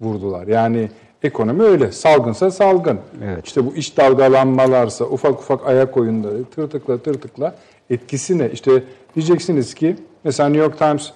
[0.00, 0.46] vurdular.
[0.46, 0.90] Yani
[1.22, 1.92] ekonomi öyle.
[1.92, 2.98] Salgınsa salgın.
[3.24, 3.46] Evet.
[3.46, 7.54] İşte bu iş dalgalanmalarsa, ufak ufak ayak oyunları, tırtıkla tırtıkla
[7.90, 8.50] etkisi ne?
[8.50, 8.82] İşte
[9.14, 11.10] diyeceksiniz ki mesela New York Times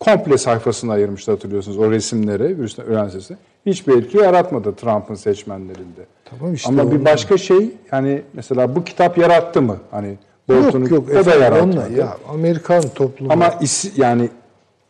[0.00, 3.36] komple sayfasını ayırmıştı hatırlıyorsunuz o resimlere, virüsten ölen sesi.
[3.66, 6.06] Hiçbir etki yaratmadı Trump'ın seçmenlerinde.
[6.24, 9.76] Tamam işte Ama bir başka şey yani mesela bu kitap yarattı mı?
[9.90, 10.18] Hani
[10.48, 11.92] Bolton'un Yok yok o da yaratmadı.
[11.92, 14.28] ya Amerikan toplumu Ama is, yani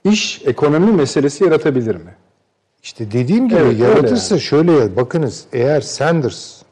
[0.05, 2.15] iş ekonomi meselesi yaratabilir mi?
[2.83, 6.63] işte dediğim gibi Evet, yaratırsa şöyle ya bakınız eğer Sanders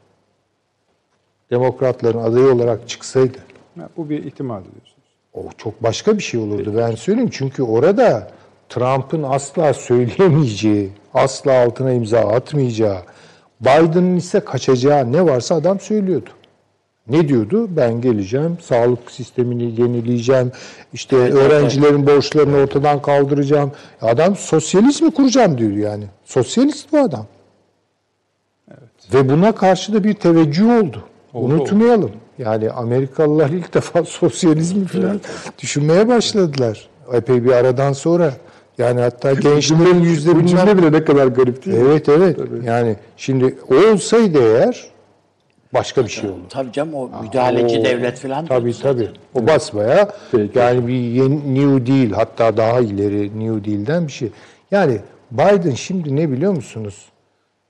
[1.51, 3.37] demokratların adayı olarak çıksaydı
[3.79, 4.95] Ha, bu bir ihtimal diyorsunuz.
[5.33, 7.29] O çok başka bir şey olurdu ben söyleyeyim.
[7.33, 8.27] Çünkü orada
[8.69, 12.97] Trump'ın asla söyleyemeyeceği, asla altına imza atmayacağı,
[13.61, 16.29] Biden'ın ise kaçacağı ne varsa adam söylüyordu.
[17.07, 17.67] Ne diyordu?
[17.69, 20.51] Ben geleceğim, sağlık sistemini yenileyeceğim,
[20.93, 23.71] işte öğrencilerin borçlarını ortadan kaldıracağım.
[24.01, 26.03] Adam sosyalizmi kuracağım diyor yani.
[26.25, 27.25] Sosyalist bu adam.
[29.13, 31.03] Ve buna karşı da bir teveccüh oldu.
[31.33, 32.11] Unutmayalım.
[32.39, 35.21] Yani Amerikalılar ilk defa sosyalizmi falan
[35.59, 36.87] düşünmeye başladılar.
[37.13, 38.33] Epey bir aradan sonra.
[38.77, 41.83] Yani hatta gençlerin yüzde Bu cümle bile ne kadar garip değil mi?
[41.89, 42.37] Evet evet.
[42.65, 44.87] Yani şimdi o olsaydı eğer
[45.73, 46.41] başka bir şey olurdu.
[46.49, 48.45] Tabii canım o müdahaleci O- devlet falan.
[48.45, 48.99] Tabii diyorsun tabii.
[49.33, 49.43] zaten.
[49.43, 50.59] O basbaya Peki.
[50.59, 54.31] yani bir yeni New Deal hatta daha ileri New Deal'den bir şey.
[54.71, 54.97] Yani
[55.31, 57.05] Biden şimdi ne biliyor musunuz?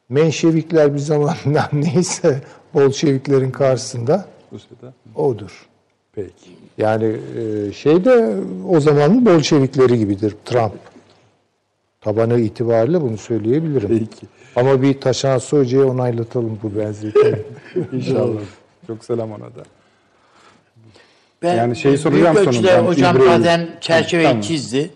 [0.09, 2.41] Menşevikler bir zamanlar neyse
[2.73, 4.93] Bolşeviklerin karşısında Rusya'da.
[5.15, 5.65] odur.
[6.13, 6.31] Peki.
[6.77, 8.35] Yani e, şey de
[8.69, 10.73] o zamanın Bolşevikleri gibidir Trump.
[12.01, 13.87] Tabanı itibariyle bunu söyleyebilirim.
[13.99, 14.25] Peki.
[14.55, 17.35] Ama bir Taşansı Hoca'ya onaylatalım bu benzetmeyi.
[17.93, 18.41] İnşallah.
[18.87, 19.63] Çok selam ona da.
[21.41, 22.87] Ben Yani şeyi büyük soracağım ölçüde sonunda.
[22.87, 23.29] hocam İbre'yi.
[23.29, 24.41] zaten çerçeveyi Tamam.
[24.41, 24.89] çizdi.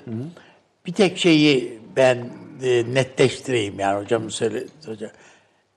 [0.86, 2.18] Bir tek şeyi ben
[2.64, 5.10] e, netleştireyim yani hocam söyle hocam.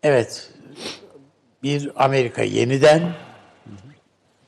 [0.03, 0.51] Evet.
[1.63, 3.03] Bir Amerika yeniden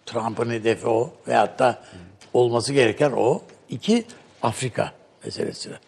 [0.08, 1.82] Trump'ın hedefi o veyahut da
[2.32, 3.42] olması gereken o.
[3.68, 4.04] İki
[4.42, 4.92] Afrika
[5.24, 5.80] meselesi var.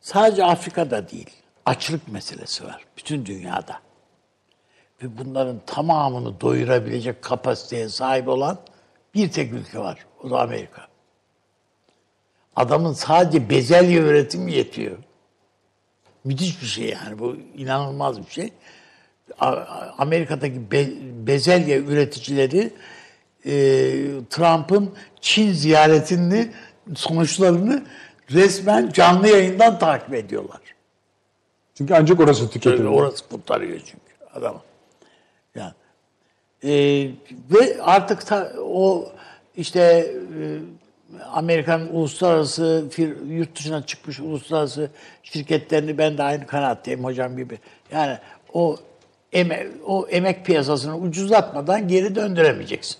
[0.00, 1.30] Sadece Afrika'da değil.
[1.66, 2.84] Açlık meselesi var.
[2.96, 3.80] Bütün dünyada.
[5.02, 8.58] Ve bunların tamamını doyurabilecek kapasiteye sahip olan
[9.14, 10.06] bir tek ülke var.
[10.22, 10.86] O da Amerika.
[12.56, 14.98] Adamın sadece bezelye üretimi yetiyor.
[16.24, 17.18] Müthiş bir şey yani.
[17.18, 18.52] Bu inanılmaz bir şey.
[19.98, 22.70] Amerika'daki be- bezelye üreticileri
[23.46, 23.52] e,
[24.30, 24.90] Trump'ın
[25.20, 26.50] Çin ziyaretini
[26.94, 27.82] sonuçlarını
[28.30, 30.60] resmen canlı yayından takip ediyorlar.
[31.74, 32.84] Çünkü ancak orası tüketilir.
[32.84, 34.60] Orası kurtarıyor çünkü adamı.
[35.54, 35.72] Yani.
[36.64, 37.10] Ee,
[37.50, 39.12] ve artık ta- o
[39.56, 40.58] işte e,
[41.32, 44.90] Amerikan uluslararası fir, yurt dışına çıkmış uluslararası
[45.22, 47.58] şirketlerini ben de aynı kanaatteyim hocam gibi.
[47.92, 48.18] Yani
[48.52, 48.76] o
[49.34, 52.96] eme, o emek piyasasını ucuzlatmadan geri döndüremeyeceksin.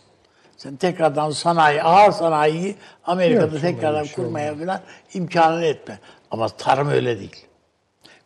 [0.56, 2.74] Sen tekrardan sanayi, ağır sanayiyi
[3.04, 4.80] Amerika'da tekrardan kurmaya falan
[5.14, 5.98] imkanını etme.
[6.30, 7.46] Ama tarım öyle değil.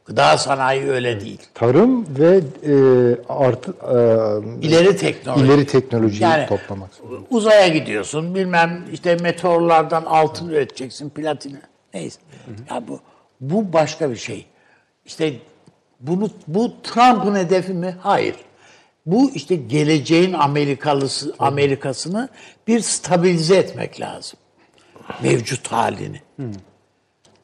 [0.07, 1.41] Gıda sanayi öyle değil.
[1.55, 2.73] Tarım ve e,
[3.29, 3.71] artı
[4.61, 5.45] e, İleri teknoloji.
[5.45, 6.91] ileri teknolojiyi Yani toplamak.
[7.31, 11.57] uzaya gidiyorsun bilmem işte meteorlardan altın üreteceksin platini
[11.95, 12.21] neyse.
[12.71, 13.01] Ya bu
[13.41, 14.47] bu başka bir şey.
[15.07, 15.33] İşte
[16.01, 17.97] bunu bu Trump'ın hedefi mi?
[18.01, 18.37] Hayır.
[19.07, 22.29] Bu işte geleceğin Amerikalısı Amerikasını
[22.67, 24.39] bir stabilize etmek lazım.
[25.23, 26.21] Mevcut halini.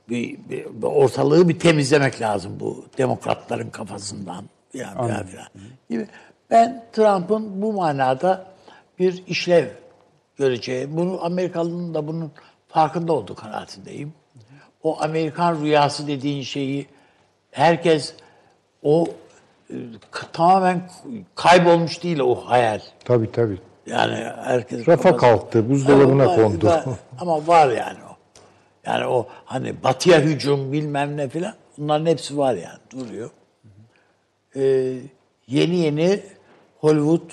[0.08, 5.46] Bir, bir- bir ortalığı bir temizlemek lazım bu demokratların kafasından filan filan filan.
[5.90, 6.06] Gibi.
[6.50, 8.46] Ben Trump'ın bu manada
[8.98, 9.66] bir işlev
[10.36, 12.32] göreceği, bunu Amerikalı'nın da bunun
[12.68, 14.12] farkında olduğu kanaatindeyim.
[14.82, 16.86] O Amerikan rüyası dediğin şeyi
[17.50, 18.14] herkes
[18.84, 19.06] o
[19.70, 19.74] e,
[20.32, 20.90] tamamen
[21.34, 22.80] kaybolmuş değil o hayal.
[23.04, 23.58] Tabii tabii.
[23.86, 26.66] Yani herkes Rafa kafası- kalktı, buzdolabına Ama kondu.
[26.66, 26.84] var-
[27.20, 28.16] Ama var yani o.
[28.86, 33.30] Yani o hani batıya hücum bilmem ne filan bunların hepsi var yani duruyor.
[34.56, 34.62] Ee,
[35.46, 36.20] yeni yeni
[36.80, 37.30] Hollywood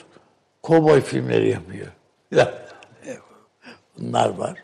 [0.64, 1.88] kovboy filmleri yapıyor.
[4.00, 4.64] Bunlar var.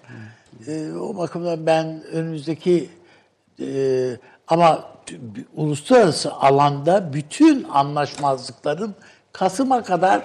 [0.68, 2.90] Ee, o bakımdan ben önümüzdeki
[3.62, 3.68] e,
[4.48, 4.86] ama
[5.56, 8.96] uluslararası alanda bütün anlaşmazlıkların
[9.32, 10.22] Kasım'a kadar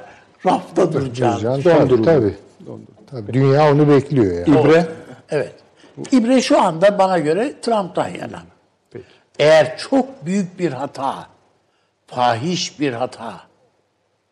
[0.47, 2.35] rafta duracağını Can, tabii, tabii.
[3.07, 3.33] Tabii.
[3.33, 4.61] Dünya onu bekliyor yani.
[4.61, 4.87] İbre.
[5.31, 5.55] Evet.
[6.13, 8.43] İbre şu anda bana göre Trump'tan yana.
[9.39, 11.27] Eğer çok büyük bir hata,
[12.07, 13.41] fahiş bir hata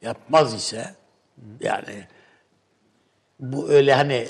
[0.03, 0.95] yapmaz ise
[1.61, 2.05] Yani
[3.41, 4.27] bu öyle hani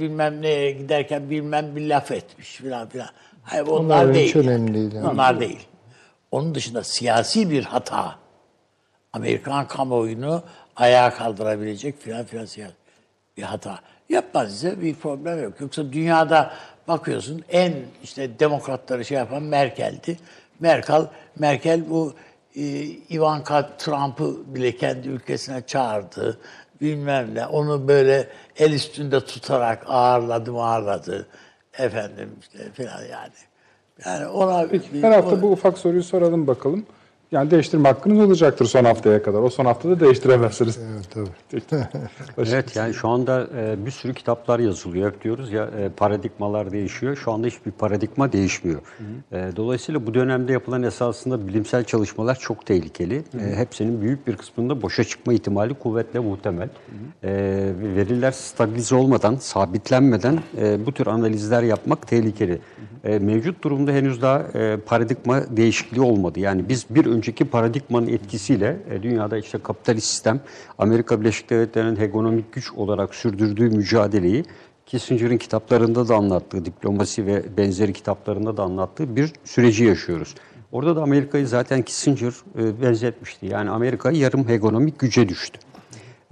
[0.00, 3.08] bilmem neye giderken bilmem bir laf etmiş filan filan.
[3.48, 4.28] Hayır onlar, Onlar değil.
[4.28, 5.08] hiç önemli değil yani.
[5.08, 5.68] Onlar değil.
[6.30, 8.14] Onun dışında siyasi bir hata.
[9.12, 10.42] Amerikan kamuoyunu
[10.76, 12.74] ayağa kaldırabilecek filan filan siyasi
[13.36, 13.78] bir hata.
[14.08, 15.60] Yapmaz ise bir problem yok.
[15.60, 16.52] Yoksa dünyada
[16.88, 20.18] bakıyorsun en işte demokratları şey yapan Merkel'di.
[20.60, 21.06] Merkel,
[21.38, 22.14] Merkel bu
[22.56, 22.62] e,
[23.10, 26.38] Ivanka Trump'ı bile kendi ülkesine çağırdı.
[26.80, 27.46] Bilmem ne.
[27.46, 31.26] Onu böyle el üstünde tutarak ağırladı ağırladı.
[31.78, 33.32] Efendim işte filan yani.
[34.06, 36.86] Yani ona bir- Her hafta bu ufak soruyu soralım bakalım.
[37.32, 39.40] Yani değiştirme hakkınız olacaktır son haftaya kadar.
[39.40, 40.78] O son haftada değiştiremezsiniz.
[40.92, 41.62] Evet, tabii.
[42.50, 45.12] Evet yani şu anda e, bir sürü kitaplar yazılıyor.
[45.12, 47.16] Hep diyoruz ya e, paradigmalar değişiyor.
[47.16, 48.80] Şu anda hiçbir paradigma değişmiyor.
[49.32, 53.16] E, dolayısıyla bu dönemde yapılan esasında bilimsel çalışmalar çok tehlikeli.
[53.40, 56.68] E, hepsinin büyük bir kısmında boşa çıkma ihtimali kuvvetle muhtemel.
[57.24, 57.30] E,
[57.96, 62.60] veriler stabilize olmadan, sabitlenmeden e, bu tür analizler yapmak tehlikeli.
[63.04, 66.40] E, mevcut durumda henüz daha e, paradigma değişikliği olmadı.
[66.40, 70.40] Yani biz bir önceki paradigmanın etkisiyle e, dünyada işte kapitalist sistem,
[70.78, 74.44] Amerika Birleşik Devletleri'nin hegemonik güç olarak sürdürdüğü mücadeleyi
[74.86, 80.34] Kissinger'ın kitaplarında da anlattığı, diplomasi ve benzeri kitaplarında da anlattığı bir süreci yaşıyoruz.
[80.72, 83.46] Orada da Amerika'yı zaten Kissinger e, benzetmişti.
[83.46, 85.58] Yani Amerika yarım hegemonik güce düştü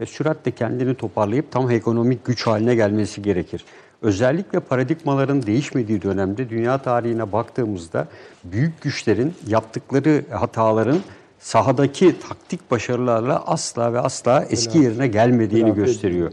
[0.00, 3.64] ve süratle kendini toparlayıp tam ekonomik güç haline gelmesi gerekir.
[4.02, 8.08] Özellikle paradigmaların değişmediği dönemde dünya tarihine baktığımızda
[8.44, 11.00] büyük güçlerin yaptıkları hataların
[11.38, 16.32] sahadaki taktik başarılarla asla ve asla eski yerine gelmediğini gösteriyor.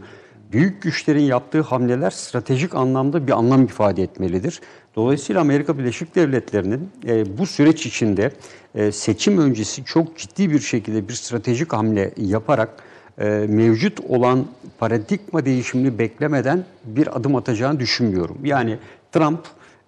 [0.52, 4.60] Büyük güçlerin yaptığı hamleler stratejik anlamda bir anlam ifade etmelidir.
[4.96, 8.30] Dolayısıyla Amerika Birleşik Devletleri'nin e, bu süreç içinde
[8.74, 12.70] e, seçim öncesi çok ciddi bir şekilde bir stratejik hamle yaparak
[13.18, 14.44] e, mevcut olan
[14.78, 18.38] paradigma değişimini beklemeden bir adım atacağını düşünmüyorum.
[18.44, 18.78] Yani
[19.12, 19.40] Trump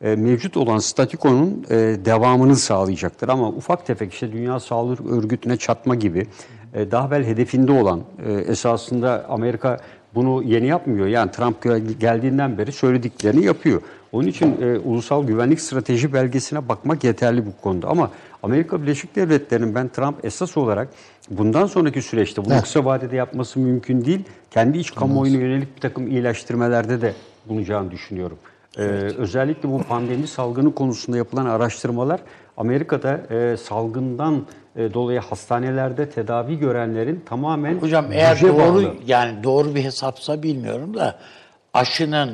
[0.02, 1.74] e, mevcut olan statükonun e,
[2.04, 6.26] devamını sağlayacaktır ama ufak tefek işte Dünya Sağlık Örgütü'ne çatma gibi
[6.74, 8.00] e, daha evvel hedefinde olan
[8.48, 9.80] esasında Amerika
[10.14, 11.06] bunu yeni yapmıyor.
[11.06, 13.82] Yani Trump gel- geldiğinden beri söylediklerini yapıyor.
[14.12, 17.88] Onun için e, ulusal güvenlik strateji belgesine bakmak yeterli bu konuda.
[17.88, 18.10] Ama
[18.46, 20.88] Amerika Birleşik Devletleri'nin ben Trump esas olarak
[21.30, 24.20] bundan sonraki süreçte bunu kısa vadede yapması mümkün değil.
[24.50, 27.14] Kendi iç kamuoyuna yönelik bir takım iyileştirmelerde de
[27.48, 28.38] bulunacağını düşünüyorum.
[28.78, 28.82] Ee,
[29.18, 32.20] özellikle bu pandemi salgını konusunda yapılan araştırmalar
[32.56, 34.46] Amerika'da e, salgından
[34.76, 38.94] e, dolayı hastanelerde tedavi görenlerin tamamen Hocam eğer doğru bağlı.
[39.06, 41.18] yani doğru bir hesapsa bilmiyorum da
[41.74, 42.30] aşının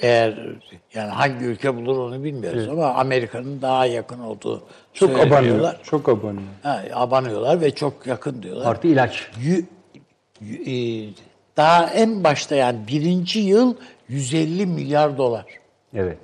[0.00, 0.38] eğer
[0.94, 4.62] yani hangi ülke bulur onu bilmiyoruz ama Amerika'nın daha yakın olduğu
[4.94, 5.30] Çok abanıyor.
[5.30, 5.80] söyleniyorlar.
[5.82, 6.42] Çok abanıyor.
[6.62, 8.66] Ha, abanıyorlar ve çok yakın diyorlar.
[8.70, 9.28] Artı ilaç.
[9.42, 9.64] Yü-
[10.40, 11.08] y- e,
[11.56, 13.74] daha en başta yani birinci yıl
[14.08, 15.44] 150 milyar dolar
[15.94, 16.18] Evet.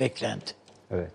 [0.00, 0.52] beklenti.
[0.90, 1.10] Evet.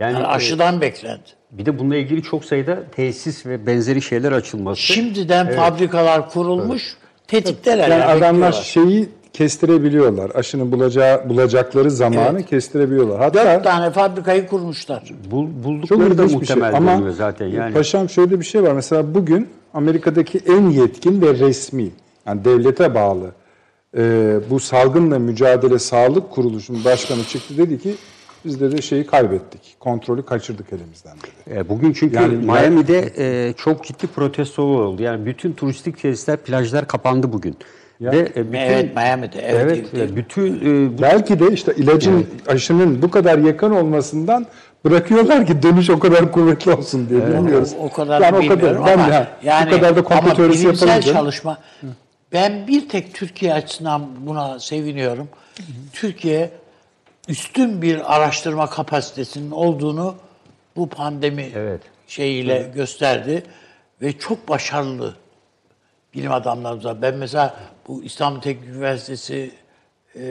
[0.00, 1.30] Yani, Yani e, aşıdan beklenti.
[1.50, 4.80] bir de bununla ilgili çok sayıda tesis ve benzeri şeyler açılması.
[4.82, 6.96] Şimdiden fabrikalar kurulmuş,
[7.26, 7.88] tetikteler.
[7.88, 8.62] Yani yani adamlar bekliyorlar.
[8.62, 10.30] şeyi kestirebiliyorlar.
[10.34, 12.46] Aşının bulacağı, bulacakları zamanı Evet.
[12.46, 13.18] kestirebiliyorlar.
[13.20, 15.14] Hatta Dört tane fabrikayı kurmuşlar.
[15.30, 16.36] Bul, buldukları da şey.
[16.36, 17.46] muhtemel Ama görünüyor zaten.
[17.46, 18.72] Yani paşam şöyle bir şey var.
[18.72, 21.90] Mesela bugün Amerika'daki en yetkin ve resmi,
[22.26, 23.30] yani devlete bağlı
[23.96, 27.94] e, bu salgınla mücadele sağlık kuruluşunun başkanı çıktı dedi ki
[28.44, 29.76] biz de şeyi kaybettik.
[29.80, 31.58] Kontrolü kaçırdık elimizden dedi.
[31.58, 35.02] E, Bugün çünkü Yani- Miami'de e, çok ciddi protestolar oldu.
[35.02, 37.56] Yani bütün turistik tesisler, plajlar kapandı bugün.
[38.00, 40.10] Ve e, bütün, Evet, Miami'de, evet, Evet, evet.
[40.10, 44.46] e, bütün e, bu Belki de işte ilacın, aşının bu kadar yakın olmasından
[44.84, 47.72] bırakıyorlar ki dönüş o kadar kuvvetli olsun diye bilmiyoruz.
[47.80, 50.02] O, o kadar yani o bilmiyorum kadar, ben ama de- yani bu kadar da
[50.68, 51.16] yapalım canım.
[51.18, 51.58] çalışma
[52.32, 55.28] ben bir tek Türkiye açısından buna seviniyorum.
[55.92, 56.50] Türkiye
[57.28, 60.14] üstün bir araştırma kapasitesinin olduğunu
[60.76, 61.80] bu pandemi Evet.
[62.06, 63.42] şeyiyle gösterdi
[64.02, 65.14] ve çok başarılı
[66.14, 67.02] bilim adamlarımız var.
[67.02, 67.54] Ben mesela
[67.88, 69.50] bu İstanbul Teknik Üniversitesi
[70.16, 70.22] e,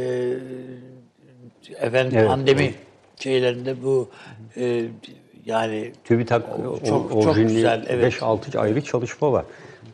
[1.80, 2.74] efendim Evet, pandemi
[3.20, 4.10] şeylerinde bu
[4.58, 4.86] e,
[5.46, 8.14] yani TÜBİTAK çok- çok, çok güzel, evet.
[8.14, 9.46] 5-6 ayrı çalışma var.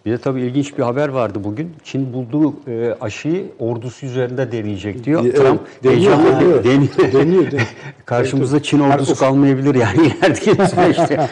[0.05, 1.75] Bir de tabii ilginç bir haber vardı bugün.
[1.83, 5.21] Çin bulduğu e, aşıyı ordusu üzerinde deneyecek diyor.
[5.23, 6.63] Evet, Trump deniyor, heyecanla deniyor.
[6.63, 7.13] deniyor.
[7.13, 7.67] Deniyor, deniyor.
[8.05, 11.29] Karşımızda Çin ordusu kalmayabilir yani ilerideki süreçte.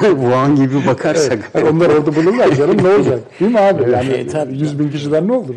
[0.00, 1.50] Wuhan, gibi bakarsak.
[1.54, 3.20] Yani onlar orada bulurlar canım ne olacak?
[3.40, 3.90] Değil mi abi?
[3.90, 5.54] Yani E, tabii, 100 bin kişiden ne olur?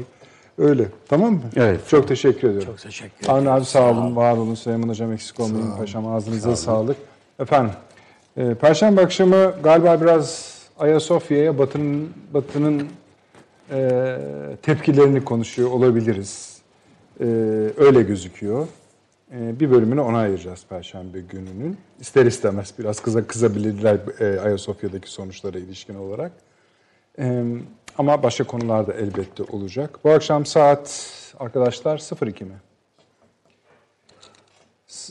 [0.58, 0.86] Öyle.
[1.10, 1.40] Tamam mı?
[1.56, 1.80] Evet.
[1.90, 2.68] Çok teşekkür ediyorum.
[2.68, 3.36] Çok teşekkür ederim.
[3.36, 4.56] Avni abi sağ olun, var olun.
[4.56, 5.68] Süleyman Hocam eksik olmayın.
[5.78, 6.98] Paşam ağzınıza sağlık.
[7.40, 7.72] Efendim,
[8.38, 12.88] e, Perşembe akşamı galiba biraz Ayasofya'ya Batı'nın Batı'nın
[13.72, 14.18] e,
[14.62, 16.62] tepkilerini konuşuyor olabiliriz.
[17.20, 17.26] E,
[17.78, 18.68] öyle gözüküyor.
[19.32, 21.78] E, bir bölümünü ona ayıracağız Perşembe gününün.
[22.00, 26.32] İster istemez biraz kıza kızabilirler e, Ayasofya'daki sonuçlara ilişkin olarak.
[27.20, 27.44] E,
[27.98, 30.00] ama başka konular da elbette olacak.
[30.04, 32.56] Bu akşam saat arkadaşlar 02 mi?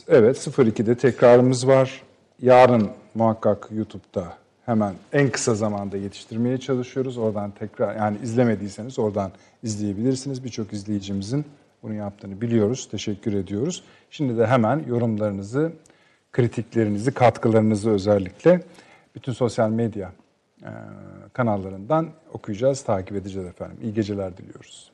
[0.07, 2.03] Evet 02'de tekrarımız var.
[2.41, 4.40] Yarın muhakkak YouTube'da
[4.71, 7.17] hemen en kısa zamanda yetiştirmeye çalışıyoruz.
[7.17, 9.31] Oradan tekrar yani izlemediyseniz oradan
[9.63, 10.43] izleyebilirsiniz.
[10.43, 11.45] Birçok izleyicimizin
[11.83, 12.87] bunu yaptığını biliyoruz.
[12.91, 13.83] Teşekkür ediyoruz.
[14.09, 15.73] Şimdi de hemen yorumlarınızı,
[16.31, 18.61] kritiklerinizi, katkılarınızı özellikle
[19.15, 20.11] bütün sosyal medya
[21.33, 23.77] kanallarından okuyacağız, takip edeceğiz efendim.
[23.83, 24.90] İyi geceler diliyoruz.